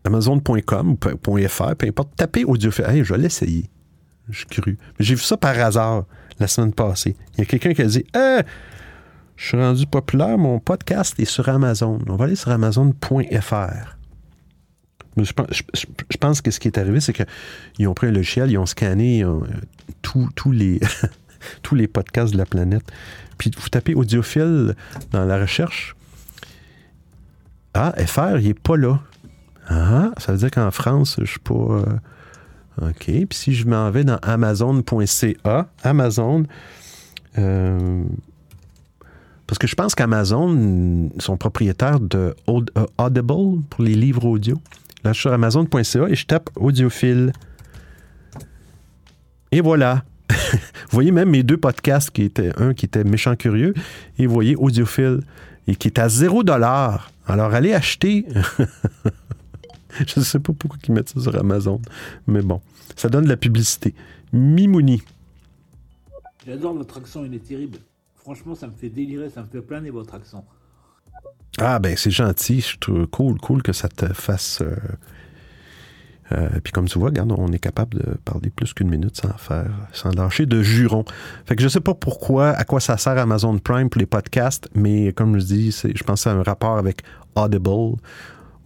amazon.com 0.03 0.95
ou 1.27 1.47
.fr, 1.47 1.75
peu 1.75 1.87
importe, 1.87 2.15
tapez 2.15 2.43
audiophile. 2.45 2.85
Hey, 2.85 3.03
je 3.03 3.13
vais 3.13 3.19
l'essayer. 3.19 3.69
Je 4.29 4.45
cru. 4.45 4.77
J'ai 4.99 5.15
vu 5.15 5.21
ça 5.21 5.37
par 5.37 5.57
hasard 5.59 6.05
la 6.39 6.47
semaine 6.47 6.73
passée. 6.73 7.15
Il 7.33 7.39
y 7.39 7.41
a 7.41 7.45
quelqu'un 7.45 7.73
qui 7.73 7.81
a 7.81 7.85
dit 7.85 8.05
Hey, 8.13 8.43
je 9.35 9.47
suis 9.47 9.57
rendu 9.57 9.85
populaire, 9.87 10.37
mon 10.37 10.59
podcast 10.59 11.19
est 11.19 11.25
sur 11.25 11.49
Amazon. 11.49 11.99
On 12.07 12.15
va 12.15 12.25
aller 12.25 12.35
sur 12.35 12.51
amazon.fr. 12.51 13.95
Je 15.17 16.17
pense, 16.19 16.41
que 16.41 16.51
ce 16.51 16.59
qui 16.59 16.67
est 16.67 16.77
arrivé, 16.77 16.99
c'est 16.99 17.13
qu'ils 17.13 17.87
ont 17.87 17.93
pris 17.93 18.07
un 18.07 18.11
logiciel, 18.11 18.51
ils 18.51 18.57
ont 18.57 18.65
scanné 18.65 19.23
euh, 19.23 19.39
tous 20.01 20.51
les, 20.51 20.79
tous 21.61 21.75
les 21.75 21.87
podcasts 21.87 22.33
de 22.33 22.37
la 22.37 22.45
planète. 22.45 22.83
Puis 23.37 23.51
vous 23.57 23.69
tapez 23.69 23.95
audiophile 23.95 24.75
dans 25.11 25.25
la 25.25 25.39
recherche. 25.39 25.95
Ah, 27.81 27.93
FR, 28.05 28.39
il 28.39 28.47
n'est 28.47 28.53
pas 28.53 28.75
là. 28.75 28.99
Ah, 29.69 30.11
ça 30.17 30.33
veut 30.33 30.37
dire 30.37 30.51
qu'en 30.51 30.69
France, 30.69 31.15
je 31.17 31.23
suis 31.23 31.39
pas. 31.39 31.53
euh, 31.53 31.85
OK. 32.81 33.05
Puis 33.05 33.27
si 33.31 33.53
je 33.53 33.65
m'en 33.65 33.89
vais 33.89 34.03
dans 34.03 34.17
amazon.ca, 34.17 35.67
Amazon. 35.83 36.43
euh, 37.37 38.03
parce 39.47 39.57
que 39.59 39.65
je 39.65 39.75
pense 39.75 39.95
qu'Amazon 39.95 41.09
sont 41.19 41.37
propriétaires 41.37 42.01
de 42.01 42.35
euh, 42.49 42.85
Audible 42.97 43.63
pour 43.69 43.81
les 43.83 43.95
livres 43.95 44.25
audio. 44.25 44.57
Là, 45.05 45.13
je 45.13 45.13
suis 45.13 45.21
sur 45.21 45.33
amazon.ca 45.33 46.09
et 46.09 46.15
je 46.15 46.25
tape 46.25 46.49
audiophile. 46.57 47.31
Et 49.53 49.61
voilà. 49.61 50.03
vous 50.29 50.91
voyez 50.91 51.11
même 51.11 51.29
mes 51.29 51.43
deux 51.43 51.57
podcasts, 51.57 52.11
qui 52.11 52.23
étaient 52.23 52.51
un 52.61 52.73
qui 52.73 52.85
était 52.85 53.05
méchant 53.05 53.37
curieux, 53.37 53.73
et 54.17 54.27
vous 54.27 54.33
voyez 54.33 54.55
audiophile, 54.57 55.21
et 55.69 55.75
qui 55.75 55.87
est 55.87 55.99
à 55.99 56.09
0 56.09 56.43
dollar. 56.43 57.11
Alors 57.27 57.53
allez 57.53 57.73
acheter. 57.73 58.25
je 59.99 60.19
ne 60.19 60.23
sais 60.25 60.39
pas 60.39 60.51
pourquoi 60.51 60.79
ils 60.87 60.91
mettent 60.93 61.09
ça 61.09 61.21
sur 61.21 61.35
Amazon, 61.37 61.79
mais 62.27 62.41
bon, 62.41 62.59
ça 62.95 63.07
donne 63.07 63.25
de 63.25 63.29
la 63.29 63.37
publicité. 63.37 63.93
Mimouni. 64.33 65.03
J'adore 66.45 66.73
votre 66.73 66.97
accent, 66.97 67.23
il 67.23 67.33
est 67.35 67.47
terrible. 67.47 67.77
Franchement, 68.15 68.55
ça 68.55 68.67
me 68.67 68.73
fait 68.73 68.89
délirer, 68.89 69.29
ça 69.29 69.41
me 69.43 69.47
fait 69.47 69.61
planer 69.61 69.91
votre 69.91 70.15
accent. 70.15 70.43
Ah 71.59 71.77
ben 71.79 71.95
c'est 71.95 72.11
gentil, 72.11 72.61
je 72.61 72.77
trouve 72.77 73.05
cool, 73.07 73.39
cool 73.39 73.61
que 73.61 73.73
ça 73.73 73.89
te 73.89 74.07
fasse. 74.13 74.61
euh, 74.61 74.75
euh, 76.31 76.47
puis 76.63 76.71
comme 76.71 76.87
tu 76.87 76.99
vois, 76.99 77.09
regarde, 77.09 77.33
on 77.35 77.51
est 77.51 77.59
capable 77.59 77.97
de 77.97 78.17
parler 78.25 78.49
plus 78.49 78.73
qu'une 78.73 78.89
minute 78.89 79.19
sans 79.19 79.35
faire, 79.37 79.71
sans 79.93 80.11
lâcher 80.15 80.45
de 80.45 80.61
jurons. 80.61 81.05
Fait 81.45 81.55
que 81.55 81.63
je 81.63 81.67
sais 81.67 81.79
pas 81.79 81.93
pourquoi, 81.93 82.49
à 82.49 82.63
quoi 82.63 82.79
ça 82.79 82.97
sert 82.97 83.17
Amazon 83.17 83.57
Prime 83.57 83.89
pour 83.89 83.99
les 83.99 84.05
podcasts, 84.05 84.69
mais 84.75 85.11
comme 85.13 85.39
je 85.39 85.45
dis, 85.45 85.71
je 85.71 86.03
pense 86.03 86.21
c'est 86.21 86.29
un 86.29 86.43
rapport 86.43 86.77
avec 86.77 87.01
Audible, 87.35 87.97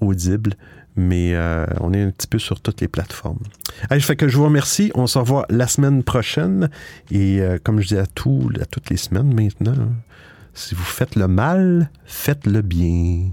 Audible, 0.01 0.55
mais 0.95 1.33
euh, 1.33 1.65
on 1.79 1.93
est 1.93 2.01
un 2.01 2.11
petit 2.11 2.27
peu 2.27 2.39
sur 2.39 2.61
toutes 2.61 2.81
les 2.81 2.87
plateformes. 2.87 3.39
Allez, 3.89 4.01
fait 4.01 4.15
que 4.15 4.27
je 4.27 4.37
vous 4.37 4.45
remercie. 4.45 4.91
On 4.95 5.07
se 5.07 5.17
revoit 5.17 5.45
la 5.49 5.67
semaine 5.67 6.03
prochaine. 6.03 6.69
Et 7.11 7.41
euh, 7.41 7.57
comme 7.63 7.81
je 7.81 7.87
dis 7.87 7.97
à, 7.97 8.05
tout, 8.05 8.49
à 8.61 8.65
toutes 8.65 8.89
les 8.89 8.97
semaines 8.97 9.33
maintenant, 9.33 9.89
si 10.53 10.75
vous 10.75 10.83
faites 10.83 11.15
le 11.15 11.27
mal, 11.27 11.89
faites 12.05 12.45
le 12.45 12.61
bien. 12.61 13.31